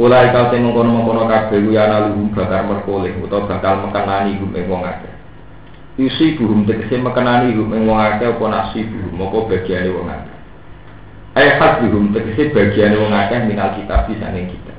Ula 0.00 0.32
ika 0.32 0.52
sing 0.52 0.64
mengkono-mengkono 0.64 1.28
yana 1.72 2.08
luhum 2.08 2.32
bakar 2.32 2.64
merkoleh 2.64 3.12
utawa 3.20 3.48
bakal 3.48 3.88
mekenani 3.88 4.40
hum 4.40 4.52
ing 4.56 4.68
wong. 4.68 4.84
Isi 6.00 6.40
buhum 6.40 6.64
tegese 6.64 6.96
mekenani 6.96 7.52
hum 7.60 7.76
ing 7.76 7.84
wong 7.84 8.00
akeh 8.00 8.32
apa 8.32 8.44
nasibuhum 8.48 9.20
apa 9.20 9.38
bagiane 9.52 9.88
wong 9.92 10.08
akeh. 10.08 10.36
Ayat 11.36 11.60
hak 11.60 11.72
buhum 11.84 12.16
tegese 12.16 12.48
bagiane 12.56 12.96
wong 12.96 13.12
akeh 13.12 13.44
minal 13.44 13.76
kita 13.76 14.08
bisa 14.08 14.32
ning 14.32 14.48
kita. 14.48 14.72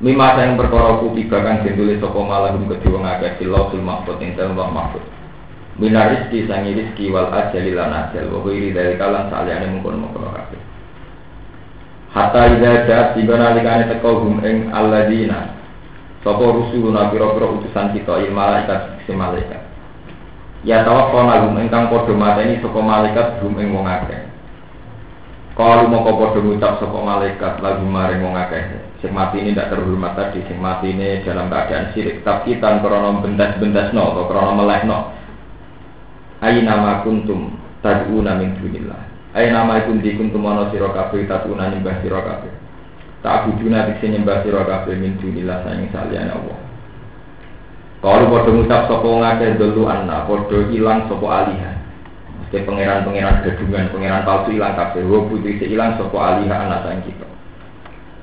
Mima 0.00 0.32
yang 0.40 0.56
perkara 0.56 0.96
kutiba 1.04 1.44
kang 1.44 1.60
ditulis 1.60 2.00
sapa 2.00 2.16
malahum 2.16 2.64
kedhe 2.72 2.88
wong 2.88 3.04
akeh 3.04 3.36
silau 3.36 3.68
sil 3.68 3.84
mahfud 3.84 4.16
ing 4.24 4.32
dalem 4.32 4.56
mahfud 4.56 5.04
minar 5.76 6.08
rizki 6.08 6.48
sangi 6.48 6.72
rizki 6.72 7.12
wal 7.12 7.28
ajali 7.28 7.76
lan 7.76 7.92
ajal 7.92 8.32
wa 8.32 8.40
ghairi 8.48 8.72
dari 8.72 8.96
kalan 8.96 9.28
saliyane 9.28 9.76
mengkono-mengkono 9.76 10.32
kabeh 10.32 10.60
hatta 12.16 12.40
idza 12.56 12.88
ja'at 12.88 13.08
tiba 13.12 13.36
nalikane 13.36 13.84
teko 13.92 14.24
hum 14.24 14.40
ing 14.40 14.72
alladzina 14.72 15.52
sapa 16.24 16.44
rusuluna 16.48 17.12
pira-pira 17.12 17.46
utusan 17.60 17.92
kita 17.92 18.24
il 18.24 18.32
malaikat 18.32 19.04
si 19.04 19.12
malaikat 19.12 19.65
ya 20.66 20.82
tawaffana 20.82 21.46
hum 21.46 21.54
ingkang 21.62 21.86
padha 21.86 22.12
mateni 22.12 22.58
sapa 22.58 22.80
malaikat 22.82 23.38
hum 23.38 23.54
ing 23.62 23.70
wong 23.70 23.86
akeh 23.86 24.20
kalau 25.56 25.88
mau 25.88 26.04
kau 26.04 26.18
podo 26.20 26.42
ngucap 26.42 26.82
sapa 26.82 26.98
malaikat 26.98 27.62
lagu 27.62 27.86
maring 27.86 28.26
wong 28.26 28.34
akeh 28.34 28.82
sing 28.98 29.14
mati 29.14 29.38
ini 29.38 29.54
tidak 29.54 29.70
terhormat 29.70 30.18
tadi 30.18 30.42
sing 30.50 30.58
mati 30.58 30.90
ini 30.90 31.22
dalam 31.22 31.46
keadaan 31.46 31.94
sirik 31.94 32.26
tapi 32.26 32.58
tanpa 32.58 32.90
krono 32.90 33.22
bendas-bendas 33.22 33.94
no 33.94 34.10
atau 34.10 34.26
krono 34.26 34.52
meleh 34.58 34.82
no 34.82 34.98
Aina 36.36 36.76
ma 36.76 37.00
kuntum 37.00 37.56
tad'una 37.80 38.36
min 38.36 38.60
dunillah. 38.60 39.00
Aina 39.32 39.64
ma 39.64 39.80
kunti 39.88 40.12
kuntum 40.20 40.44
ana 40.44 40.68
sira 40.68 40.92
kabeh 40.92 41.24
tad'una 41.24 41.72
nyembah 41.72 41.96
sira 42.04 42.20
kabeh. 42.20 42.52
Tak 43.24 43.48
bujuna 43.48 43.88
dikse 43.88 44.12
nyembah 44.12 44.44
sira 44.44 44.68
kabeh 44.68 45.00
min 45.00 45.16
dunillah 45.16 45.64
saing 45.64 45.88
saliyane 45.88 46.36
Allah. 46.36 46.65
Kalau 48.06 48.30
padha 48.30 48.54
ngucap 48.54 48.86
sapa 48.86 49.02
ngakeh 49.02 49.58
dulu 49.58 49.90
anna 49.90 50.22
padha 50.30 50.62
ilang 50.70 51.10
sapa 51.10 51.26
alihan. 51.26 51.74
Mesti 52.38 52.62
pangeran-pangeran 52.62 53.42
gadungan, 53.42 53.90
pangeran 53.90 54.22
palsu 54.22 54.54
ilang 54.54 54.78
kabeh. 54.78 55.02
Wa 55.10 55.26
putri 55.26 55.58
ilang 55.66 55.98
sapa 55.98 56.14
aliha 56.14 56.54
anak 56.54 56.86
sang 56.86 57.02
kita. 57.02 57.26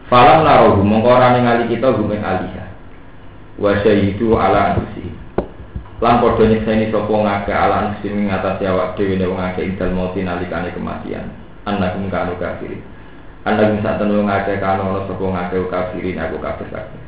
Falam 0.07 0.47
narohu 0.47 0.87
mongko 0.87 1.19
ora 1.19 1.35
ningali 1.35 1.67
kita 1.67 1.99
gumeng 1.99 2.23
aliha. 2.23 2.63
Wa 3.59 3.75
itu 3.83 4.39
ala 4.39 4.71
anfusi. 4.71 5.03
Lan 5.99 6.15
padha 6.23 6.43
nyekseni 6.47 6.87
sapa 6.87 7.11
ngake 7.11 7.51
ala 7.51 7.75
anfusi 7.83 8.07
ing 8.07 8.31
ngatasi 8.31 8.63
awak 8.71 8.95
dhewe 8.95 9.19
nek 9.19 9.27
wong 9.35 9.41
akeh 9.51 9.67
indal 9.67 9.91
mauti 9.91 10.23
nalikane 10.23 10.71
kematian. 10.71 11.27
Anak 11.67 11.99
kanu 12.07 12.39
kafirin. 12.39 12.79
Anak 13.43 13.83
tenung 13.99 14.31
ngake 14.31 14.63
kanu 14.63 14.95
ana 14.95 15.03
sapa 15.11 15.25
ngake 15.27 15.59
kafirin 15.67 16.23
aku 16.23 16.39
kafir 16.39 16.71
kabeh. 16.71 17.02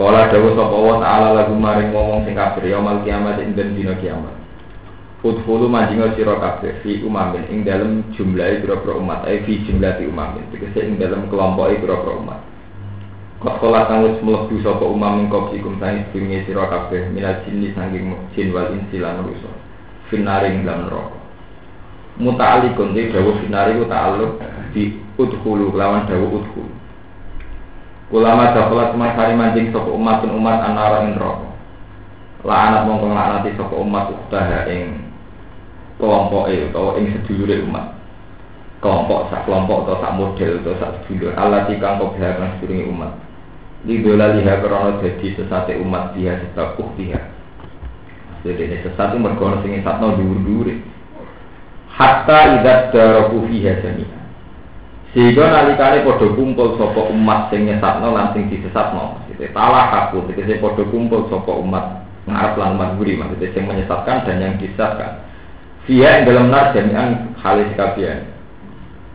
Kala 0.00 0.32
dawa 0.32 0.56
sapa 0.56 0.76
wa 0.80 0.96
ta'ala 0.96 1.28
lagu 1.36 1.52
maring 1.52 1.92
ngomong 1.92 2.24
sing 2.24 2.32
kafir 2.32 2.72
ya 2.72 2.80
mal 2.80 3.04
kiamat 3.04 3.36
ing 3.36 3.52
dina 3.52 3.92
kiamat. 4.00 4.32
Udhulu 5.20 5.68
manjinga 5.68 6.16
sira 6.16 6.40
kabeh 6.40 6.80
fi 6.80 7.04
umamin 7.04 7.44
ing 7.52 7.68
dalem 7.68 8.08
jumlahe 8.16 8.64
pira-pira 8.64 8.96
umat, 8.96 9.28
ai 9.28 9.44
fi 9.44 9.60
jumlahi 9.60 10.08
umamin. 10.08 10.48
Tegese 10.48 10.88
ing 10.88 10.96
dalem 10.96 11.28
kelompoke 11.28 11.84
pira-pira 11.84 12.16
umat. 12.16 12.40
Kok 13.44 13.60
kala 13.60 13.92
kang 13.92 14.08
wis 14.08 14.16
mlebu 14.24 14.56
sapa 14.64 14.88
umam 14.88 15.20
ing 15.20 15.28
kopikum 15.28 15.76
sang 15.76 16.08
sedurunge 16.08 16.48
sira 16.48 16.64
kabeh 16.64 17.12
minal 17.12 17.36
jinni 17.44 17.68
sanging 17.76 18.16
jin 18.32 18.56
wal 18.56 18.72
insi 18.72 18.96
lan 19.04 19.20
manusa. 19.20 19.52
Finaring 20.08 20.64
lan 20.64 20.88
neraka. 20.88 21.20
Muta'alikun 22.16 22.96
dawuh 22.96 23.36
finari 23.44 23.76
ku 23.76 23.84
di 24.72 24.96
udhulu 25.20 25.76
lawan 25.76 26.08
dawuh 26.08 26.40
udhulu. 26.40 26.79
Ulama 28.10 28.50
dapat 28.50 28.98
masari 28.98 29.38
mancing 29.38 29.70
sapa 29.70 29.90
umat 29.90 30.26
umat 30.26 30.58
anara 30.66 31.06
ing 31.06 31.14
neraka. 31.14 31.46
La'anat 32.42 32.82
mongko 32.90 33.06
nglaknati 33.10 33.50
sapa 33.54 33.74
umat 33.78 34.04
utaha 34.10 34.66
ing 34.66 35.06
kelompok 36.02 36.50
itu 36.50 36.66
atau 36.74 36.98
ing 36.98 37.14
sedulure 37.14 37.62
umat. 37.64 37.94
Kelompok 38.82 39.30
sak 39.30 39.46
kelompok 39.46 39.86
atau 39.86 39.96
sak 40.02 40.12
model 40.18 40.52
atau 40.64 40.74
sak 40.82 40.90
sedulur. 41.06 41.36
Allah 41.38 41.70
tikang 41.70 42.02
kau 42.02 42.10
biarkan 42.18 42.58
sedulur 42.58 42.90
umat. 42.90 43.12
Di 43.86 44.02
dola 44.02 44.34
liha 44.34 44.60
karena 44.60 44.98
jadi 45.00 45.26
sesate 45.38 45.78
umat 45.80 46.12
dia 46.12 46.36
sebab 46.52 46.76
dia 47.00 47.30
jadi 48.40 48.60
ini 48.72 48.76
sesat 48.80 49.12
itu 49.12 49.18
mergono 49.20 49.60
sing 49.60 49.84
satno 49.84 50.16
dhuwur 50.16 50.38
dhuwur 50.40 50.68
hatta 51.92 52.38
idat 52.56 52.80
daraku 52.92 53.44
fiha 53.48 53.84
jamia 53.84 54.19
sehingga 55.10 55.50
nalikane 55.50 56.06
podo 56.06 56.30
kumpul 56.38 56.78
sopo 56.78 57.10
umat 57.10 57.50
sing 57.50 57.66
nyesatno 57.66 58.14
lan 58.14 58.30
sing 58.30 58.46
disesatno 58.46 59.18
maksudnya 59.18 59.50
talah 59.50 59.86
aku 60.06 60.22
tegese 60.30 60.62
podo 60.62 60.86
kumpul 60.86 61.26
sopo 61.26 61.58
umat 61.66 62.06
ngarep 62.30 62.54
lan 62.54 62.78
umat 62.78 62.90
guri 62.94 63.18
maksudnya 63.18 63.50
sing 63.50 63.66
menyesatkan 63.66 64.22
dan 64.22 64.38
yang 64.38 64.54
disesatkan 64.62 65.30
Dia 65.90 66.22
yang 66.22 66.28
dalam 66.28 66.54
nar 66.54 66.70
jami'an 66.70 67.34
halis 67.40 67.74
kabian. 67.74 68.30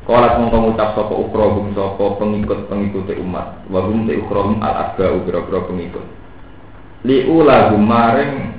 Kalau 0.04 0.44
mau 0.44 0.52
mengucap 0.52 0.92
sopo 0.92 1.24
ukrohum 1.24 1.72
sopo 1.72 2.20
pengikut 2.20 2.68
pengikut 2.68 3.16
umat, 3.16 3.64
wagum 3.72 4.04
te 4.04 4.20
ukrohum 4.20 4.60
al 4.60 4.92
asba 4.92 5.16
ubro 5.16 5.48
pengikut. 5.48 6.04
Liulah 7.08 7.72
maring 7.72 8.52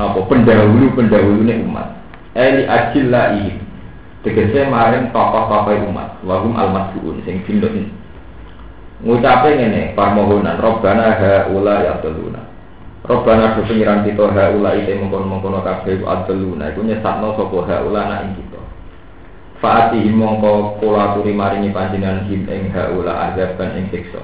nopo 0.00 0.24
pendahulu 0.24 0.88
pendahulu 0.96 1.44
nih 1.44 1.60
umat. 1.68 2.00
Eli 2.32 2.64
ajil 2.64 3.12
ihim. 3.12 3.65
Tegese 4.26 4.66
maring 4.66 5.14
tokoh-tokoh 5.14 5.86
umat, 5.86 6.18
wagum 6.26 6.58
al 6.58 6.74
masbuun 6.74 7.22
sing 7.22 7.46
ini. 7.46 7.86
Ngucape 9.06 9.54
ngene, 9.54 9.94
permohonan 9.94 10.58
Robbana 10.58 11.14
haula 11.14 11.86
ya 11.86 11.94
teluna. 12.02 12.42
Robbana 13.06 13.54
do 13.54 13.62
pengiran 13.70 14.02
kita 14.02 14.26
haula 14.34 14.74
ite 14.74 14.98
mengkono-mengkono 14.98 15.62
kabeh 15.62 16.02
adluna 16.02 16.74
iku 16.74 16.82
nyesatno 16.82 17.38
sapa 17.38 17.58
haula 17.70 18.00
nak 18.02 18.22
ing 18.26 18.32
kita. 18.34 18.60
Faati 19.62 20.10
mongko 20.10 20.82
kula 20.82 21.14
aturi 21.14 21.30
maringi 21.30 21.70
panjenengan 21.70 22.26
him 22.26 22.50
ing 22.50 22.74
haula 22.74 23.30
azaban 23.30 23.78
ing 23.78 23.86
siksa. 23.94 24.18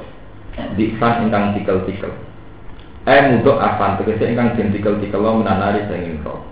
Diksan 0.75 1.31
ingkang 1.31 1.55
tikel-tikel. 1.55 2.11
Eh 3.07 3.21
mudok 3.31 3.63
afan 3.63 4.03
tegese 4.03 4.35
ingkang 4.35 4.59
den 4.59 4.75
tikel-tikel 4.75 5.23
menanari 5.23 5.87
sing 5.87 6.19
ro. 6.27 6.43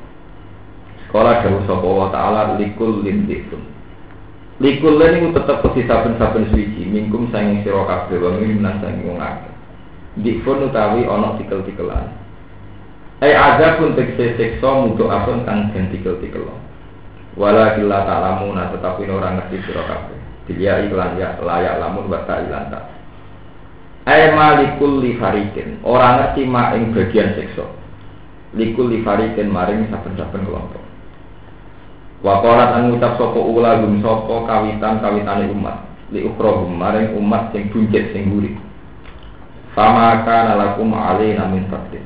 Sekolah 1.11 1.43
dawuh 1.43 1.67
sapa 1.67 1.89
wa 1.91 2.07
taala 2.15 2.55
likul 2.55 3.03
lindikun. 3.03 3.59
Likul 4.63 4.95
lan 4.95 5.19
iku 5.19 5.35
tetep 5.35 5.59
peti 5.59 5.83
saben-saben 5.83 6.55
suci 6.55 6.87
mingkum 6.87 7.27
sanging 7.35 7.67
sira 7.67 7.83
kabeh 7.83 8.15
wa 8.23 8.39
minan 8.39 8.79
sanging 8.79 9.11
wong 9.11 9.19
akeh. 9.19 9.51
Dikfun 10.23 10.71
utawi 10.71 11.11
ana 11.11 11.35
tikel-tikelan. 11.35 12.15
Ada 13.19 13.83
pun 13.83 13.99
tegese 13.99 14.39
sekso 14.39 14.71
mudo 14.87 15.11
apun 15.11 15.43
kang 15.43 15.75
den 15.75 15.91
tikel-tikel. 15.91 16.47
Wala 17.35 17.75
kila 17.75 18.07
tak 18.07 18.19
lamun 18.23 18.63
tetapi 18.71 19.03
orang 19.11 19.43
ngerti 19.43 19.67
sira 19.67 19.83
kabeh. 19.91 20.19
Dia 20.55 20.79
iklan 20.87 21.19
ya 21.19 21.43
layak 21.43 21.75
lamun 21.83 22.07
wa 22.07 22.23
ta 22.23 22.39
ilan 22.39 22.71
ta. 22.71 22.87
Eh 24.07 24.31
malikul 24.31 25.03
li 25.03 25.19
farikin. 25.19 25.83
Orang 25.83 26.23
ngerti 26.23 26.47
ma 26.47 26.71
ing 26.79 26.95
bagian 26.95 27.35
sekso. 27.35 27.67
Likul 28.55 28.95
li 28.95 29.03
farikin 29.03 29.51
maring 29.51 29.91
saben-saben 29.91 30.47
kelompok. 30.47 30.90
Wa 32.21 32.45
qalat 32.45 32.77
an 32.77 32.93
ngucap 32.93 33.17
sapa 33.17 33.41
ulagum 33.41 34.05
sapa 34.05 34.35
kawitan 34.45 35.01
kawitane 35.01 35.49
umat. 35.57 35.77
Li 36.13 36.27
ukhrohum 36.27 36.77
maring 36.77 37.17
umat 37.17 37.55
sing 37.55 37.73
buncit 37.73 38.13
sing 38.13 38.29
gurih. 38.29 38.57
Fama 39.73 40.21
kana 40.27 40.59
lakum 40.59 40.93
alaina 40.93 41.49
min 41.49 41.65
fadlin. 41.71 42.05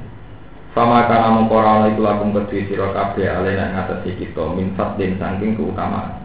Fama 0.76 1.10
kana 1.10 1.34
mengkora 1.34 1.82
ana 1.82 1.86
iku 1.90 2.02
lakum 2.04 2.30
kedhi 2.30 2.66
sira 2.70 2.92
kabeh 2.92 3.26
alena 3.26 3.74
ngatasi 3.74 4.14
kita 4.20 4.44
min 4.54 4.76
fadlin 4.78 5.16
saking 5.18 5.56
keutamaan. 5.58 6.24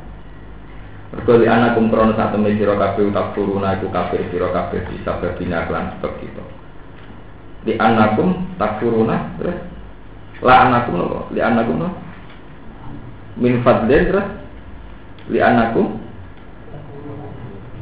Mergo 1.09 1.41
anakum 1.41 1.89
krono 1.89 2.13
sak 2.13 2.37
temne 2.37 2.53
sira 2.53 2.77
kabeh 2.77 3.09
utak 3.09 3.33
turuna 3.33 3.73
iku 3.81 3.89
kafir 3.89 4.21
sira 4.29 4.53
kabeh 4.53 4.85
bisa 4.93 5.17
berbina 5.17 5.65
lan 5.65 5.97
sebab 5.97 6.13
kita. 6.21 6.43
Di 7.65 7.73
anakum 7.81 8.45
takfuruna 8.61 9.37
terus 9.41 9.57
la 10.45 10.53
anakum 10.69 10.93
nopo 11.01 11.19
li 11.33 11.41
anakum 11.41 11.75
no 11.81 11.89
min 13.39 13.63
fadlin 13.63 14.03
terus 14.11 14.27
li 15.31 15.39
anakum 15.39 15.97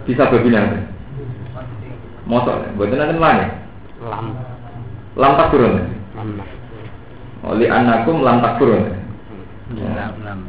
bisa 0.08 0.30
berbina 0.32 0.88
Mosok, 2.28 2.76
buat 2.76 2.91
nanti 2.91 3.16
mana? 3.16 3.47
Lam. 4.03 4.36
Lam 5.16 5.32
tak 5.39 5.47
turun. 5.47 5.80
Lam. 6.12 6.43
Oli 7.47 7.72
anakum 7.72 8.20
lam. 8.20 8.43
Lam 8.43 8.84
lam. 10.28 10.39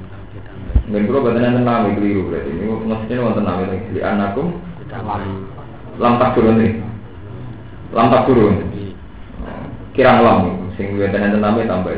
Dan 0.89 1.05
kalau 1.05 1.21
badan 1.21 1.45
yang 1.45 1.69
nami 1.69 2.01
keliru 2.01 2.33
berarti 2.33 2.49
ini 2.49 2.65
maksudnya 2.67 3.21
wonten 3.21 3.45
nami 3.45 3.63
ini 3.69 3.79
li 3.93 4.01
anakum 4.01 4.57
lam 6.01 6.17
takfur 6.17 6.49
ini. 6.49 6.81
Lam 7.93 8.09
takfur. 8.09 8.39
Kirang 9.93 10.19
lam 10.25 10.41
sing 10.81 10.97
badan 10.97 11.29
yang 11.29 11.45
nami 11.45 11.69
tambah 11.69 11.95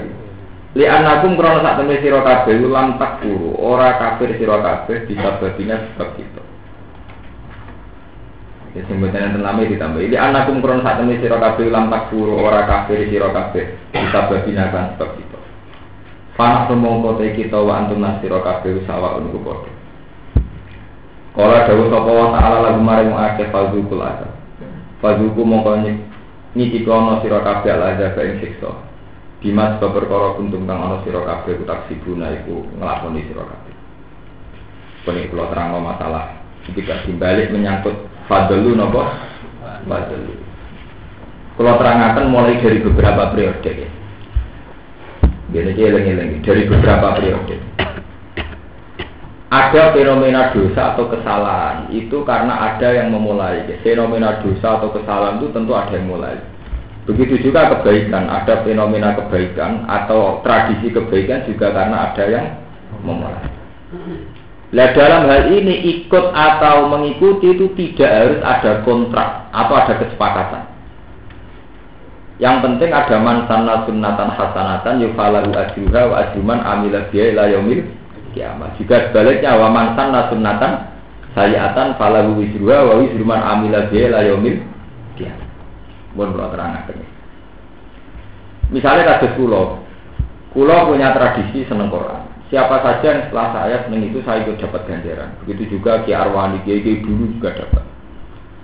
Li 0.79 0.87
anakum 0.87 1.35
krono 1.35 1.67
sak 1.67 1.83
temne 1.83 1.99
sira 1.99 2.23
kabeh 2.23 2.63
lam 2.63 2.95
takfur 2.95 3.59
ora 3.59 3.99
kafir 3.99 4.39
sira 4.39 4.87
bisa 4.87 5.31
badine 5.43 5.77
sebab 5.99 6.15
itu. 6.15 6.43
Ya 8.71 8.87
sing 8.87 9.03
boten 9.03 9.19
enten 9.19 9.43
ditambah. 9.43 9.99
Ini 9.99 10.15
anakum 10.15 10.63
kron 10.63 10.87
sak 10.87 11.03
temne 11.03 11.19
sira 11.19 11.43
kabeh 11.43 11.75
lam 11.75 11.91
takfuru 11.91 12.39
ora 12.39 12.63
kafir 12.71 13.03
sira 13.11 13.35
kabeh. 13.35 13.67
Kita 13.91 14.31
babina 14.31 14.71
kan 14.71 14.95
sebab 14.95 15.11
itu. 15.19 15.39
Panas 16.39 16.71
mongko 16.71 17.19
te 17.19 17.35
kita 17.35 17.59
wa 17.59 17.83
antum 17.83 17.99
nasira 17.99 18.39
kabeh 18.39 18.87
sawa 18.87 19.19
unku 19.19 19.43
padha. 19.43 19.71
Kala 21.35 21.67
dawuh 21.67 21.87
sapa 21.91 22.11
wa 22.11 22.27
ta'ala 22.35 22.57
lagu 22.71 22.81
maring 22.83 23.15
akeh 23.15 23.51
fazukul 23.51 24.03
azab. 24.07 24.31
Fazuku 25.03 25.43
mongko 25.43 25.83
nyiki 26.55 26.87
kono 26.87 27.19
sira 27.27 27.43
kabeh 27.43 27.75
azab 27.75 28.23
ing 28.23 28.39
siksa. 28.39 28.71
Dimas 29.41 29.81
sebab 29.81 30.05
perkara 30.05 30.37
kuntum 30.37 30.69
kang 30.69 30.85
ana 30.85 31.01
sira 31.01 31.25
kabeh 31.25 31.65
utak 31.65 31.89
sibuna 31.89 32.29
iku 32.29 32.61
nglakoni 32.77 33.25
sira 33.25 33.49
kabeh. 33.49 33.75
Puni 35.01 35.33
kula 35.33 35.49
terangno 35.49 35.81
masalah. 35.81 36.37
Ketika 36.69 37.09
dibalik 37.09 37.49
menyangkut 37.49 37.97
fadlu 38.29 38.77
nopo 38.77 39.01
fadlu. 39.89 40.37
Kalau 41.57 41.77
terangkan 41.81 42.29
mulai 42.29 42.61
dari 42.61 42.85
beberapa 42.85 43.33
periode. 43.33 43.73
Ya 43.81 43.89
Biar 45.49 45.93
lagi 45.97 46.37
dari 46.45 46.63
beberapa 46.69 47.17
periode. 47.17 47.57
Ada 49.49 49.97
fenomena 49.97 50.53
dosa 50.53 50.95
atau 50.95 51.09
kesalahan. 51.09 51.89
Itu 51.89 52.29
karena 52.29 52.77
ada 52.77 52.93
yang 52.93 53.09
memulai. 53.09 53.65
Fenomena 53.81 54.37
dosa 54.45 54.77
atau 54.77 54.93
kesalahan 54.93 55.41
itu 55.41 55.49
tentu 55.49 55.73
ada 55.73 55.97
yang 55.97 56.13
mulai 56.13 56.60
begitu 57.11 57.51
juga 57.51 57.75
kebaikan 57.75 58.31
ada 58.31 58.63
fenomena 58.63 59.19
kebaikan 59.19 59.85
atau 59.91 60.39
tradisi 60.47 60.95
kebaikan 60.95 61.43
juga 61.51 61.75
karena 61.75 62.15
ada 62.15 62.25
yang 62.31 62.47
memulai 63.03 63.51
Nah 64.71 64.95
dalam 64.95 65.27
hal 65.27 65.51
ini 65.51 65.83
ikut 65.99 66.31
atau 66.31 66.87
mengikuti 66.87 67.59
itu 67.59 67.75
tidak 67.75 68.11
harus 68.11 68.41
ada 68.47 68.87
kontrak 68.87 69.51
atau 69.51 69.75
ada 69.75 69.99
kesepakatan. 69.99 70.63
Yang 72.39 72.57
penting 72.63 72.91
ada 72.95 73.17
mansan 73.19 73.67
sunnatan 73.67 74.31
hasanatan 74.31 75.03
yufalahu 75.03 75.51
ajruha 75.51 76.03
wa 76.07 76.17
ajruman 76.23 76.63
amila 76.63 77.03
biya 77.11 77.35
ila 77.35 77.51
yaumil 77.51 77.83
kiamat. 78.31 78.79
Juga 78.79 79.11
sebaliknya 79.11 79.59
wa 79.59 79.75
mansan 79.75 80.15
sunnatan 80.31 80.87
sayiatan 81.35 81.99
falahu 81.99 82.39
wisruha 82.39 82.79
wa 82.87 82.95
wisruman 83.03 83.43
amila 83.43 83.91
biya 83.91 84.07
ila 84.15 84.21
yaumil. 84.23 84.70
Mohon 86.15 86.31
kalau 86.35 86.51
terang 86.55 86.73
Misalnya 88.71 89.19
kasus 89.19 89.35
pulau, 89.35 89.83
pulau 90.55 90.91
punya 90.91 91.11
tradisi 91.11 91.67
seneng 91.67 91.91
Quran. 91.91 92.23
Siapa 92.51 92.83
saja 92.83 93.07
yang 93.07 93.23
setelah 93.31 93.49
saya 93.55 93.77
seneng 93.87 94.11
itu 94.11 94.19
saya 94.27 94.43
ikut 94.43 94.59
dapat 94.59 94.83
ganjaran. 94.87 95.31
Begitu 95.43 95.79
juga 95.79 96.03
Ki 96.03 96.11
Arwani, 96.15 96.63
Ki 96.67 96.83
dulu 96.83 97.39
juga 97.39 97.55
dapat. 97.55 97.83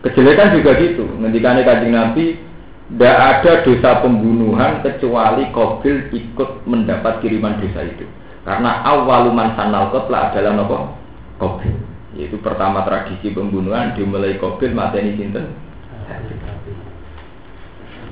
Kejelekan 0.06 0.54
juga 0.58 0.78
gitu. 0.78 1.06
Ngendikane 1.18 1.62
kanjeng 1.66 1.94
Nabi, 1.94 2.38
tidak 2.86 3.16
ada 3.18 3.52
dosa 3.66 3.90
pembunuhan 3.98 4.78
kecuali 4.86 5.50
Kobil 5.50 6.06
ikut 6.14 6.66
mendapat 6.70 7.18
kiriman 7.18 7.58
dosa 7.58 7.82
itu. 7.82 8.06
Karena 8.46 8.86
awaluman 8.86 9.58
sanal 9.58 9.90
kotla 9.90 10.30
adalah 10.30 10.54
nopo 10.54 10.94
Kobil. 11.42 11.74
Yaitu 12.14 12.38
pertama 12.38 12.86
tradisi 12.86 13.34
pembunuhan 13.34 13.98
dimulai 13.98 14.38
Kobil 14.38 14.70
mateni 14.70 15.18
sinten. 15.18 15.65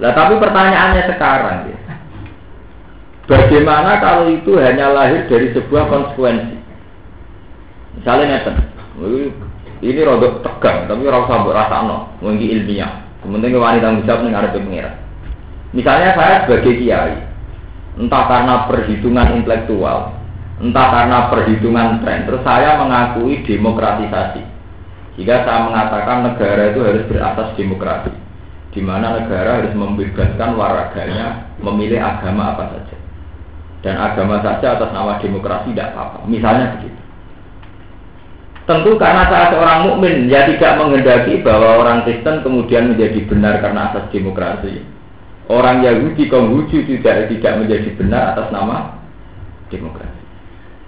Nah 0.03 0.11
tapi 0.11 0.35
pertanyaannya 0.43 1.03
sekarang 1.07 1.59
ya, 1.71 1.79
bagaimana 3.31 4.03
kalau 4.03 4.27
itu 4.27 4.59
hanya 4.59 4.91
lahir 4.91 5.27
dari 5.31 5.55
sebuah 5.55 5.87
konsekuensi? 5.87 6.57
Misalnya 7.95 8.43
neten, 8.43 8.57
ini 9.85 10.01
rodok 10.03 10.43
tegang, 10.43 10.91
tapi 10.91 11.07
orang 11.07 11.31
usah 11.31 11.47
rasa 11.47 11.77
no, 11.87 12.11
mungkin 12.19 12.43
ilmiah. 12.43 13.05
Kemudian 13.23 13.57
wanita 13.57 14.05
jawab 14.05 14.27
nih 14.27 14.35
ada 14.35 14.51
pengira. 14.53 14.91
Misalnya 15.73 16.13
saya 16.15 16.45
sebagai 16.45 16.75
kiai, 16.77 17.17
entah 17.99 18.25
karena 18.29 18.55
perhitungan 18.69 19.29
intelektual, 19.41 20.13
entah 20.61 20.87
karena 20.91 21.19
perhitungan 21.33 22.03
tren, 22.03 22.27
terus 22.27 22.43
saya 22.43 22.79
mengakui 22.79 23.43
demokratisasi. 23.47 24.43
Jika 25.15 25.47
saya 25.47 25.61
mengatakan 25.71 26.27
negara 26.27 26.75
itu 26.75 26.81
harus 26.83 27.07
beratas 27.07 27.49
demokrasi, 27.55 28.11
di 28.75 28.83
mana 28.83 29.23
negara 29.23 29.63
harus 29.63 29.71
membebaskan 29.73 30.59
warganya 30.59 31.47
memilih 31.63 32.03
agama 32.03 32.59
apa 32.59 32.75
saja. 32.75 32.97
Dan 33.87 33.95
agama 34.03 34.43
saja 34.43 34.75
atas 34.75 34.91
nama 34.91 35.23
demokrasi 35.23 35.71
tidak 35.71 35.95
apa-apa. 35.95 36.27
Misalnya 36.27 36.75
begitu. 36.75 37.01
Tentu 38.65 38.97
karena 38.97 39.29
saya 39.29 39.53
seorang 39.55 39.81
mukmin 39.87 40.27
ya 40.27 40.49
tidak 40.49 40.81
menghendaki 40.81 41.45
bahwa 41.45 41.85
orang 41.85 42.03
Kristen 42.03 42.41
kemudian 42.43 42.97
menjadi 42.97 43.21
benar 43.31 43.61
karena 43.61 43.93
atas 43.93 44.09
demokrasi. 44.11 44.83
Orang 45.53 45.85
Yahudi 45.85 46.27
Konghucu 46.33 46.83
tidak 46.89 47.29
tidak 47.29 47.61
menjadi 47.61 47.89
benar 47.95 48.33
atas 48.33 48.49
nama 48.49 48.97
demokrasi. 49.69 50.25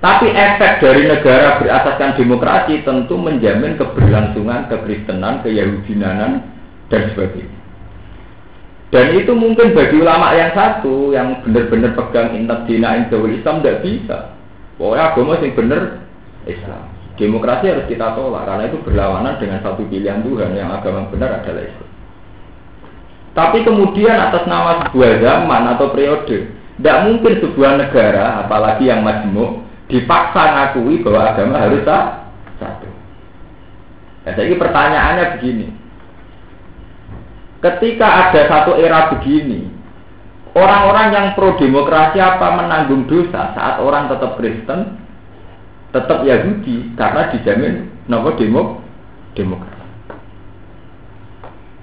Tapi 0.01 0.33
efek 0.33 0.81
dari 0.81 1.05
negara 1.05 1.61
berasaskan 1.61 2.17
demokrasi 2.17 2.81
tentu 2.81 3.21
menjamin 3.21 3.77
keberlangsungan 3.77 4.73
kekristenan, 4.73 5.45
keyahudinan 5.45 6.41
dan 6.89 7.03
sebagainya. 7.13 7.66
Dan 8.95 9.19
itu 9.19 9.35
mungkin 9.35 9.75
bagi 9.75 9.99
ulama 9.99 10.31
yang 10.39 10.55
satu 10.55 11.11
yang 11.11 11.43
benar-benar 11.43 11.99
pegang 11.99 12.39
intat 12.39 12.71
dina 12.71 13.03
Islam 13.03 13.59
tidak 13.61 13.83
bisa. 13.83 14.37
Pokoknya 14.79 15.11
agama 15.11 15.43
yang 15.43 15.55
benar 15.59 15.81
Islam. 16.47 16.83
Demokrasi 17.17 17.65
harus 17.73 17.89
kita 17.89 18.13
tolak 18.13 18.45
karena 18.45 18.69
itu 18.69 18.79
berlawanan 18.85 19.41
dengan 19.41 19.65
satu 19.65 19.83
pilihan 19.89 20.21
Tuhan 20.21 20.53
yang 20.53 20.69
agama 20.69 21.09
benar 21.09 21.41
adalah 21.43 21.65
Islam. 21.65 21.91
Tapi 23.37 23.59
kemudian 23.65 24.17
atas 24.17 24.45
nama 24.49 24.85
sebuah 24.89 25.21
zaman 25.21 25.63
atau 25.77 25.93
periode, 25.93 26.53
tidak 26.81 26.99
mungkin 27.05 27.33
sebuah 27.41 27.73
negara, 27.85 28.45
apalagi 28.45 28.89
yang 28.89 29.05
majmuk, 29.05 29.61
dipaksa 29.93 30.57
ngakui 30.57 31.05
bahwa 31.05 31.21
agama 31.37 31.57
harus 31.61 31.85
satu. 32.57 32.89
Nah, 34.25 34.33
jadi 34.33 34.57
pertanyaannya 34.57 35.25
begini, 35.37 35.69
ketika 37.61 38.29
ada 38.29 38.41
satu 38.49 38.77
era 38.77 39.13
begini, 39.13 39.69
orang-orang 40.57 41.07
yang 41.13 41.27
pro 41.37 41.57
demokrasi 41.57 42.21
apa 42.21 42.47
menanggung 42.57 43.05
dosa 43.09 43.53
saat 43.53 43.81
orang 43.81 44.09
tetap 44.09 44.41
Kristen, 44.41 45.01
tetap 45.93 46.25
Yahudi 46.25 46.97
karena 46.97 47.33
dijamin 47.33 47.75
nopo 48.09 48.37
demo 48.37 48.81
demokrasi. 49.37 49.77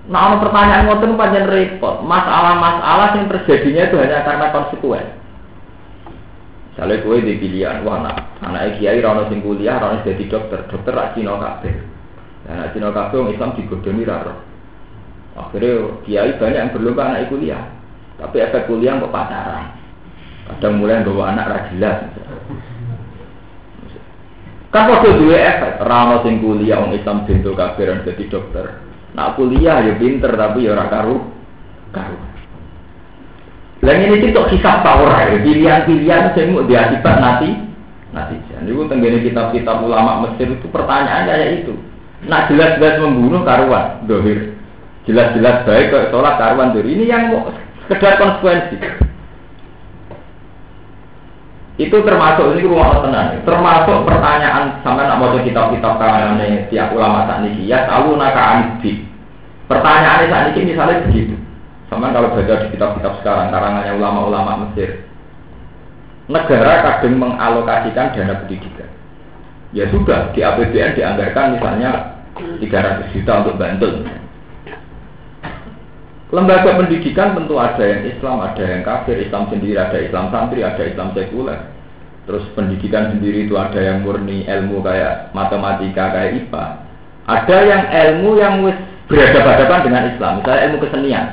Nah, 0.03 0.35
ono 0.35 0.43
pertanyaan 0.43 0.83
ngoten 0.91 1.15
panjang 1.15 1.47
repot. 1.47 2.03
Masalah-masalah 2.03 3.15
yang 3.15 3.31
terjadinya 3.31 3.87
itu 3.87 3.95
hanya 4.03 4.27
karena 4.27 4.51
konsekuen. 4.51 5.07
Misalnya 6.73 7.05
gue 7.05 7.15
di 7.23 7.33
pilihan, 7.39 7.85
wah 7.87 8.01
anak 8.03 8.17
anak 8.43 8.81
kiai 8.81 8.99
rano 8.99 9.29
sing 9.31 9.39
kuliah, 9.39 9.79
rano 9.79 10.03
jadi 10.03 10.25
dokter, 10.27 10.67
dokter 10.67 10.91
rak 10.91 11.15
Cina 11.15 11.39
orang 11.39 11.61
Islam 13.31 13.55
digodoni 13.55 14.03
raro. 14.03 14.52
Akhirnya 15.33 15.97
kiai 16.05 16.37
banyak 16.37 16.61
yang 16.61 16.73
berlomba 16.73 17.09
anak 17.09 17.33
kuliah, 17.33 17.65
tapi 18.21 18.37
efek 18.37 18.69
kuliah 18.69 19.01
kok 19.01 19.09
pacaran. 19.09 19.73
Kadang 20.43 20.77
mulai 20.77 21.01
bawa 21.01 21.33
anak 21.33 21.49
rajilas. 21.49 21.97
Kan 24.69 24.89
waktu 24.89 25.17
dua 25.21 25.37
efek, 25.37 25.81
rano 25.85 26.21
sing 26.21 26.41
kuliah 26.41 26.81
orang 26.81 26.97
Islam 26.97 27.25
bentuk 27.25 27.57
kafiran 27.57 28.05
jadi 28.05 28.23
dokter. 28.29 28.65
Nak 29.13 29.37
kuliah 29.37 29.85
ya 29.85 29.93
pinter 29.97 30.33
tapi 30.33 30.65
ya 30.65 30.73
ora 30.73 30.89
karu 30.89 31.17
karu. 31.93 32.17
Lah 33.83 33.93
ini 33.99 34.15
itu 34.15 34.41
kisah 34.53 34.79
power 34.81 35.37
pilihan-pilihan 35.43 36.33
sing 36.33 36.55
mau 36.55 36.65
diakibat 36.65 37.15
nanti 37.21 37.49
nanti. 38.13 38.37
Jadi 38.49 38.69
itu 38.69 38.85
tenggene 38.87 39.17
kitab-kitab 39.25 39.81
ulama 39.81 40.29
Mesir 40.29 40.53
itu 40.53 40.67
pertanyaannya 40.69 41.33
ya 41.33 41.47
itu. 41.61 41.73
Nak 42.23 42.47
jelas-jelas 42.47 43.03
membunuh 43.03 43.43
karuan, 43.43 44.07
dohir. 44.07 44.52
Jelas-jelas 45.03 45.67
baik 45.67 45.91
kok 45.91 46.07
sholat 46.15 46.39
karuan 46.39 46.71
dohir. 46.71 46.87
Ini 46.87 47.03
yang 47.11 47.23
sekedar 47.91 48.15
konsekuensi. 48.15 48.79
Itu 51.75 51.97
termasuk 52.05 52.55
ini 52.55 52.69
rumah 52.69 53.03
tenang. 53.03 53.43
Termasuk 53.43 54.07
pertanyaan 54.07 54.79
sama 54.85 55.03
nak 55.03 55.19
mau 55.19 55.35
kitab-kitab 55.35 55.99
kalangan 55.99 56.39
tiap 56.71 56.95
ulama 56.95 57.27
saat 57.27 57.43
ini 57.49 57.67
ya 57.67 57.83
tahu 57.89 58.15
naka 58.15 58.43
anbi 58.55 59.03
pertanyaan 59.67 60.29
saat 60.31 60.55
misalnya 60.55 61.03
begitu. 61.09 61.35
Sama 61.91 62.15
kalau 62.15 62.31
baca 62.31 62.63
di 62.63 62.67
kitab-kitab 62.71 63.13
sekarang 63.21 63.51
karangannya 63.51 63.99
ulama-ulama 63.99 64.51
Mesir. 64.65 65.03
Negara 66.31 66.79
kadang 66.79 67.19
mengalokasikan 67.19 68.15
dana 68.15 68.33
pendidikan. 68.39 68.89
Ya 69.75 69.89
sudah 69.91 70.31
di 70.31 70.39
APBN 70.39 70.95
dianggarkan 70.95 71.59
misalnya 71.59 71.91
300 72.39 73.11
juta 73.11 73.33
untuk 73.43 73.59
Bantul 73.59 74.07
Lembaga 76.33 76.81
pendidikan 76.81 77.37
tentu 77.37 77.61
ada 77.61 77.85
yang 77.85 78.09
Islam, 78.09 78.41
ada 78.41 78.63
yang 78.65 78.81
kafir, 78.81 79.21
Islam 79.21 79.53
sendiri, 79.53 79.77
ada 79.77 80.01
Islam 80.01 80.33
santri, 80.33 80.65
ada 80.65 80.81
Islam 80.81 81.13
sekuler. 81.13 81.69
Terus 82.25 82.41
pendidikan 82.57 83.13
sendiri 83.13 83.45
itu 83.45 83.53
ada 83.53 83.77
yang 83.77 84.01
murni 84.01 84.41
ilmu 84.41 84.81
kayak 84.81 85.29
matematika, 85.37 86.09
kayak 86.09 86.41
IPA. 86.41 86.65
Ada 87.29 87.57
yang 87.69 87.83
ilmu 87.85 88.29
yang 88.41 88.65
berhadapan-hadapan 89.05 89.79
dengan 89.85 90.03
Islam, 90.09 90.31
misalnya 90.41 90.61
ilmu 90.65 90.77
kesenian. 90.81 91.25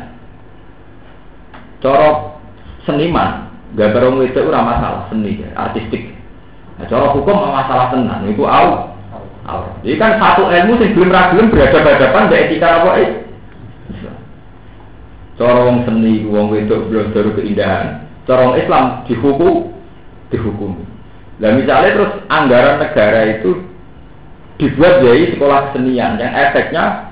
Corok 1.81 2.37
seniman, 2.85 3.49
gambar 3.81 4.05
orang 4.05 4.29
itu 4.29 4.41
ora 4.45 4.61
masalah 4.61 5.09
seni, 5.09 5.41
artistik. 5.57 6.13
Nah, 6.77 6.85
corok 6.93 7.17
hukum 7.17 7.41
masalah 7.49 7.89
tenan, 7.89 8.29
itu 8.29 8.45
au. 8.45 8.93
Jadi 9.81 9.97
kan 9.97 10.21
satu 10.21 10.53
ilmu 10.53 10.77
sing 10.77 10.93
belum 10.93 11.09
ragilem 11.09 11.49
berhadapan-hadapan 11.49 12.29
dengan 12.29 12.45
etika 12.45 12.69
apa 12.85 12.91
eh? 13.01 13.30
Cara 15.41 15.65
wong 15.65 15.89
seni, 15.89 16.29
wong 16.29 16.53
wedok 16.53 16.93
baru 16.93 17.33
keindahan. 17.33 18.05
Cara 18.29 18.61
Islam 18.61 19.09
dihukum, 19.09 19.73
dihukum. 20.29 20.85
Nah 21.41 21.57
misalnya 21.57 21.97
terus 21.97 22.13
anggaran 22.29 22.77
negara 22.77 23.41
itu 23.41 23.65
dibuat 24.61 25.01
dari 25.01 25.33
sekolah 25.33 25.73
kesenian 25.73 26.21
yang 26.21 26.37
efeknya 26.37 27.09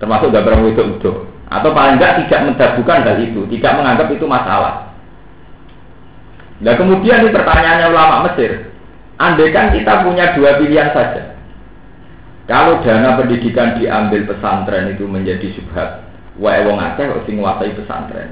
termasuk 0.00 0.32
gambar 0.32 0.64
wedok 0.64 0.88
itu 0.96 1.12
atau 1.52 1.70
paling 1.76 2.00
enggak 2.00 2.24
tidak 2.24 2.40
mendabukan 2.48 3.04
hal 3.04 3.16
itu, 3.20 3.40
tidak 3.52 3.72
menganggap 3.76 4.08
itu 4.08 4.24
masalah. 4.24 4.96
Nah 6.64 6.74
kemudian 6.80 7.28
ini 7.28 7.36
pertanyaannya 7.36 7.86
ulama 7.92 8.16
Mesir, 8.30 8.72
andai 9.20 9.52
kan 9.52 9.76
kita 9.76 10.08
punya 10.08 10.32
dua 10.32 10.56
pilihan 10.56 10.96
saja. 10.96 11.36
Kalau 12.48 12.80
dana 12.82 13.20
pendidikan 13.20 13.76
diambil 13.76 14.26
pesantren 14.26 14.96
itu 14.96 15.04
menjadi 15.04 15.52
subhat, 15.54 16.09
wae 16.38 16.62
wong 16.68 16.78
akeh 16.78 17.08
kok 17.08 17.24
sing 17.26 17.42
nguasai 17.42 17.74
pesantren. 17.74 18.30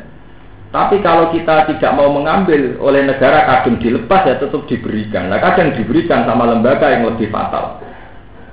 Tapi 0.68 1.00
kalau 1.00 1.32
kita 1.32 1.64
tidak 1.64 1.96
mau 1.96 2.12
mengambil 2.12 2.76
oleh 2.84 3.08
negara 3.08 3.48
kadang 3.48 3.80
dilepas 3.80 4.28
ya 4.28 4.36
tetap 4.36 4.68
diberikan. 4.68 5.32
Nah 5.32 5.40
kadang 5.40 5.72
diberikan 5.72 6.28
sama 6.28 6.44
lembaga 6.44 6.92
yang 6.92 7.08
lebih 7.08 7.32
fatal. 7.32 7.80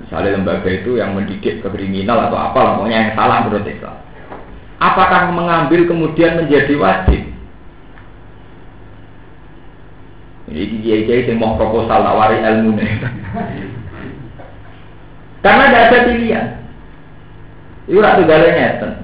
Misalnya 0.00 0.40
lembaga 0.40 0.68
itu 0.72 0.96
yang 0.96 1.12
mendidik 1.12 1.60
kriminal 1.60 2.30
atau 2.30 2.38
apa 2.40 2.80
pokoknya 2.80 2.96
yang 2.96 3.12
salah 3.12 3.44
menurut 3.44 3.68
Islam. 3.68 3.96
apakah 4.76 5.32
mengambil 5.32 5.88
kemudian 5.88 6.36
menjadi 6.36 6.76
wajib? 6.76 7.22
Ini 10.46 10.78
kiai-kiai 10.84 11.26
yang 11.26 11.40
mau 11.40 11.58
proposal 11.58 12.04
nawari 12.04 12.44
ilmu 12.44 12.76
nih. 12.76 12.86
Karena 15.44 15.64
tidak 15.68 15.84
ada 15.90 15.98
pilihan. 16.06 16.46
Itu 17.88 17.98
ratu 17.98 18.22
galanya. 18.28 19.00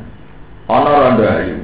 Ono 0.72 0.88
rondo 0.88 1.24
ayu. 1.28 1.60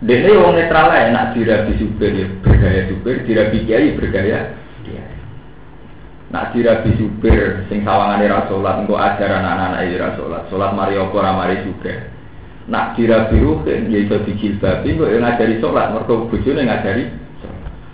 Dene 0.00 0.30
wong 0.40 0.56
netral 0.56 0.88
ae 0.88 1.12
nak 1.12 1.36
dirabi 1.36 1.76
supir 1.76 2.14
ya 2.16 2.26
bergaya 2.40 2.88
supir, 2.88 3.28
dirabi 3.28 3.66
kiai 3.68 3.92
bergaya 3.92 4.56
kiai. 4.86 5.16
Nak 6.32 6.56
dirabi 6.56 6.96
supir 6.96 7.68
sing 7.68 7.84
sawangane 7.84 8.30
ra 8.30 8.48
salat 8.48 8.80
engko 8.80 8.96
ajaran 8.96 9.44
anak-anak 9.44 9.84
ya 9.84 9.96
ra 10.00 10.08
salat. 10.16 10.42
Salat 10.48 10.72
mari 10.72 10.96
apa 10.96 11.12
ora 11.12 11.32
mari 11.36 11.60
juga. 11.60 12.08
Nak 12.72 12.96
dirabi 12.96 13.36
ruhin 13.36 13.92
ya 13.92 13.98
iso 14.00 14.16
dijilbabi 14.24 14.96
kok 14.96 15.10
ya 15.12 15.18
ngajari 15.20 15.60
salat 15.60 15.92
mergo 15.92 16.24
bojone 16.30 16.62
ngajari 16.64 17.04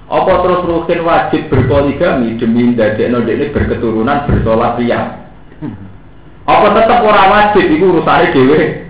apa 0.05 0.33
terus 0.45 0.61
ruhin 0.69 1.01
wajib 1.03 1.43
berpoligami 1.49 2.37
demi 2.37 2.77
ndadekno 2.77 3.25
dekne 3.25 3.49
berketurunan 3.51 4.29
bersolat 4.29 4.77
riya? 4.77 5.25
Apa 6.45 6.67
tetap 6.77 7.01
orang 7.01 7.33
wajib 7.33 7.65
itu 7.73 7.89
urusannya 7.89 8.37
dewe 8.37 8.84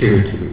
dewe. 0.00 0.50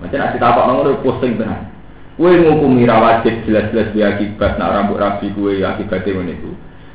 Macam 0.00 0.16
nak 0.16 0.40
apa 0.40 0.60
ngono 0.64 1.04
posting 1.04 1.36
tenan. 1.36 1.68
Kue 2.16 2.36
ngukumi 2.36 2.84
wajib 2.88 3.44
jelas-jelas 3.48 3.92
dia 3.96 4.12
akibat 4.12 4.60
nak 4.60 4.72
rambut 4.76 5.00
rapi 5.00 5.32
kue 5.36 5.60
akibatnya 5.60 6.16
mana 6.16 6.32
itu. 6.36 6.52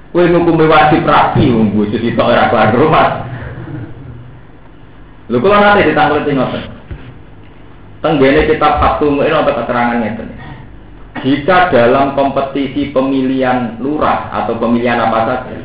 Kue 0.09 0.25
ngukumi 0.25 0.65
wajib 0.65 1.05
rapi 1.05 1.49
ngumbu 1.49 1.89
cuci 1.89 2.17
tok 2.17 2.29
ora 2.29 2.49
keluar 2.49 2.69
rumah. 2.73 3.09
Lu 5.29 5.41
kalau 5.41 5.57
nanti 5.57 5.89
ditangkul 5.89 6.21
tinggal 6.25 6.53
Tenggene 8.05 8.45
kitab 8.45 8.77
Fatum 8.77 9.17
ini 9.17 9.33
untuk 9.33 9.57
keterangannya 9.57 10.29
Jika 11.25 11.73
dalam 11.73 12.13
kompetisi 12.13 12.93
pemilihan 12.93 13.81
lurah 13.81 14.29
atau 14.29 14.61
pemilihan 14.61 15.01
apa 15.01 15.19
saja, 15.25 15.57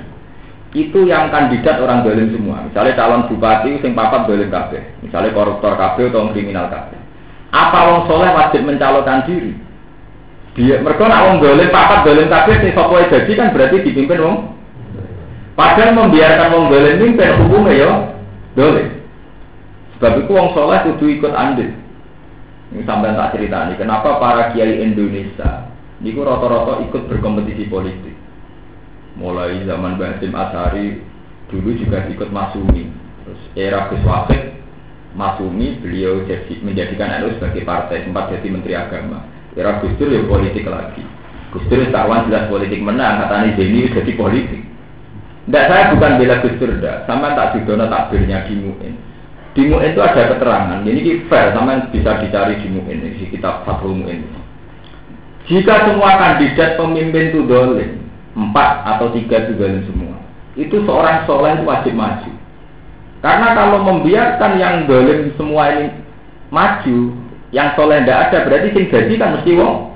itu 0.70 1.02
yang 1.02 1.34
kandidat 1.34 1.82
orang 1.82 2.06
dolim 2.06 2.30
semua. 2.30 2.62
Misalnya 2.62 2.94
calon 2.94 3.26
bupati 3.26 3.82
sing 3.82 3.90
papat 3.90 4.30
dolim 4.30 4.46
kabeh. 4.46 4.78
Misalnya 5.02 5.34
koruptor 5.34 5.74
kabeh 5.74 6.14
atau 6.14 6.30
kriminal 6.30 6.70
kabeh. 6.70 6.98
Apa 7.50 7.78
wong 7.90 8.00
soleh 8.06 8.30
wajib 8.30 8.62
mencalonkan 8.62 9.26
diri? 9.26 9.58
Dia 10.54 10.78
mereka 10.78 11.10
nak 11.10 11.26
wong 11.26 11.36
dolim 11.42 11.74
papat 11.74 12.06
dolim 12.06 12.30
kabeh 12.30 12.54
sing 12.62 12.70
sapa 12.70 13.10
jadi 13.10 13.32
kan 13.34 13.50
berarti 13.50 13.82
dipimpin 13.82 14.22
wong. 14.22 14.36
Padahal 15.58 15.90
membiarkan 15.98 16.48
wong 16.54 16.64
dolim 16.70 16.94
mimpin 17.02 17.34
hukumnya 17.42 17.74
ya 17.74 17.90
dolim. 18.54 18.88
Sebab 19.98 20.22
itu 20.22 20.30
wong 20.30 20.54
soleh 20.54 20.78
kudu 20.86 21.06
ikut 21.18 21.34
andil. 21.34 21.74
Ini 22.70 22.86
sampai 22.86 23.18
tak 23.18 23.34
cerita 23.34 23.66
nih, 23.66 23.82
kenapa 23.82 24.22
para 24.22 24.54
kiai 24.54 24.78
Indonesia 24.78 25.66
niku 25.98 26.22
rata-rata 26.22 26.86
ikut 26.86 27.10
berkompetisi 27.10 27.66
politik 27.66 28.19
mulai 29.20 29.60
zaman 29.68 30.00
Basim 30.00 30.32
Asari 30.32 31.04
dulu 31.52 31.76
juga 31.76 32.08
ikut 32.08 32.32
Masumi. 32.32 32.88
Terus 33.28 33.42
era 33.54 33.92
Gus 33.92 34.00
Masumi 35.12 35.76
beliau 35.84 36.24
jadi 36.24 36.56
menjadikan 36.64 37.12
NU 37.20 37.36
sebagai 37.36 37.68
partai 37.68 38.08
sempat 38.08 38.32
jadi 38.32 38.48
Menteri 38.48 38.74
Agama. 38.74 39.20
Era 39.52 39.82
Gus 39.84 39.92
Dur 40.00 40.08
ya 40.08 40.24
politik 40.24 40.64
lagi. 40.64 41.04
Gus 41.52 41.66
Dur 41.68 41.84
taruhan 41.92 42.30
jelas 42.32 42.48
politik 42.48 42.80
menang 42.80 43.20
katanya 43.26 43.52
Zeni 43.60 43.90
jadi 43.92 44.12
politik. 44.16 44.62
Tidak 45.44 45.64
saya 45.68 45.92
bukan 45.92 46.16
bela 46.16 46.36
Gus 46.40 46.56
Dur 46.56 46.72
sama 47.04 47.36
tak 47.36 47.58
didono 47.58 47.90
takbirnya 47.92 48.48
di 48.48 48.54
Mu'in. 48.56 48.94
Di 49.50 49.62
Mu'in 49.66 49.92
itu 49.92 50.00
ada 50.00 50.30
keterangan. 50.30 50.80
Ini 50.86 51.26
fair 51.26 51.50
sama 51.52 51.90
bisa 51.90 52.22
dicari 52.22 52.54
di 52.62 52.68
Mu'in 52.70 53.02
di 53.02 53.26
kitab 53.28 53.66
Fathul 53.66 53.98
Mu'in. 53.98 54.22
Jika 55.50 55.90
semua 55.90 56.14
kandidat 56.14 56.78
pemimpin 56.78 57.34
itu 57.34 57.42
dolim 57.50 57.99
empat 58.40 58.88
atau 58.96 59.12
tiga 59.12 59.44
juga 59.44 59.68
semua. 59.84 60.16
Itu 60.56 60.80
seorang 60.88 61.28
soleh 61.28 61.60
wajib 61.62 61.92
maju. 61.92 62.32
Karena 63.20 63.52
kalau 63.52 63.84
membiarkan 63.84 64.56
yang 64.56 64.88
dolim 64.88 65.36
semua 65.36 65.76
ini 65.76 65.92
maju 66.48 67.12
yang 67.52 67.76
soleh 67.76 68.00
tidak 68.00 68.32
ada 68.32 68.38
berarti 68.48 68.68
sing 68.72 68.84
jadi 68.88 69.12
kan 69.20 69.36
mesti 69.36 69.52
wong. 69.60 69.92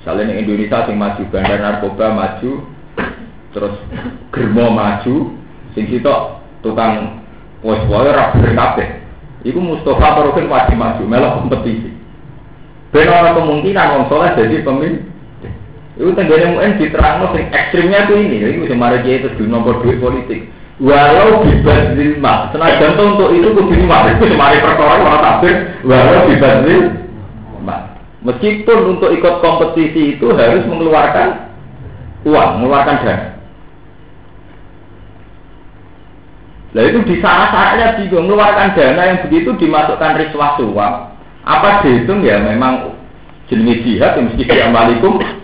Misalnya 0.00 0.32
Indonesia 0.32 0.88
sing 0.88 0.96
maju 0.96 1.22
bandar 1.28 1.60
narkoba 1.60 2.06
maju 2.16 2.50
terus 3.52 3.76
germo 4.32 4.72
maju 4.72 5.36
sing 5.76 5.84
sitok 5.92 6.40
tukang 6.64 7.20
wes 7.60 7.84
wae 7.92 8.08
ra 8.08 8.32
kabeh. 8.32 8.88
Iku 9.44 9.60
Mustafa 9.60 10.16
Barokin 10.16 10.48
wajib 10.48 10.76
maju 10.80 11.02
melok 11.04 11.44
kompetisi. 11.44 11.92
Benar 12.90 13.36
kemungkinan 13.36 13.92
wong 13.92 14.04
soleh 14.08 14.32
jadi 14.34 14.64
pemimpin 14.64 15.09
itu 16.00 16.16
tenggane 16.16 16.56
mungkin 16.56 16.80
diterang 16.80 17.28
sing 17.36 17.44
ekstrimnya 17.52 18.08
tuh 18.08 18.16
ini, 18.16 18.40
itu 18.40 18.64
kemarin 18.64 19.04
dia 19.04 19.20
itu 19.20 19.44
nomor 19.44 19.84
duit 19.84 20.00
politik. 20.00 20.48
Walau 20.80 21.44
bebas 21.44 21.92
lima, 21.92 22.48
senajan 22.56 22.96
untuk 22.96 23.36
itu 23.36 23.52
kudu 23.52 23.84
lima, 23.84 24.08
itu 24.16 24.32
kemarin 24.32 24.64
perkara 24.64 24.96
orang 24.96 25.20
takbir, 25.20 25.54
walau 25.84 26.24
bebas 26.24 26.56
lima. 26.64 27.76
Meskipun 28.24 28.96
untuk 28.96 29.12
ikut 29.12 29.44
kompetisi 29.44 30.16
itu 30.16 30.32
harus 30.32 30.64
mengeluarkan 30.64 31.52
uang, 32.24 32.48
mengeluarkan 32.60 32.96
dana. 33.04 33.28
Nah 36.70 36.82
itu 36.86 36.98
di 37.04 37.16
saat-saatnya 37.20 38.00
juga 38.00 38.24
mengeluarkan 38.24 38.72
dana 38.72 39.02
yang 39.04 39.18
begitu 39.28 39.52
dimasukkan 39.60 40.16
riswah 40.16 40.56
suap. 40.56 41.12
Apa 41.44 41.84
dihitung 41.84 42.24
ya 42.24 42.40
memang 42.40 42.96
jenis 43.52 43.84
jihad 43.84 44.16
yang 44.16 44.32
mesti 44.32 44.48
diamalikum 44.48 45.39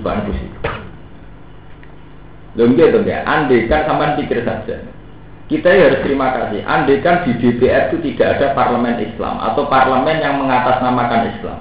bagus 0.00 0.36
itu. 0.36 0.58
Lalu 2.58 2.82
gitu 2.82 2.98
ya, 3.06 3.22
andai 3.24 3.70
kan 3.70 3.86
sama 3.86 4.18
pikir 4.18 4.42
saja. 4.42 4.82
Kita 5.46 5.66
ya 5.66 5.90
harus 5.90 6.02
terima 6.06 6.30
kasih. 6.34 6.62
Andai 6.62 7.02
kan 7.02 7.26
di 7.26 7.34
DPR 7.38 7.90
itu 7.90 7.98
tidak 8.10 8.38
ada 8.38 8.46
parlemen 8.54 9.02
Islam 9.02 9.38
atau 9.38 9.66
parlemen 9.66 10.18
yang 10.22 10.38
mengatasnamakan 10.42 11.30
Islam. 11.34 11.58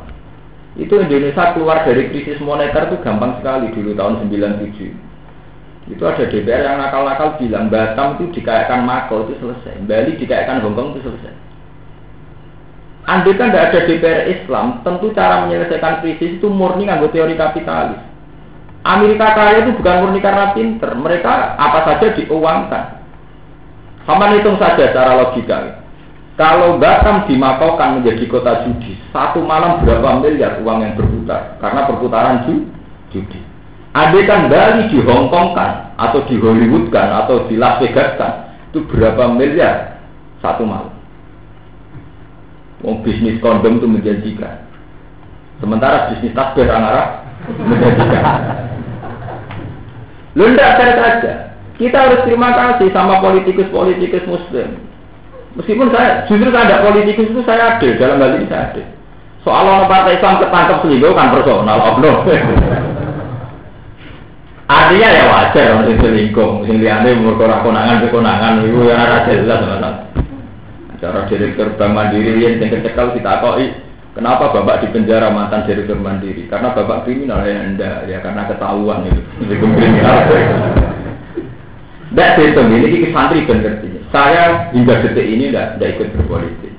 Itu 0.77 1.01
Indonesia 1.01 1.53
keluar 1.57 1.85
dari 1.85 2.09
krisis 2.13 2.37
moneter 2.41 2.89
itu 2.89 2.97
gampang 3.01 3.37
sekali 3.41 3.73
dulu 3.73 3.97
tahun 3.97 4.29
97. 4.29 5.93
Itu 5.93 6.03
ada 6.05 6.29
DPR 6.29 6.61
yang 6.61 6.77
nakal-nakal 6.77 7.41
bilang 7.41 7.73
Batam 7.73 8.17
itu 8.21 8.29
dikayakan 8.37 8.85
Mako 8.85 9.25
itu 9.25 9.41
selesai, 9.41 9.81
Bali 9.89 10.13
dikayakan 10.21 10.61
Hongkong 10.61 10.93
itu 10.93 11.09
selesai. 11.09 11.33
Andai 13.09 13.33
kan 13.41 13.49
tidak 13.49 13.73
ada 13.73 13.79
DPR 13.89 14.21
Islam, 14.29 14.85
tentu 14.85 15.09
cara 15.17 15.49
menyelesaikan 15.49 16.05
krisis 16.05 16.37
itu 16.37 16.45
murni 16.45 16.85
nganggo 16.85 17.09
teori 17.09 17.33
kapitalis. 17.33 18.08
Amerika 18.83 19.35
kaya 19.35 19.67
itu 19.67 19.75
bukan 19.75 19.95
murni 20.07 20.23
karena 20.23 20.55
pinter, 20.55 20.95
mereka 20.95 21.59
apa 21.59 21.83
saja 21.83 22.15
diuangkan. 22.15 22.85
Sama 24.07 24.31
hitung 24.33 24.55
saja 24.55 24.89
secara 24.89 25.19
logika. 25.19 25.83
Kalau 26.39 26.79
Batam 26.79 27.27
dimakaukan 27.27 27.99
menjadi 27.99 28.23
kota 28.31 28.63
judi, 28.63 28.95
satu 29.11 29.43
malam 29.43 29.83
berapa 29.83 30.23
miliar 30.23 30.63
uang 30.63 30.79
yang 30.79 30.93
berputar 30.95 31.59
karena 31.59 31.81
perputaran 31.83 32.47
judi. 33.11 33.39
Andai 33.91 34.23
kan 34.23 34.47
Bali 34.47 34.87
di 34.87 35.03
Hong 35.03 35.27
Kong 35.27 35.51
kan, 35.51 35.91
atau 35.99 36.23
di 36.29 36.39
Hollywood 36.39 36.87
kan, 36.93 37.25
atau 37.25 37.49
di 37.51 37.59
Las 37.59 37.83
Vegas 37.83 38.15
kan, 38.15 38.55
itu 38.71 38.85
berapa 38.87 39.33
miliar 39.35 39.99
satu 40.39 40.63
malam. 40.63 40.95
Wong 42.79 43.03
bisnis 43.03 43.43
kondom 43.43 43.83
itu 43.83 43.87
menjanjikan. 43.91 44.63
Sementara 45.59 46.15
bisnis 46.15 46.31
tasbih 46.31 46.71
arah 46.71 47.27
menjanjikan. 47.59 48.65
Lu 50.37 50.45
tidak 50.53 50.77
saya 50.77 50.93
saja. 50.99 51.33
Kita 51.79 51.95
harus 51.95 52.21
terima 52.27 52.51
kasih 52.51 52.91
sama 52.91 53.23
politikus-politikus 53.23 54.27
muslim. 54.27 54.77
Meskipun 55.55 55.89
saya, 55.89 56.27
justru 56.27 56.51
saya 56.51 56.67
tidak 56.67 56.83
politikus 56.85 57.27
itu 57.31 57.41
saya 57.47 57.79
ada, 57.79 57.87
dalam 57.97 58.21
hal 58.21 58.37
ini 58.37 58.45
saya 58.51 58.69
ada. 58.69 58.83
Soal 59.41 59.63
orang 59.65 59.87
partai 59.87 60.19
Islam 60.19 60.43
ketangkep 60.43 60.77
selingkuh 60.83 61.13
kan 61.15 61.31
personal, 61.31 61.79
oknum. 61.95 62.15
Artinya 64.69 65.07
ya 65.09 65.23
wajar 65.25 65.65
orang 65.81 65.97
selingkuh, 65.97 66.51
sing 66.69 66.77
liane 66.83 67.17
umur 67.17 67.39
konangan 67.39 67.65
konangan 67.65 68.05
konangan 68.13 68.53
itu 68.61 68.79
yang 68.85 68.99
ada 69.01 69.25
jelas. 69.25 69.61
Cara 70.99 71.23
direktur 71.31 71.79
Bank 71.79 71.95
Mandiri 71.95 72.43
yang 72.43 72.59
kecekal 72.59 73.15
kita 73.15 73.39
koi 73.39 73.71
Kenapa 74.17 74.49
bapak 74.49 74.81
di 74.83 74.87
penjara 74.89 75.29
mantan 75.29 75.69
direktur 75.69 76.01
mandiri? 76.01 76.49
Karena 76.49 76.73
bapak 76.73 77.05
kriminal 77.05 77.45
ya 77.45 77.61
anda 77.61 77.91
ya 78.09 78.17
karena 78.25 78.49
ketahuan 78.49 79.05
itu 79.05 79.21
kriminal. 79.77 80.17
Tidak 82.09 82.29
itu 82.41 82.61
ini 82.65 83.13
santri 83.13 83.45
benar 83.45 83.85
Saya 84.09 84.73
hingga 84.73 85.05
detik 85.05 85.29
ini 85.29 85.53
tidak 85.53 85.77
ikut 85.77 86.09
berpolitik. 86.17 86.73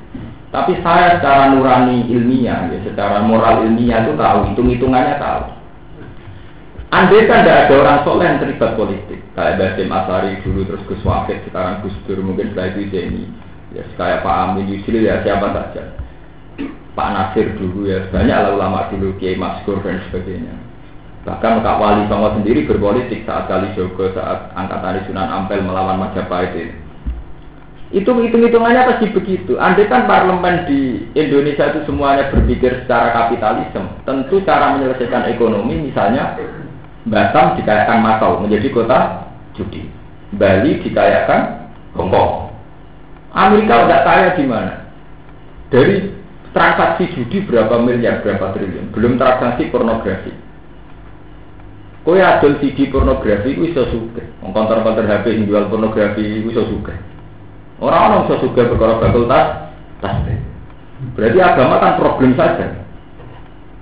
Tapi 0.50 0.74
saya 0.82 1.22
secara 1.22 1.54
nurani 1.54 2.10
ilmiah, 2.10 2.66
ya, 2.74 2.82
secara 2.82 3.22
moral 3.22 3.70
ilmiah 3.70 4.02
itu 4.02 4.18
tahu, 4.18 4.50
hitung-hitungannya 4.50 5.14
tahu. 5.22 5.46
Andai 6.90 7.30
kan 7.30 7.46
tidak 7.46 7.70
ada 7.70 7.74
orang 7.78 7.98
soleh 8.02 8.26
yang 8.26 8.42
terlibat 8.42 8.74
politik, 8.74 9.22
kayak 9.38 9.62
Basim 9.62 9.94
Asari 9.94 10.42
dulu 10.42 10.66
terus 10.66 10.82
Gus 10.90 11.06
Wafid, 11.06 11.38
sekarang 11.46 11.86
Gus 11.86 11.94
Dur, 12.02 12.18
mungkin 12.18 12.50
setelah 12.50 12.74
itu 12.74 12.90
Zeni. 12.90 13.30
Ya 13.70 13.86
kayak 13.94 14.26
Pak 14.26 14.34
Amin 14.50 14.66
Yusril 14.66 15.06
ya 15.06 15.22
siapa 15.22 15.54
saja. 15.54 15.99
Pak 16.98 17.08
Nasir 17.14 17.54
dulu 17.54 17.86
ya 17.86 18.02
banyak 18.10 18.58
ulama 18.58 18.90
dulu 18.90 19.14
Kiai 19.22 19.38
Maskur 19.38 19.78
dan 19.84 20.02
sebagainya. 20.10 20.54
Bahkan 21.20 21.60
Kak 21.60 21.76
Wali 21.76 22.08
Songo 22.08 22.32
sendiri 22.32 22.64
berpolitik 22.64 23.28
saat 23.28 23.44
kali 23.44 23.76
Jogo 23.76 24.08
saat 24.16 24.56
angkatan 24.56 25.04
Sunan 25.04 25.28
Ampel 25.28 25.60
melawan 25.60 26.00
Majapahit 26.00 26.56
ini. 26.56 26.74
Itu 27.90 28.14
hitung-hitungannya 28.14 28.86
pasti 28.86 29.10
begitu. 29.10 29.58
Andai 29.58 29.90
kan 29.90 30.06
parlemen 30.06 30.64
di 30.70 31.10
Indonesia 31.18 31.74
itu 31.74 31.82
semuanya 31.90 32.30
berpikir 32.30 32.86
secara 32.86 33.10
kapitalisme, 33.10 33.98
tentu 34.06 34.38
cara 34.46 34.78
menyelesaikan 34.78 35.26
ekonomi 35.26 35.90
misalnya 35.90 36.38
Batam 37.10 37.58
dikayakan 37.58 37.98
Makau 38.04 38.44
menjadi 38.44 38.68
kota 38.70 39.26
judi. 39.58 39.90
Bali 40.38 40.78
dikayakan 40.86 41.66
Hongkong. 41.98 42.54
Amerika 43.34 43.86
udah 43.86 44.00
kaya 44.06 44.28
di 44.38 44.44
mana? 44.46 44.86
Dari 45.74 46.19
transaksi 46.50 47.10
judi 47.14 47.46
berapa 47.46 47.78
miliar, 47.78 48.22
berapa 48.22 48.50
triliun. 48.54 48.90
Belum 48.90 49.14
transaksi 49.18 49.70
pornografi. 49.70 50.32
Kowe 52.00 52.16
adol 52.16 52.56
CD 52.64 52.88
pornografi 52.88 53.54
ku 53.54 53.68
iso 53.68 53.84
sugih. 53.92 54.24
Wong 54.40 54.56
konter-konter 54.56 55.04
HP 55.04 55.36
sing 55.36 55.44
jual 55.44 55.68
pornografi 55.68 56.42
ku 56.42 56.48
iso 56.48 56.64
sugih. 56.66 56.96
Orang 57.76 58.00
orang 58.08 58.22
iso 58.26 58.36
sugih 58.40 58.66
perkara 58.72 58.98
fakultas 58.98 59.44
tas. 60.00 60.16
Berarti 61.16 61.38
agama 61.40 61.76
kan 61.80 61.92
problem 62.00 62.32
saja. 62.36 62.66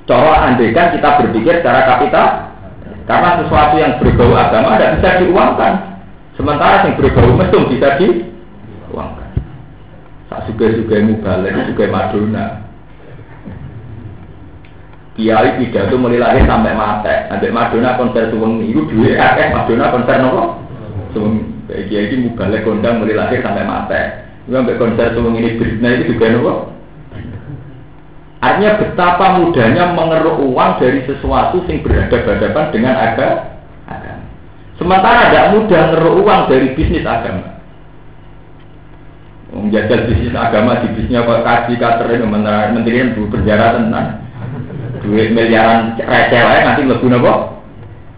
Cara 0.06 0.50
andekan 0.50 0.94
kita 0.94 1.08
berpikir 1.20 1.60
secara 1.60 1.84
kapital 1.84 2.28
karena 3.04 3.30
sesuatu 3.42 3.74
yang 3.76 3.92
berbau 4.00 4.32
agama 4.36 4.76
tidak 4.76 4.92
bisa 4.98 5.10
diuangkan. 5.24 5.72
Sementara 6.38 6.86
yang 6.86 6.94
berbau 6.94 7.34
mesum 7.34 7.62
bisa 7.70 7.98
diuangkan. 7.98 9.17
Tak 10.28 10.44
suka-suka 10.44 10.96
balik, 11.24 11.56
suka 11.72 11.84
Madonna. 11.88 12.68
Kiai 15.18 15.58
pidato 15.58 15.98
mulai 15.98 16.22
lahir 16.22 16.46
sampai 16.46 16.78
mati. 16.78 17.10
Sampai 17.26 17.50
Madonna 17.50 17.98
konser 17.98 18.30
suwengi. 18.30 18.70
Itu 18.70 18.86
duit 18.86 19.18
akeh 19.18 19.50
Madonna 19.50 19.90
konser 19.90 20.22
nopo? 20.22 20.62
Suwengi. 21.10 21.42
Kiai 21.90 22.14
ini 22.14 22.30
balik 22.38 22.62
kondang 22.62 23.02
mulai 23.02 23.18
lahir 23.18 23.42
sampai 23.42 23.66
mati. 23.66 23.98
Itu 24.46 24.54
sampai 24.54 24.78
konser 24.78 25.18
suwengi 25.18 25.42
ini 25.42 25.58
Britney 25.58 25.90
itu 25.98 26.14
juga 26.14 26.26
nopo? 26.30 26.52
Artinya 28.38 28.78
betapa 28.78 29.26
mudahnya 29.42 29.84
mengeruk 29.98 30.38
uang 30.38 30.78
dari 30.78 31.02
sesuatu 31.02 31.66
yang 31.66 31.82
berhadapan-hadapan 31.82 32.64
dengan 32.70 32.94
agama. 32.94 33.42
Sementara 34.78 35.34
tidak 35.34 35.58
mudah 35.58 35.82
mengeruk 35.90 36.14
uang 36.22 36.40
dari 36.46 36.66
bisnis 36.78 37.02
agama. 37.02 37.57
Menjajal 39.48 40.04
bisnis 40.04 40.36
agama 40.36 40.84
di 40.84 40.92
bisnisnya 40.92 41.24
kok 41.24 41.40
kaji 41.40 41.74
katerin 41.80 42.28
menteri 42.28 43.16
bu 43.16 43.32
penjara 43.32 43.80
tentang 43.80 44.20
duit 45.00 45.32
miliaran 45.32 45.96
receh 45.96 46.42
lah 46.44 46.68
nanti 46.68 46.84
lebih 46.84 47.08
nopo 47.08 47.56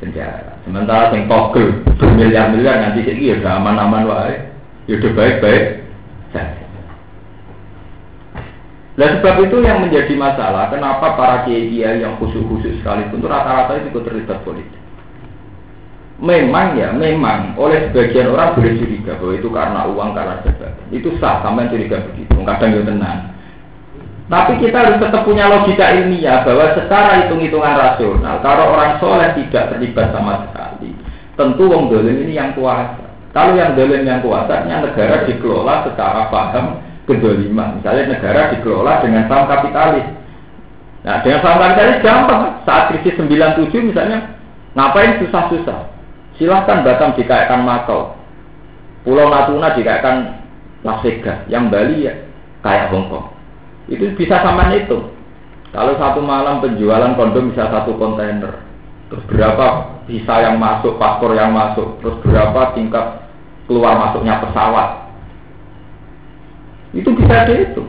penjara. 0.03 0.59
Sementara 0.67 1.15
yang 1.15 1.31
togel 1.31 1.87
bermiliar-miliar 2.03 2.83
nanti 2.83 3.07
sih 3.07 3.15
ya 3.15 3.39
udah 3.39 3.63
aman-aman 3.63 4.11
wae, 4.11 4.35
ya 4.91 4.99
udah 4.99 5.13
baik-baik 5.15 5.65
saja. 6.35 6.65
Nah 8.99 9.09
sebab 9.17 9.35
itu 9.47 9.57
yang 9.63 9.87
menjadi 9.87 10.13
masalah, 10.19 10.69
kenapa 10.69 11.15
para 11.15 11.47
kiai 11.47 11.79
yang 11.79 12.19
khusus-khusus 12.19 12.83
sekalipun 12.83 13.23
itu 13.23 13.29
rata-rata 13.31 13.79
itu 13.79 13.95
ikut 13.95 14.03
terlibat 14.03 14.43
politik. 14.43 14.80
Memang 16.21 16.77
ya, 16.77 16.93
memang 16.93 17.57
oleh 17.57 17.89
sebagian 17.89 18.29
orang 18.29 18.53
boleh 18.53 18.77
curiga 18.77 19.17
bahwa 19.17 19.33
itu 19.41 19.49
karena 19.49 19.81
uang, 19.89 20.11
karena 20.13 20.35
jabatan. 20.45 20.93
Itu 20.93 21.17
sah, 21.17 21.41
sampai 21.41 21.73
curiga 21.73 21.97
begitu. 22.13 22.37
Kadang 22.45 22.77
ya 22.77 22.83
tenang. 22.85 23.21
Tapi 24.29 24.53
kita 24.61 24.77
harus 24.79 25.01
tetap 25.01 25.25
punya 25.27 25.49
logika 25.49 25.91
ilmiah 25.97 26.45
bahwa 26.47 26.77
secara 26.77 27.25
hitung-hitungan 27.25 27.75
rasional, 27.75 28.37
kalau 28.45 28.77
orang 28.77 29.01
soleh 29.01 29.33
tidak 29.35 29.75
terlibat 29.75 30.13
sama 30.13 30.45
sekali, 30.47 30.93
tentu 31.35 31.67
wong 31.67 31.89
dolim 31.89 32.21
ini 32.29 32.37
yang 32.37 32.53
kuasa. 32.53 33.11
Kalau 33.33 33.57
yang 33.57 33.75
dolim 33.75 34.05
yang 34.05 34.21
kuasa, 34.21 34.69
negara 34.69 35.25
dikelola 35.25 35.89
secara 35.89 36.29
paham 36.29 36.85
kedoliman. 37.11 37.81
Misalnya 37.81 38.15
negara 38.15 38.55
dikelola 38.55 39.03
dengan 39.03 39.27
saham 39.27 39.51
kapitalis. 39.51 40.07
Nah, 41.03 41.25
dengan 41.25 41.41
saham 41.43 41.59
kapitalis 41.59 41.99
gampang. 42.05 42.43
Saat 42.69 42.83
krisis 42.95 43.19
97 43.19 43.89
misalnya, 43.89 44.37
ngapain 44.79 45.19
susah-susah? 45.23 46.00
Silahkan 46.37 46.87
Batam 46.87 47.17
dikaitkan 47.17 47.65
Makau. 47.65 48.15
Pulau 49.03 49.33
Natuna 49.33 49.73
dikaitkan 49.73 50.45
Las 50.85 51.01
Vegas. 51.03 51.47
Yang 51.49 51.65
Bali 51.73 51.97
ya 52.07 52.15
kayak 52.61 52.93
Hongkong. 52.93 53.33
Itu 53.89 54.13
bisa 54.15 54.39
sama 54.45 54.71
itu. 54.77 55.11
Kalau 55.71 55.95
satu 55.99 56.21
malam 56.21 56.59
penjualan 56.59 57.15
kondom 57.15 57.55
bisa 57.55 57.71
satu 57.71 57.95
kontainer. 57.95 58.63
Terus 59.11 59.25
berapa 59.27 59.67
visa 60.07 60.35
yang 60.43 60.59
masuk, 60.59 60.99
paspor 60.99 61.35
yang 61.35 61.51
masuk. 61.51 61.99
Terus 62.03 62.17
berapa 62.23 62.75
tingkat 62.75 63.27
keluar 63.71 63.99
masuknya 63.99 64.43
pesawat. 64.43 65.11
Itu 66.91 67.15
bisa 67.15 67.47
itu. 67.55 67.83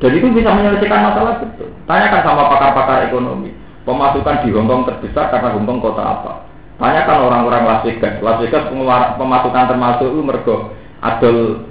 Dan 0.00 0.16
itu 0.16 0.26
bisa 0.32 0.50
menyelesaikan 0.50 1.12
masalah 1.12 1.44
itu. 1.44 1.66
Tanyakan 1.86 2.22
sama 2.24 2.42
pakar-pakar 2.50 3.06
ekonomi. 3.06 3.52
Pemasukan 3.84 4.42
di 4.42 4.48
Hongkong 4.50 4.88
terbesar 4.88 5.30
karena 5.30 5.54
Hongkong 5.54 5.78
kota 5.78 6.02
apa? 6.02 6.32
Tanyakan 6.80 7.18
orang-orang 7.28 7.62
Las 7.68 7.84
Vegas. 7.84 8.24
Las 8.24 8.40
Vegas 8.40 8.72
pemasukan 9.20 9.68
termasuk 9.68 10.08
itu 10.16 10.20
mergo 10.24 10.56
adol 11.04 11.68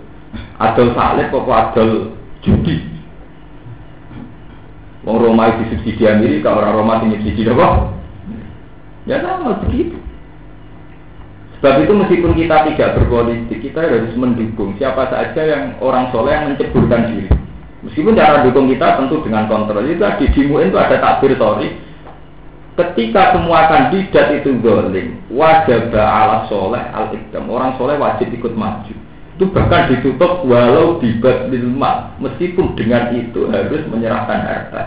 adol 0.62 0.88
salib 0.94 1.34
pokok 1.34 1.58
adol 1.58 2.14
judi. 2.46 2.86
Wong 5.02 5.18
Roma 5.18 5.50
itu 5.50 5.74
subsidi 5.74 6.06
Amerika, 6.06 6.54
orang 6.54 6.78
Roma 6.78 7.02
itu 7.02 7.18
subsidi 7.18 7.50
apa? 7.50 7.90
Ya 9.10 9.18
sama 9.26 9.58
begitu. 9.66 9.98
Sebab 11.58 11.76
itu 11.84 11.94
meskipun 11.98 12.32
kita 12.38 12.56
tidak 12.72 12.96
berpolitik, 13.02 13.60
kita 13.66 13.82
harus 13.82 14.14
mendukung 14.14 14.78
siapa 14.78 15.10
saja 15.10 15.42
yang 15.42 15.64
orang 15.82 16.08
soleh 16.14 16.32
yang 16.32 16.54
menceburkan 16.54 17.10
diri. 17.10 17.28
Meskipun 17.84 18.14
cara 18.14 18.46
dukung 18.46 18.70
kita 18.70 19.02
tentu 19.02 19.26
dengan 19.26 19.50
kontrol. 19.50 19.84
Itu 19.84 20.06
di 20.06 20.26
Dimuin 20.36 20.70
itu 20.70 20.78
ada 20.78 21.02
takbir 21.02 21.34
sorry, 21.36 21.74
Ketika 22.80 23.36
semua 23.36 23.68
kandidat 23.68 24.40
itu 24.40 24.56
goling, 24.64 25.20
wajib 25.36 25.92
ala 25.92 26.48
soleh 26.48 26.80
al 26.96 27.12
ikdam. 27.12 27.52
Orang 27.52 27.76
soleh 27.76 28.00
wajib 28.00 28.32
ikut 28.32 28.56
maju. 28.56 28.96
Itu 29.36 29.52
bahkan 29.52 29.92
ditutup 29.92 30.48
walau 30.48 30.96
dibat 31.04 31.52
lilma, 31.52 32.16
meskipun 32.24 32.80
dengan 32.80 33.12
itu 33.12 33.52
harus 33.52 33.84
menyerahkan 33.92 34.40
harta. 34.48 34.84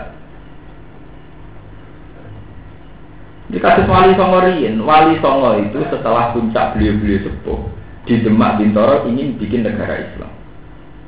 Di 3.53 3.61
kasus 3.61 3.85
Wali 3.85 4.17
Songo 4.17 4.41
Rien, 4.41 4.81
Wali 4.81 5.21
Songo 5.21 5.61
itu 5.61 5.77
setelah 5.93 6.33
puncak 6.33 6.73
beliau-beliau 6.73 7.29
sepuh 7.29 7.61
di 8.09 8.25
Demak 8.25 8.57
Bintoro 8.57 9.05
ingin 9.05 9.37
bikin 9.37 9.61
negara 9.61 10.01
Islam. 10.01 10.33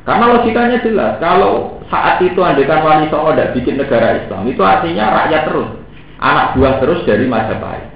Karena 0.05 0.37
logikanya 0.37 0.77
jelas, 0.85 1.17
kalau 1.17 1.81
saat 1.89 2.21
itu 2.21 2.37
andekan 2.45 2.85
Wali 2.85 3.09
Songo 3.09 3.33
tidak 3.33 3.57
bikin 3.57 3.81
negara 3.81 4.21
Islam, 4.21 4.45
itu 4.45 4.61
artinya 4.61 5.25
rakyat 5.25 5.49
terus 5.49 5.84
anak 6.25 6.57
buah 6.57 6.81
terus 6.81 7.05
dari 7.05 7.29
Majapahit. 7.29 7.93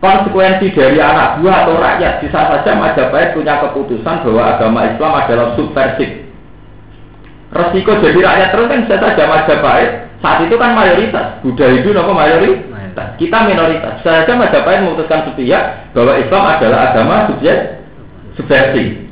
Konsekuensi 0.00 0.72
dari 0.72 0.96
anak 0.96 1.40
buah 1.40 1.68
atau 1.68 1.76
rakyat 1.76 2.24
bisa 2.24 2.40
saja 2.40 2.72
Majapahit 2.76 3.36
punya 3.36 3.60
keputusan 3.64 4.24
bahwa 4.24 4.42
agama 4.56 4.80
Islam 4.88 5.12
adalah 5.12 5.46
subversif. 5.56 6.28
Resiko 7.50 7.92
jadi 8.00 8.20
rakyat 8.20 8.48
terus 8.52 8.68
kan 8.68 8.80
bisa 8.84 8.96
saja 8.96 9.22
Majapahit 9.28 9.90
saat 10.20 10.38
itu 10.44 10.56
kan 10.60 10.76
mayoritas. 10.76 11.40
Buddha 11.40 11.66
itu 11.72 11.92
apa 11.96 12.12
mayoritas? 12.12 13.08
Kita 13.16 13.38
minoritas. 13.48 14.00
Bisa 14.00 14.24
saja 14.24 14.32
Majapahit 14.36 14.84
memutuskan 14.84 15.24
sepihak 15.28 15.92
bahwa 15.96 16.16
Islam 16.20 16.44
adalah 16.48 16.80
agama 16.92 17.28
subjek 17.32 17.84
subversif. 18.36 19.08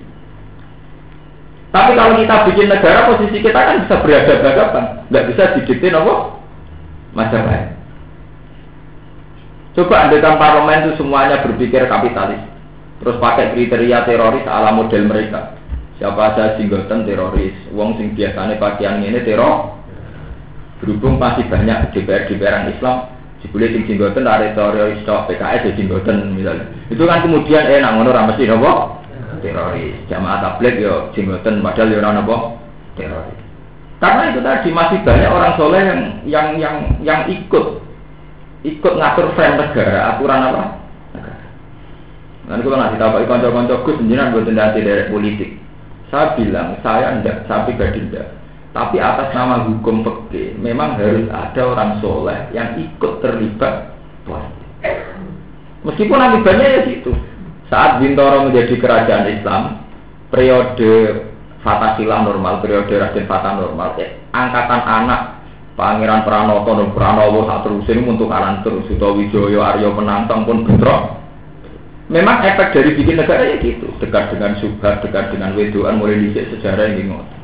Tapi 1.68 1.92
kalau 2.00 2.16
kita 2.16 2.34
bikin 2.48 2.66
negara 2.72 3.12
posisi 3.12 3.44
kita 3.44 3.60
kan 3.60 3.84
bisa 3.84 3.96
berhadapan-hadapan. 4.00 4.84
Nggak 5.12 5.26
bisa 5.32 5.42
didikte 5.56 5.88
apa 5.92 6.14
Majapahit. 7.12 7.77
Coba 9.78 10.10
andekan 10.10 10.42
parlemen 10.42 10.90
itu 10.90 10.98
semuanya 10.98 11.38
berpikir 11.38 11.86
kapitalis. 11.86 12.42
Terus 12.98 13.14
pakai 13.22 13.54
kriteria 13.54 14.02
teroris 14.10 14.42
ala 14.50 14.74
model 14.74 15.06
mereka. 15.06 15.54
Siapa 16.02 16.34
saja 16.34 16.58
singgoten 16.58 17.06
teroris. 17.06 17.54
Wong 17.70 17.94
sing 17.94 18.10
biasanya 18.18 18.58
pakaian 18.58 18.98
ini 18.98 19.22
teror. 19.22 19.78
Berhubung 20.82 21.22
pasti 21.22 21.46
banyak 21.46 21.94
DPR 21.94 22.26
DPR 22.26 22.66
Islam. 22.74 23.06
Jebule 23.38 23.70
sing 23.70 23.86
singgoten 23.86 24.26
ada 24.26 24.50
teroris 24.50 24.98
cok 25.06 25.30
PKS 25.30 25.70
ya 25.70 25.72
singgoten 25.78 26.34
misalnya. 26.34 26.66
Itu 26.90 27.06
kan 27.06 27.22
kemudian 27.22 27.70
eh 27.70 27.78
nak 27.78 28.02
ngono 28.02 28.10
ra 28.10 28.26
mesti 28.26 28.50
napa? 28.50 28.98
Teroris. 29.46 29.94
Jamaah 30.10 30.42
tablet 30.42 30.74
yo 30.82 31.14
singgoten 31.14 31.62
padahal 31.62 31.94
yo 31.94 32.02
ora 32.02 32.18
napa? 32.18 32.36
Teroris. 32.98 33.38
Karena 34.02 34.34
itu 34.34 34.42
tadi 34.42 34.74
masih 34.74 34.98
banyak 35.06 35.30
orang 35.30 35.54
soleh 35.54 35.82
yang 35.86 36.02
yang 36.26 36.46
yang 36.58 36.76
yang 37.06 37.20
ikut 37.30 37.87
ikut 38.76 38.94
ngatur 38.98 39.32
frame 39.32 39.56
negara, 39.56 40.14
aturan 40.14 40.46
apa? 40.52 40.62
Negara. 41.16 41.46
Nanti 42.48 42.62
kalau 42.64 42.78
ngasih 42.80 42.98
tahu 43.00 43.24
konco-konco 43.28 43.74
gus, 43.84 44.00
jenengan 44.04 44.32
buat 44.34 44.48
nanti 44.48 44.80
dari 44.84 45.04
politik. 45.08 45.50
Saya 46.08 46.32
bilang 46.36 46.80
saya 46.80 47.16
enggak, 47.16 47.44
saya 47.44 47.68
pribadi 47.68 48.00
enggak. 48.00 48.32
Tapi 48.72 48.96
atas 49.00 49.32
nama 49.32 49.64
hukum 49.64 50.04
peke, 50.04 50.56
memang 50.56 51.00
harus 51.00 51.28
ada 51.32 51.62
orang 51.64 52.00
soleh 52.04 52.48
yang 52.52 52.76
ikut 52.76 53.24
terlibat 53.24 53.96
politik. 54.28 54.68
Meskipun 55.82 56.18
akibatnya 56.18 56.66
ya 56.68 56.80
situ. 56.84 57.12
Saat 57.68 58.00
Bintoro 58.00 58.48
menjadi 58.48 58.80
kerajaan 58.80 59.28
Islam, 59.28 59.62
periode 60.32 61.24
Fatasilah 61.60 62.22
normal, 62.24 62.64
periode 62.64 62.92
Raden 62.96 63.28
Fatah 63.28 63.60
normal, 63.60 63.98
eh, 64.00 64.24
angkatan 64.32 64.82
anak 64.88 65.37
Pangeran 65.78 66.26
Pranoto 66.26 66.74
dan 66.74 66.90
Pranowo 66.90 67.46
saat 67.46 67.62
terusin 67.62 68.02
untuk 68.02 68.34
alam 68.34 68.66
terus. 68.66 68.82
Suto 68.90 69.14
Wijoyo 69.14 69.62
Aryo 69.62 69.94
Penantang 69.94 70.42
pun 70.42 70.66
bentrok. 70.66 71.22
Memang 72.10 72.42
efek 72.42 72.74
dari 72.74 72.98
bikin 72.98 73.22
negara 73.22 73.46
ya 73.46 73.62
gitu. 73.62 73.86
Dekat 74.02 74.34
dengan 74.34 74.58
subhat 74.58 75.06
dekat 75.06 75.30
dengan 75.30 75.54
wedoan 75.54 76.02
mulai 76.02 76.18
dicek 76.18 76.50
sejarah 76.50 76.90
yang 76.90 77.06
ingat 77.06 77.38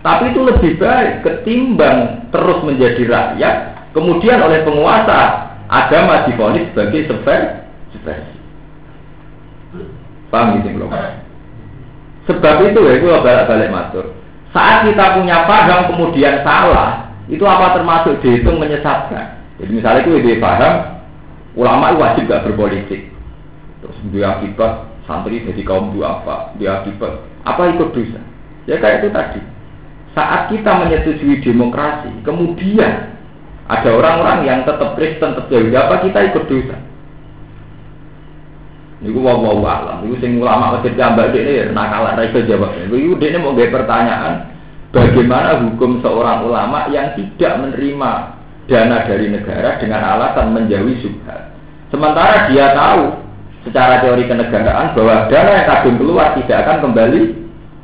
tapi 0.00 0.32
itu 0.32 0.40
lebih 0.40 0.72
baik 0.80 1.20
ketimbang 1.20 2.24
terus 2.32 2.58
menjadi 2.64 3.02
rakyat 3.04 3.56
kemudian 3.92 4.40
oleh 4.40 4.64
penguasa 4.64 5.52
agama 5.68 6.24
difonis 6.24 6.72
sebagai 6.72 7.04
sefer 7.04 7.40
subversi 7.92 8.36
paham 10.32 10.56
gitu 10.60 10.68
belum 10.72 10.90
sebab 12.24 12.56
itu 12.64 12.80
ya 12.84 12.92
itu 13.00 13.06
balik-balik 13.10 13.74
matur. 13.74 14.06
Saat 14.54 14.86
kita 14.86 15.18
punya 15.18 15.50
paham 15.50 15.90
kemudian 15.94 16.46
salah 16.46 17.09
itu 17.30 17.44
apa 17.46 17.78
termasuk 17.78 18.18
dihitung 18.20 18.58
menyesatkan 18.58 19.38
jadi 19.62 19.70
misalnya 19.70 20.02
itu 20.02 20.12
ide 20.18 20.42
paham 20.42 21.00
ulama 21.54 21.94
wajib 21.94 22.26
gak 22.26 22.42
berpolitik 22.44 23.10
Terus 23.80 23.96
dia 24.12 24.36
akibat 24.36 24.72
santri 25.08 25.40
jadi 25.40 25.62
kaum 25.64 25.96
dua 25.96 26.20
apa? 26.20 26.52
Dia 26.60 26.84
akibat 26.84 27.24
apa 27.48 27.62
ikut 27.72 27.96
dosa? 27.96 28.20
Ya 28.68 28.76
kayak 28.76 29.04
itu 29.04 29.08
tadi. 29.10 29.40
Saat 30.12 30.52
kita 30.52 30.70
menyetujui 30.84 31.40
demokrasi, 31.40 32.12
kemudian 32.26 33.16
ada 33.70 33.88
orang-orang 33.88 34.38
yang 34.44 34.60
tetap 34.66 34.98
Kristen, 34.98 35.38
tetap 35.38 35.48
Yahudi, 35.48 35.76
apa 35.78 36.02
kita 36.02 36.18
ikut 36.34 36.44
dosa? 36.50 36.76
Ini 39.00 39.16
gua 39.16 39.32
mau 39.40 39.64
alam, 39.64 40.04
ini 40.04 40.20
sing 40.20 40.36
ulama 40.36 40.76
masjid 40.76 40.92
gambar 40.92 41.32
ini 41.32 41.72
nakalan 41.72 42.20
rasa 42.20 42.38
jawab. 42.44 42.76
Ini 42.76 43.16
ini 43.16 43.38
mau 43.40 43.56
gaya 43.56 43.72
pertanyaan, 43.72 44.59
bagaimana 44.90 45.62
hukum 45.66 46.02
seorang 46.02 46.46
ulama 46.46 46.90
yang 46.90 47.14
tidak 47.14 47.52
menerima 47.62 48.10
dana 48.66 48.96
dari 49.06 49.26
negara 49.30 49.78
dengan 49.82 50.00
alasan 50.02 50.54
menjauhi 50.54 51.02
subhat. 51.02 51.50
Sementara 51.90 52.46
dia 52.50 52.70
tahu 52.74 53.18
secara 53.66 54.02
teori 54.02 54.26
kenegaraan 54.30 54.94
bahwa 54.94 55.26
dana 55.26 55.50
yang 55.58 55.66
kadung 55.66 55.96
keluar 55.98 56.26
tidak 56.38 56.58
akan 56.66 56.76
kembali 56.86 57.22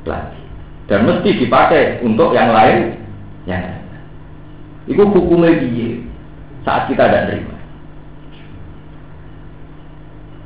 lagi 0.06 0.40
dan 0.86 1.02
mesti 1.02 1.30
dipakai 1.42 2.02
untuk 2.06 2.30
yang 2.30 2.54
lain 2.54 2.94
yang 3.50 3.62
lain. 3.62 3.84
Itu 4.86 5.02
hukumnya 5.02 5.58
dia 5.58 5.98
saat 6.62 6.86
kita 6.86 7.10
tidak 7.10 7.26
terima. 7.30 7.54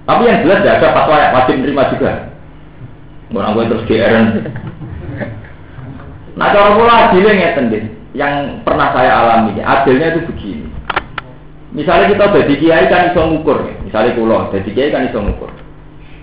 Tapi 0.09 0.23
yang 0.27 0.43
jelas 0.43 0.65
tidak 0.65 0.77
ada 0.81 0.89
fatwa 0.97 1.17
yang 1.21 1.33
wajib 1.37 1.55
menerima 1.61 1.85
juga. 1.93 2.13
Orang 3.31 3.55
gue 3.55 3.65
terus 3.71 3.87
GR. 3.87 4.15
Nah 6.41 6.49
cara 6.57 6.73
pula 6.73 6.95
adilnya 7.13 7.37
ngeten 7.37 7.69
Yang 8.17 8.65
pernah 8.65 8.91
saya 8.97 9.13
alami, 9.23 9.61
adilnya 9.61 10.17
itu 10.17 10.25
begini. 10.33 10.67
Misalnya 11.71 12.11
kita 12.11 12.35
jadi 12.35 12.55
kiai 12.59 12.87
kan 12.91 13.15
iso 13.15 13.23
ngukur, 13.23 13.63
misalnya 13.87 14.19
kulo 14.19 14.51
jadi 14.51 14.71
kiai 14.75 14.91
kan 14.91 15.07
iso 15.07 15.23
ngukur. 15.23 15.53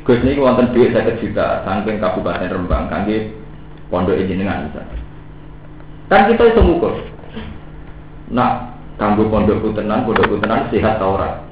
Gus 0.03 0.20
ini 0.24 0.36
wonten 0.39 0.76
duit 0.76 0.91
saya 0.91 1.15
juta, 1.15 1.63
saking 1.63 2.03
kabupaten 2.03 2.51
Rembang, 2.51 2.91
kangge 2.91 3.32
pondok 3.88 4.20
jenengan 4.20 4.68
misalnya. 4.68 4.99
Kan 6.11 6.28
kita 6.28 6.51
iso 6.51 6.59
ngukur. 6.59 6.99
Nah, 8.36 8.76
kanggo 8.99 9.32
pondok 9.32 9.63
tenan, 9.72 10.03
pondok 10.03 10.43
tenan 10.43 10.68
sehat 10.68 10.99
tau 10.99 11.15
ora? 11.15 11.47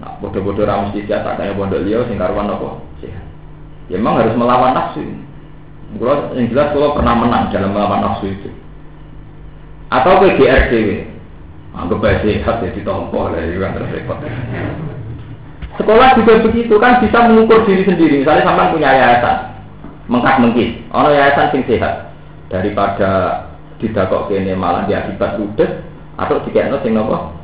Nah, 0.00 0.16
bodoh-bodoh 0.20 0.68
ramus 0.68 0.92
di 0.92 1.08
sehat, 1.08 1.40
kayak 1.40 1.56
pondok 1.56 1.80
liya 1.80 2.04
sing 2.08 2.20
karuan 2.20 2.52
apa? 2.52 2.76
Sehat. 3.00 3.24
Ya 3.88 3.96
memang 3.96 4.20
harus 4.20 4.36
melawan 4.36 4.76
nafsu. 4.76 5.00
Kalau 5.98 6.30
yang 6.38 6.46
jelas 6.54 6.70
kalau 6.70 6.94
pernah 6.94 7.14
menang 7.18 7.50
dalam 7.50 7.74
melawan 7.74 8.02
nafsu 8.04 8.30
itu. 8.30 8.50
Atau 9.90 10.22
ke 10.22 10.38
GRDW, 10.38 11.10
Anggap 11.70 12.02
baik 12.02 12.18
sehat 12.26 12.66
jadi 12.66 12.82
tompo 12.82 13.30
lah, 13.30 13.38
itu 13.46 13.62
kan 13.62 13.78
repot. 13.78 14.18
Sekolah 15.78 16.18
juga 16.18 16.42
begitu 16.42 16.74
kan 16.82 16.98
bisa 16.98 17.30
mengukur 17.30 17.62
diri 17.62 17.86
sendiri. 17.86 18.20
Misalnya 18.20 18.42
sampai 18.42 18.74
punya 18.74 18.90
yayasan, 18.90 19.36
mengkas 20.10 20.36
mengkis, 20.42 20.82
orang 20.90 21.14
yayasan 21.14 21.46
sing 21.54 21.62
sehat 21.70 22.10
daripada 22.50 23.10
tidak 23.78 24.10
kok 24.10 24.26
kene 24.26 24.52
malah 24.58 24.82
diakibat 24.90 25.38
ludes 25.38 25.70
atau 26.18 26.42
dikene 26.42 26.74
sing 26.82 26.92
nopo. 26.92 27.38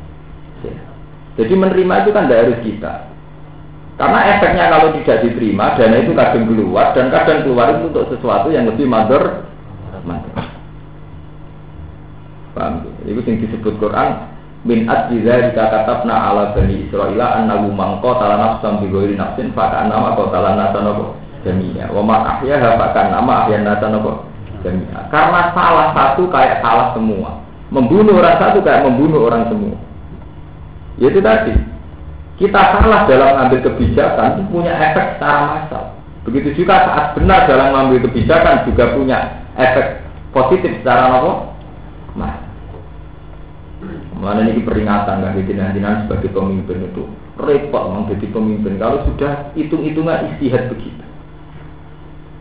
Jadi 1.39 1.53
menerima 1.53 1.95
itu 2.03 2.11
kan 2.11 2.27
harus 2.27 2.59
kita. 2.67 3.07
Karena 3.97 4.21
efeknya 4.37 4.69
kalau 4.69 4.93
tidak 4.93 5.25
diterima, 5.25 5.73
dana 5.73 5.97
itu 5.97 6.13
kadang 6.13 6.45
keluar 6.45 6.93
dan 6.93 7.09
kadang 7.09 7.49
keluar 7.49 7.73
itu 7.73 7.89
untuk 7.89 8.13
sesuatu 8.13 8.53
yang 8.53 8.69
lebih 8.69 8.85
mador. 8.85 9.49
Paham? 12.53 12.85
Itu 13.09 13.21
yang 13.25 13.41
disebut 13.41 13.81
Quran 13.81 14.37
min 14.69 14.85
dzalika 14.89 15.73
katabna 15.73 16.13
ala 16.13 16.53
bani 16.53 16.89
Israil 16.89 17.21
annahu 17.21 17.73
man 17.73 18.01
qatala 18.05 18.37
nafsan 18.37 18.85
bi 18.85 18.93
ghairi 18.93 19.17
nafsin 19.17 19.53
fa 19.57 19.73
kana 19.73 19.97
ma 19.97 20.13
qatala 20.13 20.57
nafsan 20.61 20.85
jami'a. 21.45 21.89
Wa 21.89 22.03
ma 22.05 22.37
ahyaha 22.37 22.77
fa 22.77 22.87
kana 22.93 23.25
ma 23.25 23.49
ahya 23.49 23.65
nafsan 23.65 23.97
jami'a. 24.61 25.09
Karena 25.09 25.57
salah 25.57 25.97
satu 25.97 26.29
kayak 26.29 26.61
salah 26.61 26.93
semua. 26.93 27.41
Membunuh 27.73 28.21
orang 28.21 28.37
satu 28.37 28.61
kayak 28.61 28.85
membunuh 28.85 29.25
orang 29.25 29.49
semua. 29.49 29.77
Itu 31.01 31.21
tadi 31.21 31.76
kita 32.37 32.61
salah 32.77 33.09
dalam 33.09 33.29
mengambil 33.37 33.61
kebijakan 33.73 34.41
itu 34.41 34.43
punya 34.53 34.73
efek 34.77 35.17
secara 35.17 35.41
massal 35.57 35.85
begitu 36.27 36.49
juga 36.65 36.85
saat 36.85 37.07
benar 37.15 37.47
dalam 37.49 37.73
mengambil 37.73 38.11
kebijakan 38.11 38.67
juga 38.69 38.93
punya 38.93 39.19
efek 39.57 40.05
positif 40.37 40.85
secara 40.85 41.17
apa? 41.17 41.33
Nah, 42.17 42.35
Mana 44.17 44.49
ini 44.49 44.65
peringatan 44.65 45.21
kan 45.21 45.37
jenengan 45.37 46.09
sebagai 46.09 46.33
pemimpin 46.33 46.89
itu 46.89 47.05
repot 47.37 47.93
menjadi 47.93 48.33
pemimpin 48.33 48.81
kalau 48.81 49.05
sudah 49.05 49.53
hitung-hitungan 49.53 50.33
istihad 50.33 50.73
begitu. 50.73 51.05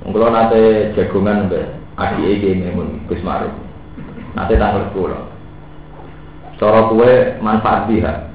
Kalau 0.07 0.31
nanti 0.31 0.95
jagongan 0.95 1.51
be 1.51 1.67
adik 1.99 2.39
ini 2.39 2.71
mun 2.71 3.03
Gus. 3.11 3.19
Nanti 3.19 4.53
tanggal 4.55 4.87
sepuluh. 4.87 5.27
Cara 6.55 6.87
kue 6.87 7.35
manfaat 7.43 7.91
dia. 7.91 8.31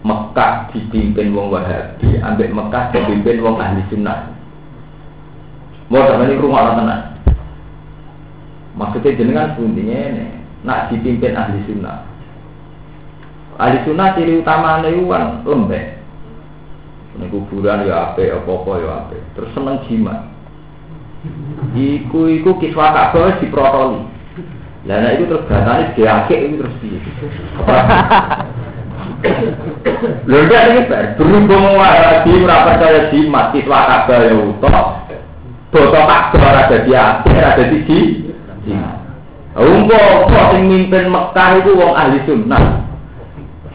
Mekah 0.00 0.72
dipimpin 0.72 1.36
wong 1.36 1.52
Wahabi, 1.52 2.16
ambek 2.24 2.56
Mekah 2.56 2.88
dipimpin 2.88 3.44
wong 3.44 3.60
ahli 3.60 3.84
sunnah. 3.92 4.32
Mau 5.92 6.06
ini 6.06 6.40
rumah 6.40 6.70
orang 6.70 6.78
tenang. 6.80 7.02
Maksudnya 8.78 9.18
jenengan 9.18 9.52
buntinya 9.58 9.98
ini 10.08 10.26
nak 10.64 10.88
dipimpin 10.88 11.36
ahli 11.36 11.60
sunnah. 11.68 12.00
Ahli 13.60 13.84
sunnah 13.84 14.16
ciri 14.16 14.40
utama 14.40 14.80
itu 14.80 15.04
kan 15.04 15.44
lembek. 15.44 16.00
Ini 17.20 17.26
kuburan 17.28 17.84
ya 17.84 18.14
ape, 18.14 18.32
apa-apa 18.32 18.72
ya 18.80 18.88
ape. 19.04 19.18
Terus 19.36 19.52
seneng 19.52 19.84
jimat. 19.84 20.30
Iku 21.76 22.24
iku 22.40 22.56
kiswa 22.56 22.96
kabeh 22.96 23.44
diprotoli. 23.44 24.00
Lah 24.88 24.96
nek 25.04 25.20
itu 25.20 25.28
terus 25.28 25.44
ganane 25.44 25.92
diakek 25.92 26.40
itu 26.40 26.56
terus 26.56 26.74
piye? 26.80 26.98
Ndak 29.20 30.64
iki 30.72 30.80
berhubung 30.88 31.76
wae 31.76 32.24
ora 32.24 32.56
percaya 32.64 33.12
jimat 33.12 33.52
kiswa 33.52 33.84
kabeh 33.84 34.32
ya 34.32 34.34
utuh. 34.36 34.76
Boto 35.68 36.00
kabeh 36.00 36.40
ora 36.40 36.62
dadi 36.72 36.92
akeh, 36.96 37.32
ora 37.36 37.50
dadi 37.60 37.78
jimat. 37.84 38.96
Umpo 39.60 40.00
kok 40.30 40.56
sing 40.56 40.62
mimpin 40.72 41.12
Mekah 41.12 41.48
itu 41.60 41.76
wong 41.76 41.92
ahli 41.92 42.22
sunnah. 42.24 42.86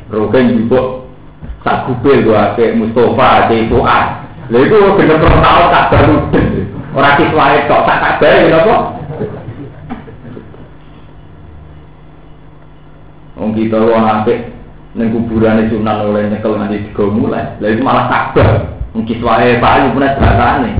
Rogen 0.09 0.65
juga 0.65 1.05
sak 1.61 1.89
kupil 1.89 2.25
gua 2.25 2.57
ke 2.57 2.73
Mustafa 2.73 3.51
ke 3.51 3.69
Fuad. 3.69 4.05
Lha 4.49 4.57
iku 4.61 4.97
bener 4.97 5.17
bener 5.21 5.41
tau 5.45 5.61
tak 5.69 5.85
baru. 5.93 6.17
Ora 6.95 7.09
kiswae 7.21 7.69
tok 7.69 7.85
tak 7.85 8.01
kabeh 8.01 8.49
ya 8.49 8.65
apa? 8.65 8.75
Wong 13.35 13.51
kita 13.51 13.77
wong 13.77 13.99
apik 13.99 14.54
ning 14.95 15.11
kuburane 15.11 15.67
Sunan 15.67 16.07
oleh 16.07 16.31
nyekel 16.31 16.55
nganti 16.55 16.87
digo 16.89 17.11
mulai. 17.11 17.59
Lha 17.59 17.67
itu 17.75 17.83
malah 17.83 18.07
kabar. 18.07 18.79
Wong 18.95 19.03
kiswae 19.03 19.59
payu 19.59 19.91
punya 19.91 20.15
bakane. 20.15 20.71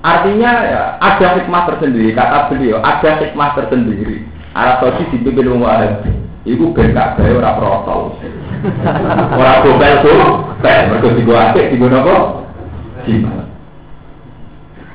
Artinya 0.00 0.50
ya, 0.64 0.82
ada 0.96 1.36
hikmah 1.36 1.68
tersendiri, 1.68 2.16
kata 2.16 2.48
beliau, 2.48 2.80
ada 2.80 3.20
hikmah 3.20 3.52
tersendiri. 3.52 4.24
Arab 4.56 4.80
Saudi 4.80 5.12
dipimpin 5.12 5.52
wong 5.52 5.68
Arab. 5.68 6.08
Iku 6.48 6.72
ben 6.72 6.96
gak 6.96 7.20
gawe 7.20 7.36
ora 7.36 7.52
protol. 7.60 8.16
Ora 9.36 9.60
gobel 9.60 9.94
tuh, 10.00 10.20
ben 10.64 10.88
mergo 10.88 11.08
digo 11.12 11.36
apik 11.36 11.68
digo 11.68 11.92
napa? 11.92 12.16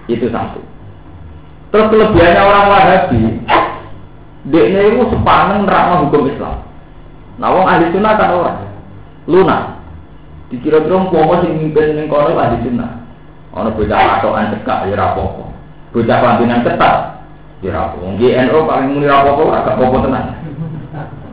Itu 0.10 0.26
satu. 0.34 0.62
Terus 1.70 1.89
kelebihannya 1.93 2.41
orang 2.41 2.70
Wahabi, 2.72 3.22
dia 4.54 4.62
itu 4.70 5.02
sepaneng 5.10 5.66
nerangno 5.66 6.06
hukum 6.06 6.30
Islam. 6.30 6.62
Nah, 7.41 7.50
wong 7.52 7.66
ahli 7.66 7.89
sunnah 7.89 8.14
kan 8.16 8.32
orang 8.32 8.60
lunak. 9.26 9.64
Dikira-kira 10.54 11.02
mau 11.02 11.36
sing 11.41 11.58
mimpin 11.58 11.98
ning 11.98 12.06
kono 12.06 12.38
ahli 12.38 12.62
sunnah. 12.62 13.02
Ono 13.58 13.74
bocah 13.74 14.22
atokan 14.22 14.54
cekak 14.54 14.91
ya 14.91 14.96
rapopo. 15.00 15.50
Bocah 15.91 16.18
pampinan 16.22 16.62
ketat 16.62 17.26
ya 17.66 17.74
rapopo. 17.74 18.06
Wong 18.06 18.16
GNO 18.22 18.60
paling 18.70 18.89
muni 18.93 19.10
rapopo 19.10 19.50
agak 19.50 19.82
popo 19.82 19.98
tenan. 20.06 20.38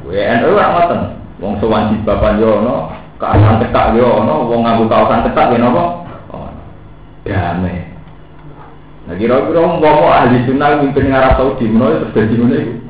WNO 0.08 0.48
ora 0.56 0.66
ngoten. 0.72 1.00
Wong 1.42 1.52
sowan 1.58 1.98
bapak 2.06 2.38
yo 2.38 2.64
ono, 2.64 2.94
keasan 3.20 3.60
cekak 3.60 3.98
yo 3.98 4.24
ono, 4.24 4.46
wong 4.48 4.62
nganggo 4.64 4.86
kaosan 4.88 5.26
ketat 5.28 5.52
ya 5.52 5.58
napa? 5.58 5.84
Oh. 6.32 6.48
Damai. 7.28 7.92
Nah 9.02 9.14
kira-kira 9.18 9.60
mau 9.66 10.06
ahli 10.08 10.46
sunnah 10.46 10.80
mimpin 10.80 11.10
Arab 11.10 11.36
Saudi 11.36 11.66
menawa 11.66 12.06
terus 12.06 12.14
dadi 12.14 12.34
ngene 12.38 12.56
iku. 12.56 12.81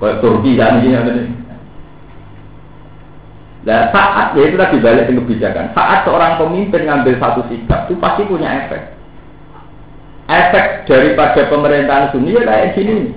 Kayak 0.00 0.18
Turki 0.24 0.56
kan 0.56 0.80
iki 0.80 0.88
ngene. 0.96 1.24
Nah, 3.60 3.92
saat 3.92 4.32
ya 4.32 4.48
itu 4.48 4.56
lagi 4.56 4.80
balik 4.80 5.04
ke 5.04 5.12
kebijakan. 5.12 5.76
Saat 5.76 6.08
seorang 6.08 6.40
pemimpin 6.40 6.88
ngambil 6.88 7.20
satu 7.20 7.44
sikap 7.52 7.92
itu 7.92 8.00
pasti 8.00 8.24
punya 8.24 8.64
efek. 8.64 8.96
Efek 10.32 10.88
daripada 10.88 11.44
pemerintahan 11.44 12.16
dunia 12.16 12.40
kayak 12.40 12.72
gini 12.72 13.12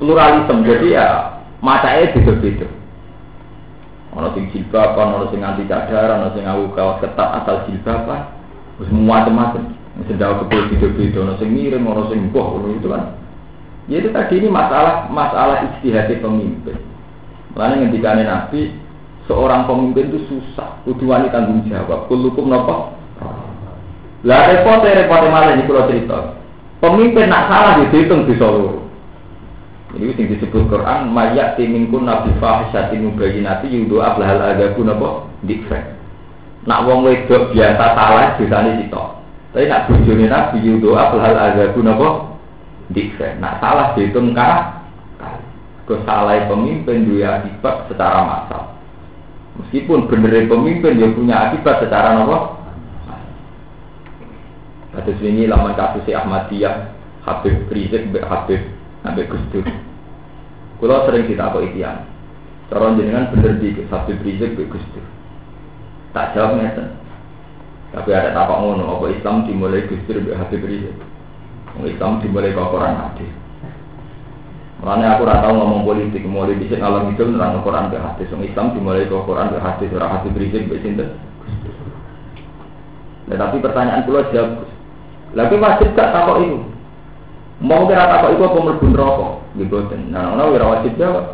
pluralisme. 0.00 0.64
Jadi 0.64 0.96
ya 0.96 1.36
masanya 1.60 2.08
beda-beda. 2.16 2.68
Ono 4.16 4.32
sing 4.32 4.48
jilbab, 4.48 4.96
ono 4.96 5.28
sing 5.28 5.44
anti 5.44 5.68
cadar, 5.68 6.16
ono 6.16 6.32
sing 6.32 6.48
ngawu 6.48 6.72
kaos 6.72 7.04
ketat 7.04 7.44
asal 7.44 7.68
jilbab, 7.68 8.08
semua 8.80 9.20
macam-macam. 9.20 9.76
Mesti 10.00 10.16
jauh 10.16 10.40
kebel 10.44 10.72
beda-beda, 10.72 11.18
ono 11.20 11.34
sing 11.36 11.52
miring, 11.52 11.84
ono 11.84 12.08
sing 12.08 12.32
boh, 12.32 12.64
itu 12.64 12.88
kan. 12.88 13.12
Ya 13.86 14.02
itu 14.02 14.10
tadi 14.10 14.42
ini 14.42 14.50
masalah 14.50 15.06
masalah 15.06 15.62
istihad 15.70 16.10
pemimpin. 16.18 16.74
Makanya 17.54 17.86
ngendikane 17.86 18.22
Nabi, 18.26 18.74
seorang 19.30 19.70
pemimpin 19.70 20.10
itu 20.10 20.26
susah, 20.26 20.82
kudu 20.82 21.06
wani 21.06 21.30
tanggung 21.30 21.62
jawab. 21.70 22.10
Kulukum 22.10 22.50
nopo? 22.50 22.92
Lah 24.26 24.50
repot 24.50 24.82
repot 24.82 25.22
malah 25.30 25.54
ini 25.54 25.64
kalau 25.70 25.86
cerita. 25.86 26.18
Pemimpin 26.82 27.30
nak 27.30 27.46
salah 27.46 27.72
dihitung 27.78 28.26
di 28.26 28.34
Solo. 28.36 28.84
Ini 29.96 30.12
yang 30.12 30.28
disebut 30.28 30.68
Quran, 30.68 31.08
mayat 31.08 31.56
timingkun 31.56 32.04
nabi 32.04 32.28
fahisyatin 32.36 33.06
mubayinati 33.06 33.70
yudo 33.70 34.04
ablahal 34.04 34.44
agaku 34.44 34.84
nopo 34.84 35.30
dikfek. 35.46 35.96
Nak 36.68 36.84
wong 36.84 37.06
wedok 37.06 37.54
biasa 37.54 37.96
salah 37.96 38.36
disani 38.36 38.82
sitok. 38.82 39.22
Tapi 39.56 39.64
nak 39.70 39.88
bujuni 39.88 40.28
nabi 40.28 40.60
yudo 40.60 40.92
ablahal 40.98 41.38
agaku 41.38 41.80
nopo 41.80 42.35
dikfek. 42.92 43.38
Nak 43.42 43.58
salah 43.58 43.96
dihitung 43.96 44.36
kah? 44.36 44.84
Kesalah 45.86 46.50
pemimpin 46.50 47.06
dia 47.06 47.38
akibat 47.38 47.86
secara 47.86 48.26
massal. 48.26 48.74
Meskipun 49.62 50.10
benar 50.10 50.34
pemimpin 50.50 50.98
dia 50.98 51.14
punya 51.14 51.36
akibat 51.48 51.78
secara 51.80 52.18
nopo. 52.18 52.58
Kasus 54.96 55.20
ini 55.22 55.46
laman 55.46 55.76
kasus 55.76 56.08
Ahmadiyah, 56.08 56.90
Habib 57.22 57.68
Rizik, 57.68 58.10
Habib 58.16 58.64
Habib 59.04 59.26
Gus 59.30 59.44
Dur. 59.54 59.64
Kalau 60.82 61.04
sering 61.06 61.28
kita 61.30 61.52
apa 61.52 61.62
itian, 61.62 62.04
cara 62.68 62.96
jenengan 62.96 63.30
bener 63.30 63.60
di 63.62 63.76
Habib 63.86 64.18
Rizik, 64.24 64.56
Habib 64.56 64.72
Gus 64.72 64.86
Dur. 64.90 65.04
Tak 66.16 66.34
jawab 66.34 66.58
ngeten. 66.58 66.96
Tapi 67.94 68.10
ada 68.10 68.34
tapak 68.34 68.58
ngono, 68.58 68.98
apa 68.98 69.12
Islam 69.14 69.46
dimulai 69.46 69.86
Gus 69.86 70.02
Dur, 70.08 70.24
Habib 70.34 70.64
Rizik. 70.64 70.96
Islam 71.84 72.24
dimulai 72.24 72.56
ke 72.56 72.62
Quran 72.62 72.96
hadis. 72.96 73.32
Makanya 74.80 75.16
aku 75.16 75.22
rata 75.24 75.48
ngomong 75.52 75.88
politik, 75.88 76.24
mulai 76.24 76.56
bisa 76.56 76.76
ngalor 76.76 77.08
itu 77.08 77.24
nerang 77.24 77.60
Quran 77.60 77.92
ke 77.92 77.96
hadis. 78.00 78.28
Islam 78.28 78.72
dimulai 78.76 79.08
ke 79.08 79.16
Quran 79.16 79.52
ke 79.52 79.58
hadis, 79.60 79.92
orang 79.92 80.12
hadis 80.20 80.32
berisik, 80.32 80.68
besinten. 80.68 81.16
Nah, 83.26 83.36
tapi 83.36 83.58
pertanyaan 83.58 84.06
pula 84.06 84.28
jawab, 84.30 84.62
lagi 85.34 85.56
wajib 85.58 85.88
gak 85.98 86.14
takut 86.14 86.46
itu? 86.46 86.58
Mau 87.58 87.88
kira 87.90 88.06
takut 88.06 88.36
itu 88.36 88.42
apa 88.46 88.58
melbun 88.62 88.94
rokok? 88.94 89.32
Gitu, 89.58 89.76
nah, 90.12 90.36
nah, 90.36 90.52
kira 90.52 90.66
wajib 90.68 90.92
jawab. 91.00 91.24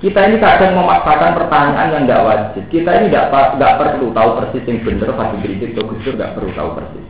Kita 0.00 0.32
ini 0.32 0.40
kadang 0.40 0.80
memaksakan 0.80 1.36
pertanyaan 1.36 1.92
yang 1.92 2.02
nggak 2.08 2.24
wajib. 2.24 2.64
Kita 2.72 2.88
ini 2.88 3.12
nggak 3.12 3.36
perlu 3.60 4.16
tahu 4.16 4.28
persis 4.40 4.64
yang 4.64 4.80
benar 4.80 5.12
pasti 5.12 5.36
berisik 5.44 5.76
atau 5.76 5.92
gusur 5.92 6.16
nggak 6.16 6.32
perlu 6.40 6.50
tahu 6.56 6.70
persis. 6.72 7.09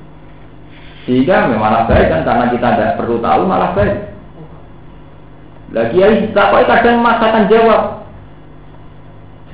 Sehingga 1.09 1.49
memang 1.49 1.89
baik 1.89 2.07
kan 2.13 2.21
karena 2.29 2.45
kita 2.53 2.69
tidak 2.77 2.97
perlu 3.01 3.17
tahu 3.25 3.43
malah 3.49 3.73
baik. 3.73 3.97
Lagi 5.71 6.03
ya 6.03 6.09
kok 6.35 6.67
kadang 6.67 6.99
memaksakan 7.01 7.47
jawab. 7.47 7.83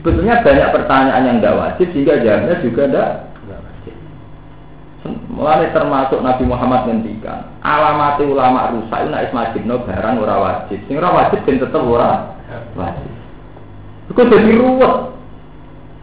Sebetulnya 0.00 0.40
banyak 0.40 0.68
pertanyaan 0.72 1.26
yang 1.28 1.36
tidak 1.42 1.58
wajib 1.60 1.86
sehingga 1.92 2.22
jawabnya 2.24 2.54
juga 2.64 2.82
tidak 2.88 3.10
wajib. 3.46 3.94
Mulai 5.30 5.70
termasuk 5.70 6.18
Nabi 6.24 6.44
Muhammad 6.48 6.80
ngendikan 6.88 7.52
alamat 7.60 8.18
ulama 8.22 8.72
rusak 8.74 9.06
itu 9.06 9.10
nak 9.12 9.54
no 9.66 9.76
barang 9.84 10.16
ora 10.18 10.36
wajib. 10.40 10.78
Sing 10.88 10.96
ora 10.98 11.10
wajib 11.12 11.44
dan 11.44 11.62
tetap 11.62 11.82
ora 11.84 12.38
wajib. 12.74 13.10
Itu 14.10 14.22
jadi 14.24 14.50
ruwet. 14.56 14.94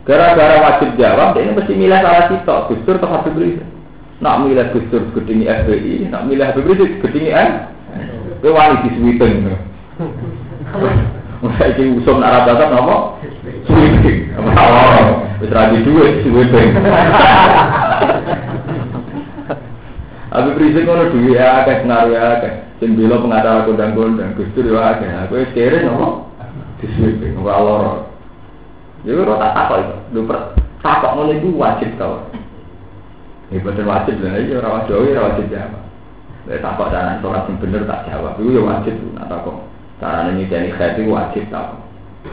Gara-gara 0.04 0.60
wajib 0.60 1.00
jawab, 1.00 1.32
ini 1.40 1.56
mesti 1.56 1.74
milih 1.80 1.96
salah 2.04 2.28
sitok, 2.28 2.68
Gustur 2.68 3.00
atau 3.00 3.08
Habib. 3.08 3.64
Nak 4.24 4.48
milih 4.48 4.72
Gustur 4.72 5.04
gedingi 5.12 5.52
FBI, 5.52 6.08
nak 6.08 6.32
milih 6.32 6.48
Habib 6.48 6.64
Rizik 6.64 7.04
gedingi 7.04 7.36
M. 7.36 7.68
Kowe 8.40 8.56
wani 8.56 8.88
disuwiten. 8.88 9.52
Saiki 11.60 12.00
usum 12.00 12.24
nak 12.24 12.48
rata 12.48 12.72
nopo? 12.72 13.20
Sweeping. 13.68 14.32
Oh, 14.44 15.24
wis 15.44 15.52
ra 15.52 15.76
di 15.76 15.84
dhuwit 15.84 16.24
sweeping. 16.24 16.72
Abi 20.34 20.50
prinsip 20.56 20.88
ngono 20.88 21.12
duwe 21.12 21.36
akeh 21.36 21.84
pengaruh 21.84 22.16
akeh. 22.16 22.80
Sing 22.80 22.96
bela 22.96 23.20
pengacara 23.20 23.68
kondang-kondang 23.68 24.40
Gustur 24.40 24.72
yo 24.72 24.80
akeh. 24.80 25.12
Aku 25.28 25.44
wis 25.44 25.52
kere 25.52 25.84
nopo? 25.84 26.32
Di 26.80 26.88
sweeping 26.96 27.44
ora 27.44 27.60
loro. 27.60 28.08
Ya 29.04 29.20
ora 29.20 29.36
tak 29.36 29.52
takok 29.52 29.84
itu. 29.84 29.96
Lho 30.16 30.24
takok 30.80 31.12
ngono 31.12 31.36
iku 31.36 31.60
wajib 31.60 31.92
tau. 32.00 32.24
Ya 33.54 33.62
betul 33.62 33.86
wajib 33.86 34.18
lah, 34.26 34.42
ya 34.42 34.58
ora 34.58 34.70
wajib, 34.82 34.98
ora 34.98 35.22
wajib 35.30 35.46
jawab. 35.54 35.84
Lek 36.50 36.60
takok 36.66 36.90
jalan 36.90 37.22
sholat 37.22 37.46
sing 37.46 37.56
bener 37.62 37.86
tak 37.86 38.10
jawab, 38.10 38.34
itu 38.42 38.50
ya 38.50 38.62
wajib 38.66 38.98
nak 39.14 39.30
takok. 39.30 39.58
Caranya 40.02 40.34
nyidani 40.34 40.74
khair 40.74 40.98
itu 40.98 41.14
wajib 41.14 41.46
tau. 41.54 41.78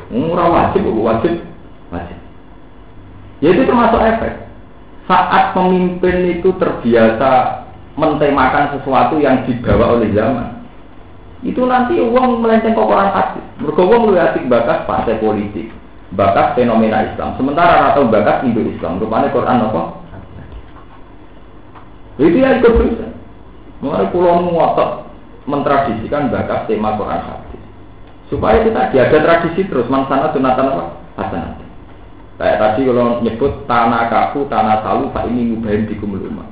Murah 0.08 0.48
wajib, 0.48 0.88
wajib, 0.88 1.44
wajib. 1.92 2.18
Ya 3.44 3.52
itu 3.52 3.68
termasuk 3.68 4.00
efek. 4.00 4.48
Saat 5.04 5.52
pemimpin 5.52 6.40
itu 6.40 6.56
terbiasa 6.56 7.62
mentemakan 8.00 8.80
sesuatu 8.80 9.20
yang 9.20 9.44
dibawa 9.44 10.00
oleh 10.00 10.08
zaman, 10.16 10.64
itu 11.44 11.60
nanti 11.68 12.00
uang 12.00 12.40
melenceng 12.40 12.72
ke 12.72 12.80
orang 12.80 13.12
asik. 13.12 13.44
Mereka 13.60 13.82
uang 13.84 14.08
lebih 14.08 14.24
asik 14.24 14.44
bakas 14.48 14.88
partai 14.88 15.20
politik, 15.20 15.68
bakas 16.16 16.56
fenomena 16.56 17.04
Islam. 17.12 17.36
Sementara 17.36 17.92
atau 17.92 18.08
bakas 18.08 18.40
Indo 18.48 18.64
Islam, 18.64 18.96
rupanya 18.96 19.28
Quran 19.28 19.68
apa? 19.68 19.99
Itu 22.20 22.36
ya 22.36 22.60
ikut. 22.60 22.76
Mulai 23.80 24.12
pulau 24.12 24.44
ngotot 24.44 25.08
mentradisikan 25.48 26.28
bakas 26.28 26.68
tema 26.68 27.00
Quran 27.00 27.24
hadis. 27.24 27.62
Supaya 28.28 28.60
kita 28.60 28.92
diada 28.92 29.18
tradisi 29.24 29.64
terus 29.66 29.88
mansana 29.88 30.30
sunatan 30.30 30.68
apa? 30.68 30.84
Hasanat. 31.16 31.58
Kayak 32.36 32.56
tadi 32.60 32.80
kalau 32.88 33.20
nyebut 33.20 33.52
tanah 33.68 34.08
kaku, 34.08 34.48
tanah 34.48 34.80
salu, 34.80 35.12
pak 35.12 35.28
ini 35.28 35.56
mubahin 35.56 35.84
di 35.88 35.96
kumuluma. 35.96 36.44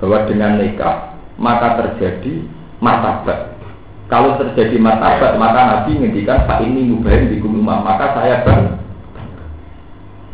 Bahwa 0.00 0.24
dengan 0.28 0.60
nikah 0.60 1.16
maka 1.36 1.76
terjadi 1.80 2.44
martabat. 2.80 3.56
Kalau 4.06 4.38
terjadi 4.38 4.78
martabat, 4.78 5.36
maka 5.36 5.60
Nabi 5.60 5.98
ngendikan 5.98 6.46
pak 6.46 6.62
ini 6.64 6.88
mubahin 6.92 7.32
di 7.32 7.40
kumuluma. 7.40 7.84
Maka 7.84 8.16
saya 8.16 8.44
bang. 8.44 8.85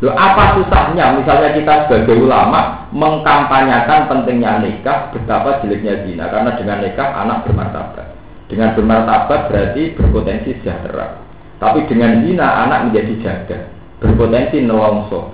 Loh, 0.03 0.11
apa 0.19 0.59
susahnya? 0.59 1.15
Misalnya 1.15 1.55
kita 1.55 1.87
sebagai 1.87 2.19
ulama 2.19 2.91
mengkampanyakan 2.91 4.11
pentingnya 4.11 4.59
nikah, 4.59 5.07
betapa 5.15 5.63
jeleknya 5.63 6.03
zina. 6.03 6.27
Karena 6.27 6.59
dengan 6.59 6.83
nikah 6.83 7.09
anak 7.23 7.47
bermartabat. 7.47 8.11
Dengan 8.51 8.75
bermartabat 8.75 9.47
berarti 9.47 9.95
berpotensi 9.95 10.59
sejahtera. 10.59 11.23
Tapi 11.63 11.87
dengan 11.87 12.19
zina 12.19 12.67
anak 12.67 12.91
menjadi 12.91 13.13
jaga, 13.23 13.57
berpotensi 14.03 14.59
nelongso. 14.67 15.31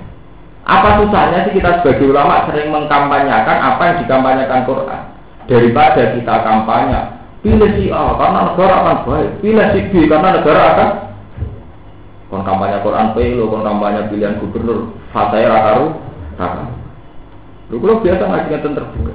Apa 0.70 1.02
susahnya 1.02 1.50
sih 1.50 1.58
kita 1.58 1.82
sebagai 1.82 2.14
ulama 2.14 2.46
sering 2.46 2.70
mengkampanyakan 2.70 3.58
apa 3.58 3.82
yang 3.90 3.98
dikampanyakan 4.06 4.70
Quran 4.70 5.02
daripada 5.50 6.14
kita 6.14 6.36
kampanye 6.46 7.02
pilih 7.42 7.72
si 7.74 7.90
A 7.90 8.14
karena 8.22 8.40
negara 8.54 8.76
akan 8.86 8.98
baik, 9.10 9.30
pilih 9.42 9.68
si 9.74 9.80
B 9.90 9.94
karena 10.06 10.30
negara 10.38 10.62
akan 10.78 10.90
kon 12.30 12.46
kampanye 12.46 12.78
Quran 12.86 13.18
pelo, 13.18 13.50
kon 13.50 13.66
kampanye 13.66 14.06
pilihan 14.14 14.38
gubernur, 14.38 14.94
fataya 15.10 15.50
rakaru, 15.50 15.98
rakaru. 16.38 16.74
Lu 17.74 17.76
kalau 17.82 18.02
biasa 18.06 18.24
ngaji 18.26 18.62
terbuka. 18.62 19.14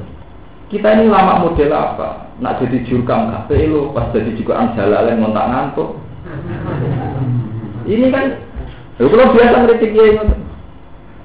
Kita 0.70 0.88
ini 0.98 1.06
lama 1.06 1.46
model 1.46 1.70
apa? 1.70 2.34
Nak 2.42 2.58
jadi 2.58 2.82
jurkam 2.82 3.30
kafe 3.30 3.70
lo, 3.70 3.94
pas 3.94 4.10
jadi 4.10 4.34
juga 4.34 4.66
jalan 4.74 5.22
ngontak 5.22 5.46
ngantuk. 5.46 5.88
Ini 7.86 8.10
kan, 8.10 8.24
ya 8.98 9.04
kalau 9.06 9.34
biasa 9.34 9.56
ngeritik 9.62 9.94
ya 9.94 10.04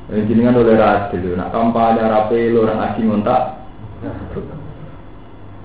ini 0.09 0.41
kan 0.41 0.57
oleh 0.57 0.73
radil, 0.77 1.37
nak 1.37 1.53
kampanye 1.53 2.05
rapi 2.05 2.53
lo, 2.53 2.69
nak 2.69 2.77
ngaji 2.77 3.01
ngontak. 3.09 3.41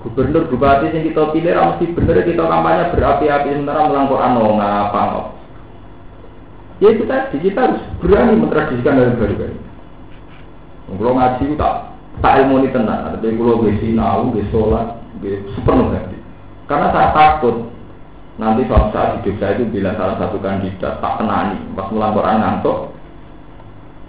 Gubernur 0.05 0.45
bupati 0.49 0.93
yang 0.93 1.05
kita 1.05 1.33
pilih, 1.33 1.53
mesti 1.53 1.85
bener 1.93 2.17
kita 2.25 2.45
kampanye 2.45 2.93
berapi-api 2.93 3.57
sementara 3.57 3.89
melangkor 3.89 4.21
anu 4.21 4.57
ngapa 4.57 5.34
Ya 6.83 6.91
itu 6.91 7.07
tadi 7.07 7.39
kita 7.39 7.59
harus 7.71 7.81
berani 8.03 8.35
mentradisikan 8.35 8.99
dari 8.99 9.15
baru 9.15 9.35
baru. 9.39 9.57
Kalau 10.85 11.13
ngaji 11.15 11.41
itu 11.47 11.55
tak 11.55 11.75
tak 12.19 12.33
ilmu 12.43 12.63
ini 12.63 12.75
tenang. 12.75 13.15
Tapi 13.15 13.35
kalau 13.35 13.63
gue 13.63 13.73
sinau, 13.79 14.27
gue 14.31 14.43
sholat, 14.51 14.99
gue 15.23 15.39
sepenuh 15.55 15.87
hati. 15.95 16.17
Karena 16.67 16.91
saya 16.91 17.15
takut 17.15 17.71
nanti 18.35 18.67
suatu 18.67 18.91
saat 18.91 19.23
hidup 19.23 19.39
saya 19.39 19.55
itu 19.55 19.63
bila 19.71 19.95
salah 19.95 20.19
satu 20.19 20.35
kandidat 20.43 20.99
tak 20.99 21.13
kenani 21.15 21.55
pas 21.71 21.87
melaporan 21.87 22.43
ngantuk 22.43 22.91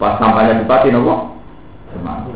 pas 0.03 0.19
sampainya 0.19 0.67
bupati 0.67 0.91
nopo? 0.91 1.39
Semangat 1.95 2.35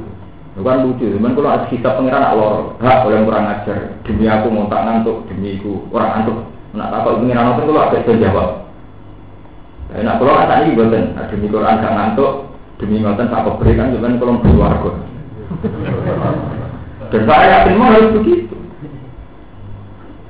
kan 0.61 0.85
lucu. 0.85 1.09
Cuman 1.09 1.33
kalau 1.35 1.67
kita 1.73 1.89
pengiran 1.97 2.21
nak 2.21 2.37
lor. 2.37 2.77
Hak 2.85 3.09
oleh 3.09 3.25
kurang 3.25 3.49
ajar. 3.49 3.97
Demi 4.05 4.29
aku 4.29 4.47
mau 4.53 4.69
tak 4.69 4.85
ngantuk 4.87 5.25
demi 5.27 5.57
aku 5.57 5.89
orang 5.91 6.23
ngantuk. 6.23 6.39
Nak 6.77 6.91
takut 6.95 7.19
pengiran 7.19 7.51
itu 7.57 7.63
kalau 7.67 7.91
yang 7.97 8.23
jawab 8.23 8.60
nah 9.91 10.15
kalau 10.23 10.39
kata 10.39 10.55
ini 10.63 10.79
buatan 10.79 11.19
demi 11.35 11.47
Quran 11.51 11.83
gak 11.83 11.95
ngantuk 11.99 12.33
demi 12.79 13.03
ngoten 13.03 13.27
tak 13.27 13.47
beri 13.59 13.73
kan 13.75 13.91
cuman 13.93 14.19
kalau 14.23 14.39
berwarga 14.39 14.91
dan 17.11 17.23
saya 17.27 17.47
yakin 17.51 17.75
mau 17.75 17.91
harus 17.91 18.15
begitu. 18.15 18.55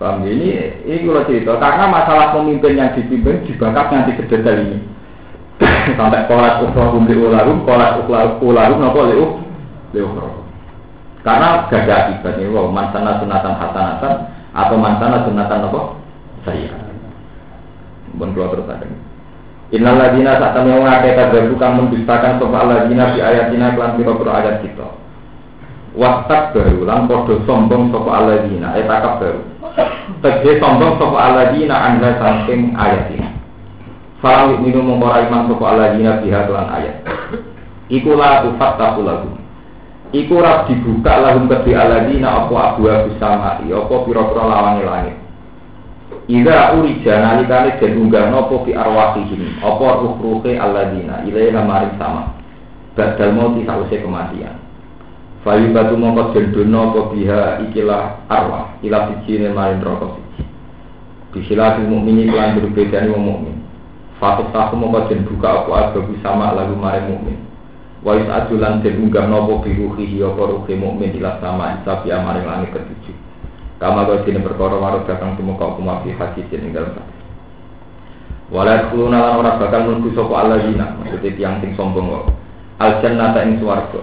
Paham? 0.01 0.24
Ini 0.24 0.81
ini 0.89 1.05
kalau 1.05 1.28
cerita 1.28 1.61
karena 1.61 1.85
masalah 1.93 2.32
pemimpin 2.32 2.81
yang 2.81 2.97
dipimpin 2.97 3.45
dibakar 3.45 3.93
nanti 3.93 4.16
ke 4.16 4.24
detail 4.32 4.65
ini. 4.65 4.81
Sampai 6.01 6.24
kolat 6.24 6.65
ukhrahum 6.65 7.05
li 7.05 7.20
ulahum 7.20 7.69
kolat 7.69 8.01
ulahum 8.41 8.78
nopo 8.81 9.01
li 9.05 9.16
li 9.93 10.01
karena 11.20 11.69
gak 11.69 11.85
ada 11.85 11.95
akibat 12.09 12.41
ini 12.41 12.49
wow 12.49 12.73
mansana 12.73 13.20
sunatan 13.20 13.53
hasanatan 13.61 14.12
atau 14.57 14.77
mansana 14.81 15.28
sunatan 15.28 15.69
nopo? 15.69 16.01
Saya. 16.49 16.73
Pun 18.16 18.32
keluar 18.32 18.57
terus 18.57 18.73
ada 18.73 18.89
Innal 19.70 20.02
ladina 20.02 20.34
saat 20.42 20.59
kami 20.59 20.74
mengakai 20.74 21.14
kadzab 21.14 21.55
kang 21.62 21.78
mendustakan 21.78 22.42
sapa 22.42 22.60
ladina 22.66 23.14
di 23.14 23.22
ayatina 23.22 23.78
kelan 23.78 23.94
pira-pira 23.94 24.32
ayat 24.42 24.56
kita. 24.66 24.88
Wastak 25.94 26.55
baru 26.55 26.82
lan 26.82 27.06
padha 27.06 27.34
sombong 27.47 27.94
sapa 27.94 28.26
ladina 28.26 28.74
etakab 28.74 29.22
baru. 29.22 29.42
Tegese 30.26 30.59
sombong 30.59 30.98
sapa 30.98 31.38
ladina 31.38 31.76
anda 31.86 32.18
saking 32.18 32.74
ayatina. 32.74 33.30
Falam 34.18 34.59
minum 34.59 34.90
mengkora 34.90 35.30
iman 35.30 35.47
sapa 35.47 35.66
ladina 35.78 36.18
biha 36.18 36.40
kelan 36.51 36.68
ayat. 36.74 36.97
Iku 37.94 38.10
la 38.18 38.42
tufattahu 38.42 39.06
lagu. 39.06 39.30
Iku 40.10 40.42
rab 40.42 40.66
dibuka 40.66 41.22
lahum 41.22 41.47
kedhi 41.47 41.70
aladina 41.70 42.42
apa 42.42 42.74
abu 42.74 42.90
abu 42.90 43.14
sama, 43.22 43.62
apa 43.62 43.94
pira-pira 44.02 44.42
lawange 44.42 44.82
langit. 44.82 45.16
Ida 46.31 46.78
urija 46.78 47.19
nalikane 47.19 47.74
den 47.82 48.07
unggah 48.07 48.31
nopo 48.31 48.62
fi 48.62 48.70
arwahihim 48.70 49.59
apa 49.59 49.87
ruh-ruhe 49.99 50.55
alladzina 50.55 51.27
ilaiha 51.27 51.59
maring 51.59 51.99
sama. 51.99 52.31
Badal 52.95 53.35
mauti 53.35 53.66
sause 53.66 53.99
kematian. 53.99 54.55
Fayu 55.43 55.74
batu 55.74 55.99
mongko 55.99 56.31
den 56.31 56.55
dono 56.55 56.95
apa 56.95 57.01
ikilah 57.66 58.31
arwah 58.31 58.78
ila 58.87 59.11
siji 59.11 59.43
maring 59.51 59.82
neraka 59.82 60.07
siji. 60.15 60.43
Bisilatul 61.35 61.91
mukmini 61.91 62.31
lan 62.31 62.62
berbedane 62.62 63.11
wong 63.11 63.23
mukmin. 63.27 63.57
Fatut 64.23 64.55
tahu 64.55 64.78
mongko 64.78 65.11
den 65.11 65.27
buka 65.27 65.66
apa 65.66 65.91
ababu 65.91 66.15
sama 66.23 66.55
lagu 66.55 66.78
maring 66.78 67.11
mukmin. 67.11 67.39
Wa 68.07 68.15
ajulan 68.15 68.87
den 68.87 69.03
unggah 69.03 69.27
nopo 69.27 69.66
bi 69.66 69.74
ruhihi 69.74 70.23
apa 70.23 70.43
ruhe 70.47 70.74
mukmin 70.78 71.11
ila 71.19 71.43
sama 71.43 71.82
isabi 71.82 72.15
maring 72.15 72.47
langit 72.47 72.70
ketujuh. 72.70 73.30
Kama 73.81 74.05
kau 74.05 74.20
sini 74.28 74.44
perkara 74.44 74.77
warung 74.77 75.09
datang 75.09 75.40
semua 75.40 75.57
kau 75.57 75.81
kuma 75.81 76.05
fi 76.05 76.12
hadis 76.12 76.44
ini 76.52 76.69
dalam 76.69 76.93
hadis. 77.01 77.20
Walau 78.52 78.90
kuluna 78.90 79.19
lan 79.23 79.35
orang 79.40 79.57
bakal 79.62 79.81
nunggu 79.86 80.11
sopo 80.11 80.35
Allah 80.35 80.61
dina, 80.61 80.98
maksudnya 80.98 81.32
tiang 81.39 81.62
sing 81.62 81.73
sombong 81.78 82.12
kok. 82.12 82.35
Al 82.82 82.98
jannata 82.98 83.47
ing 83.47 83.62
swarga. 83.62 84.02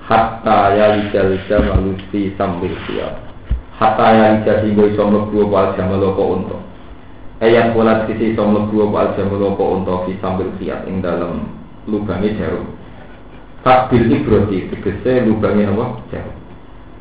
Hatta 0.00 0.72
ya 0.72 0.96
lijal 0.96 1.36
jamal 1.44 1.92
fi 2.08 2.32
sambil 2.40 2.72
siap. 2.88 3.20
Hatta 3.76 4.06
ya 4.16 4.26
lijal 4.40 4.64
hingga 4.64 4.90
iso 4.90 5.02
mlebu 5.04 5.52
apa 5.52 5.76
jamal 5.76 6.02
apa 6.02 6.22
unta. 6.24 6.56
Ayat 7.44 7.76
pola 7.76 8.08
sisi 8.08 8.32
iso 8.32 8.42
mlebu 8.42 8.90
apa 8.90 9.12
jamal 9.14 9.44
apa 9.44 9.64
unta 9.70 9.94
sambil 10.24 10.48
siap 10.56 10.88
ing 10.88 11.04
dalam 11.04 11.46
lubangi 11.84 12.32
jarum. 12.40 12.64
Takbil 13.60 14.08
ibroti 14.08 14.72
tegese 14.72 15.20
lubangi 15.28 15.68
apa 15.68 16.00
jarum. 16.10 16.45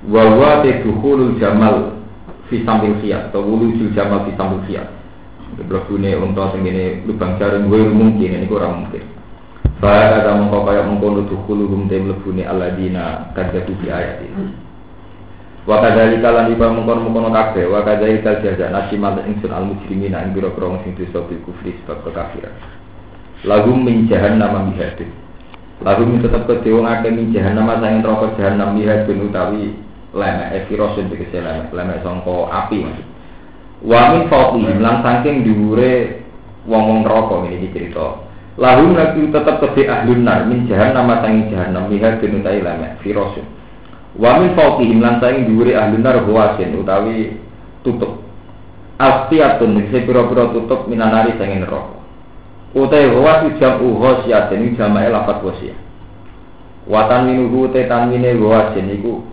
Wawa 0.06 0.62
teduhulul 0.62 1.42
jamal 1.42 1.98
fi 2.46 2.62
sambil 2.62 2.94
fiat 3.02 3.34
atau 3.34 3.42
wulujul 3.42 3.90
jamal 3.98 4.22
fi 4.30 4.38
sambil 4.38 4.62
fiat 4.70 4.86
Berlebune 5.56 6.14
untuk 6.20 6.52
sengene 6.52 7.06
lubang 7.08 7.40
jarum 7.40 7.72
gue 7.72 7.88
mungkin 7.88 8.44
ini 8.44 8.50
kurang 8.50 8.84
mungkin. 8.84 9.08
Bahaya 9.80 10.20
kata 10.20 10.32
mengkau 10.36 10.68
kaya 10.68 10.84
mengkono 10.84 11.24
dukhuluhum 11.32 11.88
te 11.88 12.00
melebune 12.00 12.44
aladina 12.44 13.32
kadzatu 13.36 13.76
di 13.80 13.88
ayat 13.92 14.24
ini 14.24 14.52
Wakadali 15.68 16.20
kalan 16.20 16.52
iba 16.52 16.72
mengkono 16.72 17.08
mengkono 17.08 17.30
kafe 17.32 17.68
Wakadali 17.68 18.24
kal 18.24 18.40
jaza 18.40 18.72
nasi 18.72 19.00
mal 19.00 19.20
ingsun 19.24 19.52
al 19.52 19.68
mujrimina 19.68 20.24
ing 20.28 20.36
biro 20.36 20.52
krong 20.56 20.80
sing 20.84 20.96
dosa 20.96 21.24
bil 21.28 21.40
kufri 21.44 21.76
sebab 21.84 22.04
kekafiran. 22.08 22.56
Lagu 23.44 23.72
menjahan 23.76 24.40
nama 24.40 24.64
mihadin 24.64 25.12
Lagu 25.84 26.08
tetap 26.24 26.48
kedewa 26.48 26.88
ngake 26.88 27.10
menjahan 27.12 27.54
nama 27.56 27.80
sayang 27.84 28.00
rokok 28.00 28.40
jahan 28.40 28.56
nama 28.60 28.72
mihadin 28.72 29.28
utawi 29.28 29.85
lemek 30.16 30.64
evirosin 30.64 31.12
tegese 31.12 31.44
lemek. 31.44 31.76
Lemek 31.76 32.00
songko 32.02 32.48
api 32.48 32.88
mas. 32.88 33.00
Wa 33.84 34.16
min 34.16 34.32
fawqihim 34.32 34.80
lan 34.80 35.04
saking 35.04 35.44
dhuwure 35.44 36.24
wong-wong 36.66 37.04
neraka 37.04 37.44
ini 37.52 37.68
cerita. 37.76 38.24
Lahum 38.56 38.96
lagi 38.96 39.28
tetap 39.28 39.60
kedhe 39.60 39.84
ahlun 39.92 40.24
nar 40.24 40.48
min 40.48 40.64
nama 40.72 41.20
sanging 41.20 41.52
jahannam 41.52 41.92
lihat 41.92 42.24
den 42.24 42.40
utawi 42.40 42.64
lemek 42.64 43.04
firosin 43.04 43.44
wa 44.16 44.40
min 44.40 44.56
fawqihim 44.56 45.04
lan 45.04 45.20
saking 45.20 45.52
dhuwure 45.52 45.76
ahlun 45.76 46.02
nar 46.02 46.24
huwasin 46.24 46.72
utawi 46.80 47.36
tutup. 47.84 48.24
Astiatun 48.96 49.76
ini 49.76 50.08
pira-pira 50.08 50.56
tutup 50.56 50.88
minanari 50.88 51.36
sanging 51.36 51.68
neraka. 51.68 52.00
Utai 52.72 53.12
huwas 53.12 53.44
jam 53.60 53.84
uhosiatin 53.84 54.60
ini 54.60 54.76
jamae 54.76 55.08
lafat 55.08 55.40
wasiyah 55.44 55.80
Watan 56.86 57.32
minuhu 57.32 57.72
te 57.74 57.88
tanmine 57.90 58.36
huwasin 58.38 58.92
iku 59.00 59.24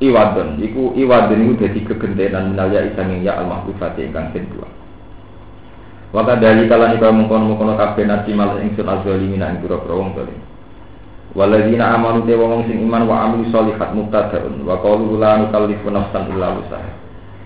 iwadon. 0.00 0.60
Iku 0.60 0.92
iwadon 0.96 1.40
iku 1.48 1.52
dadi 1.64 1.80
kegentenan 1.84 2.52
minal 2.52 2.68
ya 2.72 2.84
isanging 2.84 3.24
ya 3.24 3.40
al 3.40 3.48
mahfufati 3.48 4.04
ingkang 4.04 4.32
den 4.36 4.48
dua 4.52 4.68
Waka 6.14 6.38
dari 6.38 6.64
kalan 6.70 6.96
iku 6.96 7.12
mengkono-mengkono 7.12 7.74
kabeh 7.76 8.08
nasi 8.08 8.32
malah 8.32 8.62
ingsun 8.62 8.88
azalimin 8.88 9.42
ing 9.42 9.60
pira-pira 9.60 9.94
wong 9.98 10.16
zalim 10.16 10.40
Waladina 11.36 11.92
amanu 11.92 12.24
te 12.24 12.32
wong 12.32 12.64
sing 12.64 12.80
iman 12.88 13.04
wa 13.04 13.28
amilu 13.28 13.52
sholihat 13.52 13.92
mubtadaun 13.92 14.64
wa 14.64 14.80
qalu 14.80 15.20
la 15.20 15.44
nukallifu 15.44 15.92
nafsan 15.92 16.32
illa 16.32 16.56
wusaha. 16.56 16.90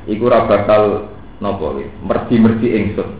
Iku 0.06 0.30
ora 0.30 0.46
bakal 0.46 1.10
napa 1.42 1.74
merdi-merdi 2.06 2.70
ingsun. 2.70 3.18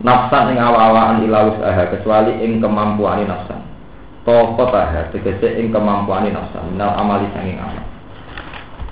Nafsan 0.00 0.56
ing 0.56 0.58
awa-awaan 0.62 1.20
ila 1.28 1.52
wusaha 1.52 1.92
kecuali 1.92 2.40
ing 2.40 2.64
kemampuane 2.64 3.28
nafsan. 3.28 3.60
Tokotah 4.24 5.12
tegese 5.12 5.60
ing 5.60 5.68
kemampuane 5.68 6.32
nafsan 6.32 6.72
minal 6.72 6.96
amali 6.96 7.28
sanging 7.36 7.60
amal 7.60 7.91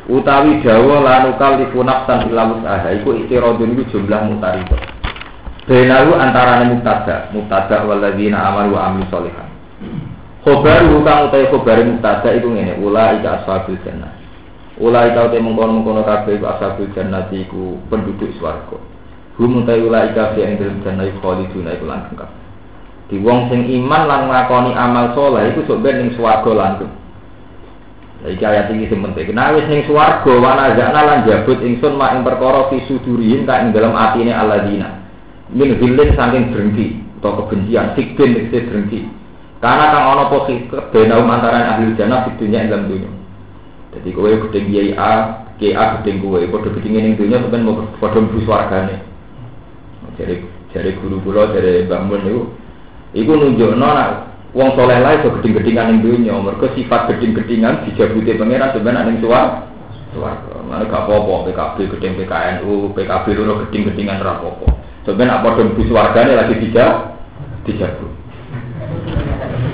utawi 0.08 0.62
dawa 0.64 0.96
lanukal 1.04 1.60
lifu 1.60 1.84
nafsan 1.84 2.32
illa 2.32 2.48
wus'aha 2.48 2.88
iku 2.96 3.18
istiradun 3.20 3.74
iku 3.76 3.84
jumlah 3.92 4.20
mutarito 4.30 4.76
benalu 5.68 6.12
antara 6.16 6.64
mubtada 6.64 7.28
mubtada 7.34 7.84
waladina 7.84 8.48
amalu 8.48 8.78
wa 8.78 8.80
amil 8.88 9.04
solihan 9.12 9.48
khobar 10.40 10.82
kang 11.04 11.20
utai 11.28 11.50
khobar 11.52 11.78
mubtada 11.84 12.32
iku 12.32 12.48
ngene. 12.48 12.80
Ula 12.80 13.20
ika 13.20 13.44
ashabul 13.44 13.76
jannah. 13.84 14.12
Ula 14.80 15.12
ika 15.12 15.28
utai 15.28 15.44
mengkono 15.44 15.80
mengkono 15.80 16.00
kabeh 16.00 16.40
iku 16.40 16.46
ashabul 16.48 16.88
jannah 16.96 17.28
iku 17.28 17.76
penduduk 17.92 18.32
swarga. 18.40 18.80
Hum 19.36 19.60
utai 19.60 19.84
ula 19.84 20.08
ika 20.08 20.32
fi 20.32 20.48
ing 20.48 20.56
dalem 20.56 20.80
jannah 20.80 21.04
iku 21.12 21.36
iku 21.44 21.60
langgeng 21.60 22.40
di 23.10 23.18
wong 23.18 23.50
sing 23.50 23.66
iman 23.66 24.06
lan 24.06 24.30
nglakoni 24.30 24.70
amal 24.78 25.10
soleh 25.18 25.50
iku 25.50 25.66
sok 25.66 25.82
ben 25.82 25.98
ning 25.98 26.10
swarga 26.14 26.46
langgeng 26.54 26.94
Iki 28.20 28.44
ayat 28.44 28.68
ini 28.76 28.84
sing 28.92 29.00
penting. 29.00 29.32
Nah 29.32 29.56
wis 29.56 29.64
ning 29.72 29.88
swarga 29.88 30.28
wana 30.28 30.76
zakna 30.76 31.00
lan 31.08 31.18
jabut 31.24 31.56
ingsun 31.64 31.96
mak 31.96 32.12
ing 32.12 32.20
perkara 32.20 32.68
fi 32.68 32.84
sudurihin 32.84 33.48
tak 33.48 33.64
ing 33.64 33.68
dalam 33.72 33.96
atine 33.96 34.36
alladzina. 34.36 35.00
Min 35.48 35.72
hilin 35.80 36.12
saking 36.12 36.52
drengki 36.52 37.00
atau 37.20 37.48
kebencian, 37.48 37.96
sikbin 37.96 38.36
iki 38.36 38.60
drengki. 38.68 39.00
Karena 39.60 39.92
kang 39.92 40.04
ana 40.04 40.22
apa 40.28 40.36
kebenaum 40.48 41.32
antara 41.32 41.76
ahli 41.76 41.96
jannah 41.96 42.28
di 42.28 42.36
dunia 42.36 42.64
ing 42.64 42.68
dalam 42.68 42.88
dunia. 42.92 43.10
Jadi 43.96 44.08
kowe 44.14 44.30
gedeng 44.30 44.66
kiai 44.68 44.92
A, 44.94 45.12
kiai 45.56 45.74
A 45.74 46.00
gedeng 46.00 46.22
kowe, 46.22 46.38
padha 46.38 46.68
gedenge 46.76 47.00
ning 47.00 47.14
dunya 47.16 47.40
sampean 47.40 47.64
mau 47.64 47.88
padha 47.98 48.20
mlebu 48.20 48.38
swargane. 48.44 48.96
Jadi 50.20 50.34
jadi 50.70 50.90
guru 51.00 51.18
kula 51.24 51.50
dari 51.50 51.88
Mbak 51.88 52.00
Mun 52.06 52.20
niku 52.22 52.42
iku 53.16 53.32
nunjukno 53.34 53.88
nak 53.90 54.29
wong 54.50 54.74
soleh 54.74 54.98
lae 54.98 55.22
iso 55.22 55.30
gedeng-gedingan 55.38 55.86
ning 55.94 55.98
dunya, 56.02 56.34
mergo 56.34 56.66
sifat 56.74 57.06
gedeng-gedingan 57.14 57.86
dijabuti 57.86 58.34
pangeran 58.34 58.74
sampean 58.74 59.06
ning 59.06 59.16
suwarga. 59.22 59.70
Suwarga. 60.10 60.54
Mana 60.66 60.86
gak 60.86 61.06
apa-apa 61.06 61.50
PKB 61.50 61.76
gedeng 61.98 62.14
PKNU, 62.18 62.94
PKB 62.94 63.26
loro 63.38 63.62
gedeng-gedingan 63.66 64.22
ora 64.22 64.38
apa-apa. 64.42 64.68
Sampeyan 65.06 65.30
nak 65.30 65.42
padha 65.46 65.62
mlebu 65.66 65.82
swargane 65.86 66.32
lagi 66.34 66.54
dijak 66.58 66.90
dijabu. 67.62 68.06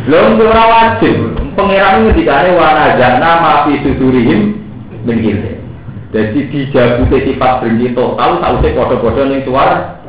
Lho 0.07 0.21
ora 0.45 0.65
wajib. 0.69 1.17
Pangeran 1.57 2.05
ngendikane 2.05 2.53
wana 2.53 3.01
jana 3.01 3.31
mafi 3.41 3.81
sudurihim 3.81 4.61
min 5.09 5.17
ghilli. 5.25 5.53
Jadi 6.13 6.53
dijabuti 6.53 7.33
sifat 7.33 7.65
benci 7.65 7.97
total 7.97 8.45
sausé 8.45 8.77
padha-padha 8.77 9.25
ning 9.25 9.41
suar. 9.49 10.01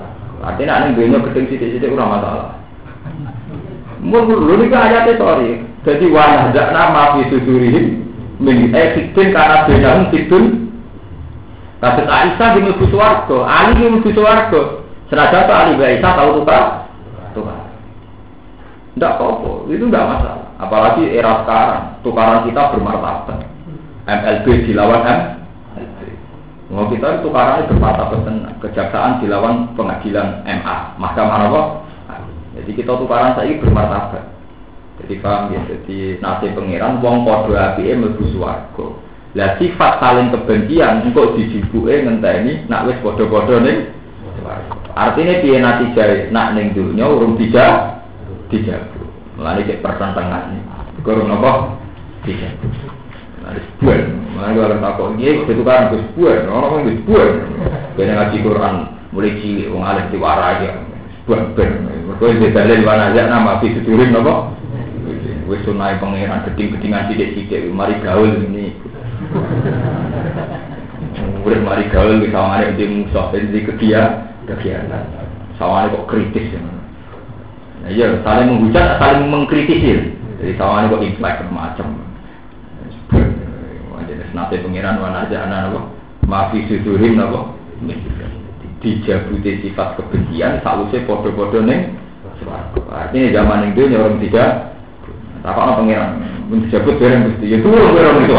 Artinya 0.44 0.86
ning 0.86 1.00
dunya 1.00 1.24
gedeng 1.24 1.48
sithik-sithik 1.48 1.96
ora 1.96 2.06
masalah. 2.20 2.57
Mun 4.08 4.24
lho 4.32 4.56
niku 4.56 4.76
ayate 4.80 5.20
sorry. 5.20 5.60
Jadi 5.84 6.06
wana 6.08 6.56
jana 6.56 6.96
mafi 6.96 7.28
sudurihim 7.28 8.08
min 8.40 8.72
sidin 8.72 9.28
karena 9.36 9.68
bedahum 9.68 10.08
sidun 10.16 10.68
Kasus 11.78 12.10
Aisyah 12.10 12.58
di 12.58 12.60
Mlebu 12.66 12.90
Suwargo, 12.90 13.46
Ali 13.46 13.78
di 13.78 13.86
Mlebu 13.86 14.10
Suwargo. 14.10 14.82
Senajan 15.14 15.46
tuh 15.46 15.54
Ali 15.54 15.72
Aisyah 15.78 16.12
tahu 16.18 16.42
tukar, 16.42 16.90
tukar. 17.38 17.70
Tidak 18.98 19.14
apa-apa, 19.14 19.70
itu 19.70 19.86
tidak 19.86 20.10
masalah. 20.10 20.46
Apalagi 20.58 21.06
era 21.14 21.46
sekarang, 21.46 22.02
tukaran 22.02 22.50
kita 22.50 22.74
bermartabat. 22.74 23.46
MLB 24.10 24.46
dilawan 24.66 25.06
MLB. 25.06 26.00
Mau 26.74 26.90
kita 26.90 27.22
itu 27.22 27.30
tukarannya 27.30 27.70
bermartabat 27.70 28.20
tenang. 28.26 28.56
Kejaksaan 28.58 29.22
dilawan 29.22 29.70
pengadilan 29.78 30.42
MA, 30.50 30.78
Mahkamah 30.98 31.46
apa? 31.46 31.62
Jadi 32.68 32.84
kita 32.84 33.00
tukaran 33.00 33.32
saya 33.40 33.56
bermartabat. 33.64 34.28
Jadi 35.00 35.24
paham 35.24 35.56
ya, 35.56 35.64
jadi 35.72 36.20
nasi 36.20 36.52
pangeran 36.52 37.00
wong 37.00 37.24
podo 37.24 37.56
api 37.56 37.96
mlebu 37.96 38.28
swarga. 38.36 38.86
Lah 39.40 39.56
sifat 39.56 40.04
saling 40.04 40.36
kebencian 40.36 41.08
engkau 41.08 41.32
dijibuke 41.40 41.96
ngenteni 41.96 42.68
nak 42.68 42.92
wis 42.92 43.00
podo-podo 43.00 43.64
ning 43.64 43.96
Artinya 45.00 45.40
piye 45.40 45.64
natijah 45.64 46.28
nak 46.36 46.60
ning 46.60 46.76
dunya 46.76 47.08
urung 47.08 47.40
dijak 47.40 48.04
dijabu. 48.52 49.08
Mulane 49.40 49.64
cek 49.64 49.80
pertentangan. 49.80 50.60
Kurang 51.08 51.40
apa? 51.40 51.80
Dijabu. 52.28 52.68
Ada 53.48 53.64
sebuah, 53.64 54.00
mulai 54.36 54.60
orang 54.60 54.84
takut 54.84 55.16
ini 55.16 55.40
itu 55.48 55.64
kan 55.64 55.88
ke 55.88 56.04
sebuah, 56.04 56.52
orang 56.52 56.84
itu 56.84 57.00
sebuah. 57.00 57.28
Kena 57.96 58.14
ngaji 58.20 58.38
Quran 58.44 58.76
mulai 59.16 59.40
cilik, 59.40 59.72
wong 59.72 59.84
alim 59.88 60.12
diwara 60.12 60.60
aja. 60.60 60.87
Ben, 61.28 61.52
mereka 62.08 62.24
itu 62.32 62.48
dalil 62.56 62.88
aja 62.88 63.28
nama 63.28 63.60
fi 63.60 63.76
seturin 63.76 64.16
apa? 64.16 64.56
Wis 65.52 65.60
sunai 65.68 66.00
pangeran 66.00 66.48
geding-gedingan 66.48 67.12
sidik-sidik, 67.12 67.68
mari 67.72 68.00
gaul 68.00 68.32
ini. 68.48 68.72
Udah 71.44 71.60
mari 71.68 71.92
gaul 71.92 72.24
di 72.24 72.32
sawangan 72.32 72.80
di 72.80 72.86
musuh, 72.88 73.28
di 73.36 73.60
kedia, 73.60 74.24
kegiatan. 74.48 75.04
Sawangan 75.60 76.00
kok 76.00 76.08
kritis 76.08 76.48
ya. 76.48 76.60
Nah, 76.64 77.90
iya, 77.92 78.08
saling 78.24 78.48
menghujat, 78.48 78.96
saling 78.96 79.28
mengkritisi. 79.28 80.16
Jadi 80.40 80.54
sawangan 80.56 80.92
kok 80.96 81.04
implek 81.04 81.44
macam. 81.52 81.88
Jadi 84.08 84.24
nate 84.32 84.64
pengiran 84.64 85.04
mana 85.04 85.28
aja 85.28 85.44
anak 85.44 85.76
apa? 85.76 85.82
Maafi 86.24 86.72
sudurim 86.72 87.20
apa? 87.20 87.52
Dijabuti 88.88 89.68
sifat 89.68 90.00
kebencian, 90.00 90.64
salusnya 90.64 91.04
podo-podo 91.04 91.60
neng. 91.60 91.92
Artinya 92.88 93.36
zaman 93.36 93.76
itu 93.76 93.92
orang 93.92 94.24
tidak 94.24 94.72
apa 95.44 95.60
apa 95.60 95.80
pangeran? 95.84 96.12
Menjabut 96.48 96.96
barang 96.96 97.22
mesti 97.28 97.52
ya 97.52 97.58
turun 97.60 97.92
barang 97.92 98.24
itu 98.24 98.36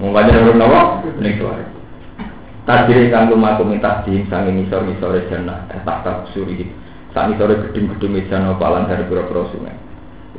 mau 0.00 0.10
baca 0.16 0.32
orang 0.32 0.56
nawa 0.56 0.80
ning 1.20 1.36
suara 1.36 1.64
Tadiri 2.64 3.12
kanggo 3.12 3.36
maku 3.36 3.68
minta 3.68 4.00
dim 4.08 4.24
sangi 4.32 4.64
misor 4.64 4.88
jannah 5.28 5.68
eh, 5.68 5.80
tak 5.84 6.00
tak 6.00 6.32
suri 6.32 6.64
sangi 7.12 7.36
sore 7.36 7.60
gedung 7.68 7.92
gedung 7.92 8.16
jannah 8.32 8.56
palang 8.56 8.88
dari 8.88 9.04
pura 9.04 9.28
pura 9.28 9.44
sungai. 9.52 9.76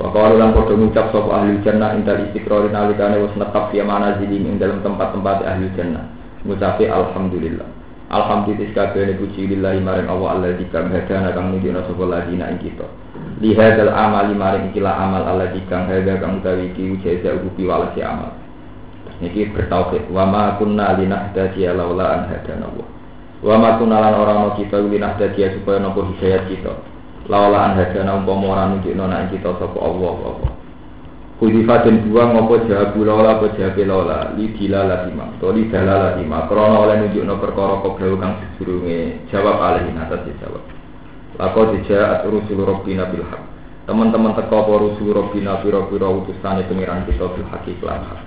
Wa 0.01 0.09
qalu 0.09 0.41
lan 0.41 0.57
padha 0.57 0.73
ngucap 0.73 1.13
sapa 1.13 1.29
ahli 1.29 1.61
jannah 1.61 1.93
indal 1.93 2.25
istiqrar 2.25 2.65
nalikane 2.73 3.21
wis 3.21 3.37
netap 3.37 3.69
ya 3.77 3.85
mana 3.85 4.17
jiling 4.17 4.49
ing 4.49 4.55
dalam 4.57 4.81
tempat-tempat 4.81 5.45
ahli 5.45 5.69
jannah 5.77 6.14
ngucapi 6.45 6.85
alhamdulillah. 6.87 7.67
Alhamdulillah 8.05 8.69
kabehane 8.77 9.17
puji 9.17 9.49
lillahi 9.49 9.81
maring 9.81 10.05
Allah 10.05 10.37
Allah 10.37 10.53
dikang 10.61 10.93
hadana 10.93 11.33
kang 11.33 11.49
nunjukna 11.49 11.81
sapa 11.89 12.03
ladina 12.05 12.53
ing 12.53 12.61
kita. 12.61 12.85
Lihadal 13.41 13.89
amali 13.89 14.37
maring 14.37 14.69
ikilah 14.71 14.93
amal 14.93 15.25
Allah 15.25 15.49
dikang 15.51 15.89
hada 15.89 16.21
kang 16.21 16.39
utawi 16.39 16.69
iki 16.69 17.01
jaza 17.01 17.33
ubi 17.33 17.65
walasi 17.65 18.05
amal. 18.05 18.29
Niki 19.19 19.49
bertauhid. 19.49 20.05
Wa 20.13 20.29
ma 20.29 20.53
kunna 20.61 20.93
linahdadiya 21.01 21.73
laula 21.73 22.21
an 22.21 22.21
hadana 22.29 22.69
Allah. 22.69 22.87
Wa 23.41 23.55
ma 23.57 23.69
kunna 23.81 23.97
lan 23.99 24.13
ora 24.13 24.33
ono 24.37 24.49
kita 24.53 24.77
linahdadiya 24.79 25.57
supaya 25.57 25.81
nopo 25.81 26.05
hidayat 26.13 26.45
kita. 26.45 26.73
Laula 27.25 27.73
an 27.73 27.81
hadana 27.81 28.21
umpama 28.21 28.53
ora 28.53 28.63
nunjukno 28.69 29.03
nek 29.09 29.33
kita 29.33 29.49
sapa 29.57 29.77
Allah 29.81 30.13
apa 30.13 30.64
Kudifa 31.35 31.83
dan 31.83 32.07
dua 32.07 32.31
ngopo 32.31 32.63
jawabu 32.63 33.03
lola 33.03 33.35
apa 33.35 33.51
jawab 33.59 33.75
lola 33.83 34.31
li 34.39 34.55
dilala 34.55 35.03
lima 35.03 35.35
to 35.43 35.51
li 35.51 35.67
dalala 35.67 36.15
lima 36.15 36.47
krono 36.47 36.87
oleh 36.87 36.95
nunjukno 37.03 37.35
perkara 37.43 37.83
kobra 37.83 38.07
kang 38.15 38.33
sedurunge 38.55 39.27
jawab 39.27 39.59
alih 39.59 39.91
atas 39.99 40.23
jawab 40.39 40.63
Lako 41.35 41.75
dijak 41.75 42.23
rusul 42.31 42.63
robbina 42.63 43.11
bil 43.11 43.27
haq. 43.27 43.43
Teman-teman 43.83 44.39
teko 44.39 44.63
apa 44.63 44.73
rusul 44.79 45.11
robbina 45.11 45.59
pira-pira 45.59 46.07
utusane 46.07 46.63
pengiran 46.71 47.03
kita 47.03 47.27
bil 47.27 47.45
haq 47.51 47.67
iklan 47.67 48.01
hak. 48.07 48.23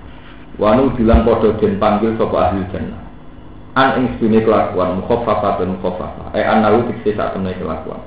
Wanu 0.61 0.93
bilang 0.93 1.25
podo 1.25 1.57
den 1.57 1.81
panggil 1.81 2.13
sapa 2.21 2.53
ahli 2.53 2.61
jannah. 2.69 3.01
An 3.73 3.89
ing 3.97 4.05
sedune 4.17 4.45
kelakuan 4.45 5.01
mukhaffafa 5.01 5.57
dan 5.57 5.81
mukhaffafa. 5.81 6.37
Eh 6.37 6.45
anahu 6.45 6.85
tikse 6.93 7.17
sak 7.17 7.33
temne 7.33 7.57
kelakuan. 7.57 8.01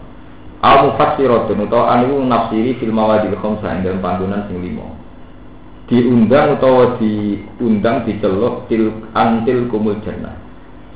Al 0.62 0.88
mufassiratun 0.88 1.66
utawa 1.66 1.98
anu 1.98 2.22
nafsiri 2.22 2.78
fil 2.78 2.94
mawadil 2.94 3.34
khamsa 3.34 3.74
ing 3.74 3.82
dalam 3.82 3.98
panggonan 3.98 4.46
sing 4.46 4.62
lima. 4.62 4.86
Diundang 5.90 6.56
utawa 6.56 6.96
diundang 7.02 8.06
diceluk 8.06 8.70
til 8.70 8.94
antil 9.12 9.66
kumul 9.66 9.98
jannah 10.06 10.42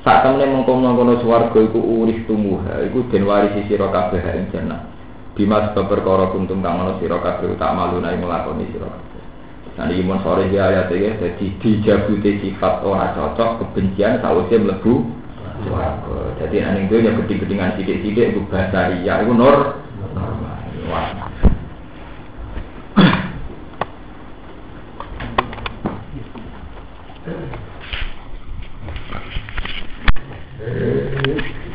saat 0.07 0.23
temene 0.23 0.55
mengkono-kono 0.55 1.19
swarga 1.19 1.59
iku 1.67 1.83
urih 1.83 2.23
tumuha, 2.31 2.79
iku 2.87 3.11
den 3.11 3.27
warisi 3.27 3.67
sira 3.67 3.91
kabeh 3.91 4.23
ing 4.23 4.55
jannah. 4.55 4.87
Bima 5.35 5.67
sebab 5.67 5.91
perkara 5.91 6.31
kuntum 6.31 6.63
kang 6.63 6.79
ana 6.79 6.95
sira 7.03 7.19
kabeh 7.19 7.59
tak 7.59 7.75
malu 7.75 7.99
nai 7.99 8.15
nglakoni 8.15 8.71
sira 8.71 8.87
kabeh. 8.87 9.23
Nah 9.75 9.91
iki 9.91 10.07
mon 10.07 10.23
sore 10.23 10.47
ya 10.55 10.71
ayat 10.71 10.95
iki 10.95 11.11
dadi 11.19 11.47
dijabuti 11.59 12.39
sifat 12.39 12.87
ora 12.87 13.19
cocok 13.19 13.67
kebencian 13.67 14.23
sawise 14.23 14.63
mlebu 14.63 15.11
suarga. 15.67 16.39
Jadi 16.39 16.57
aning 16.63 16.87
kowe 16.87 17.03
ya 17.03 17.13
gedhi-gedhingan 17.19 17.75
sithik-sithik 17.75 18.33
iku 18.33 18.41
basa 18.47 18.95
iya 18.95 19.27
iku 19.27 19.35
nur. 19.35 19.59
Thank 31.27 31.57
you. 31.57 31.66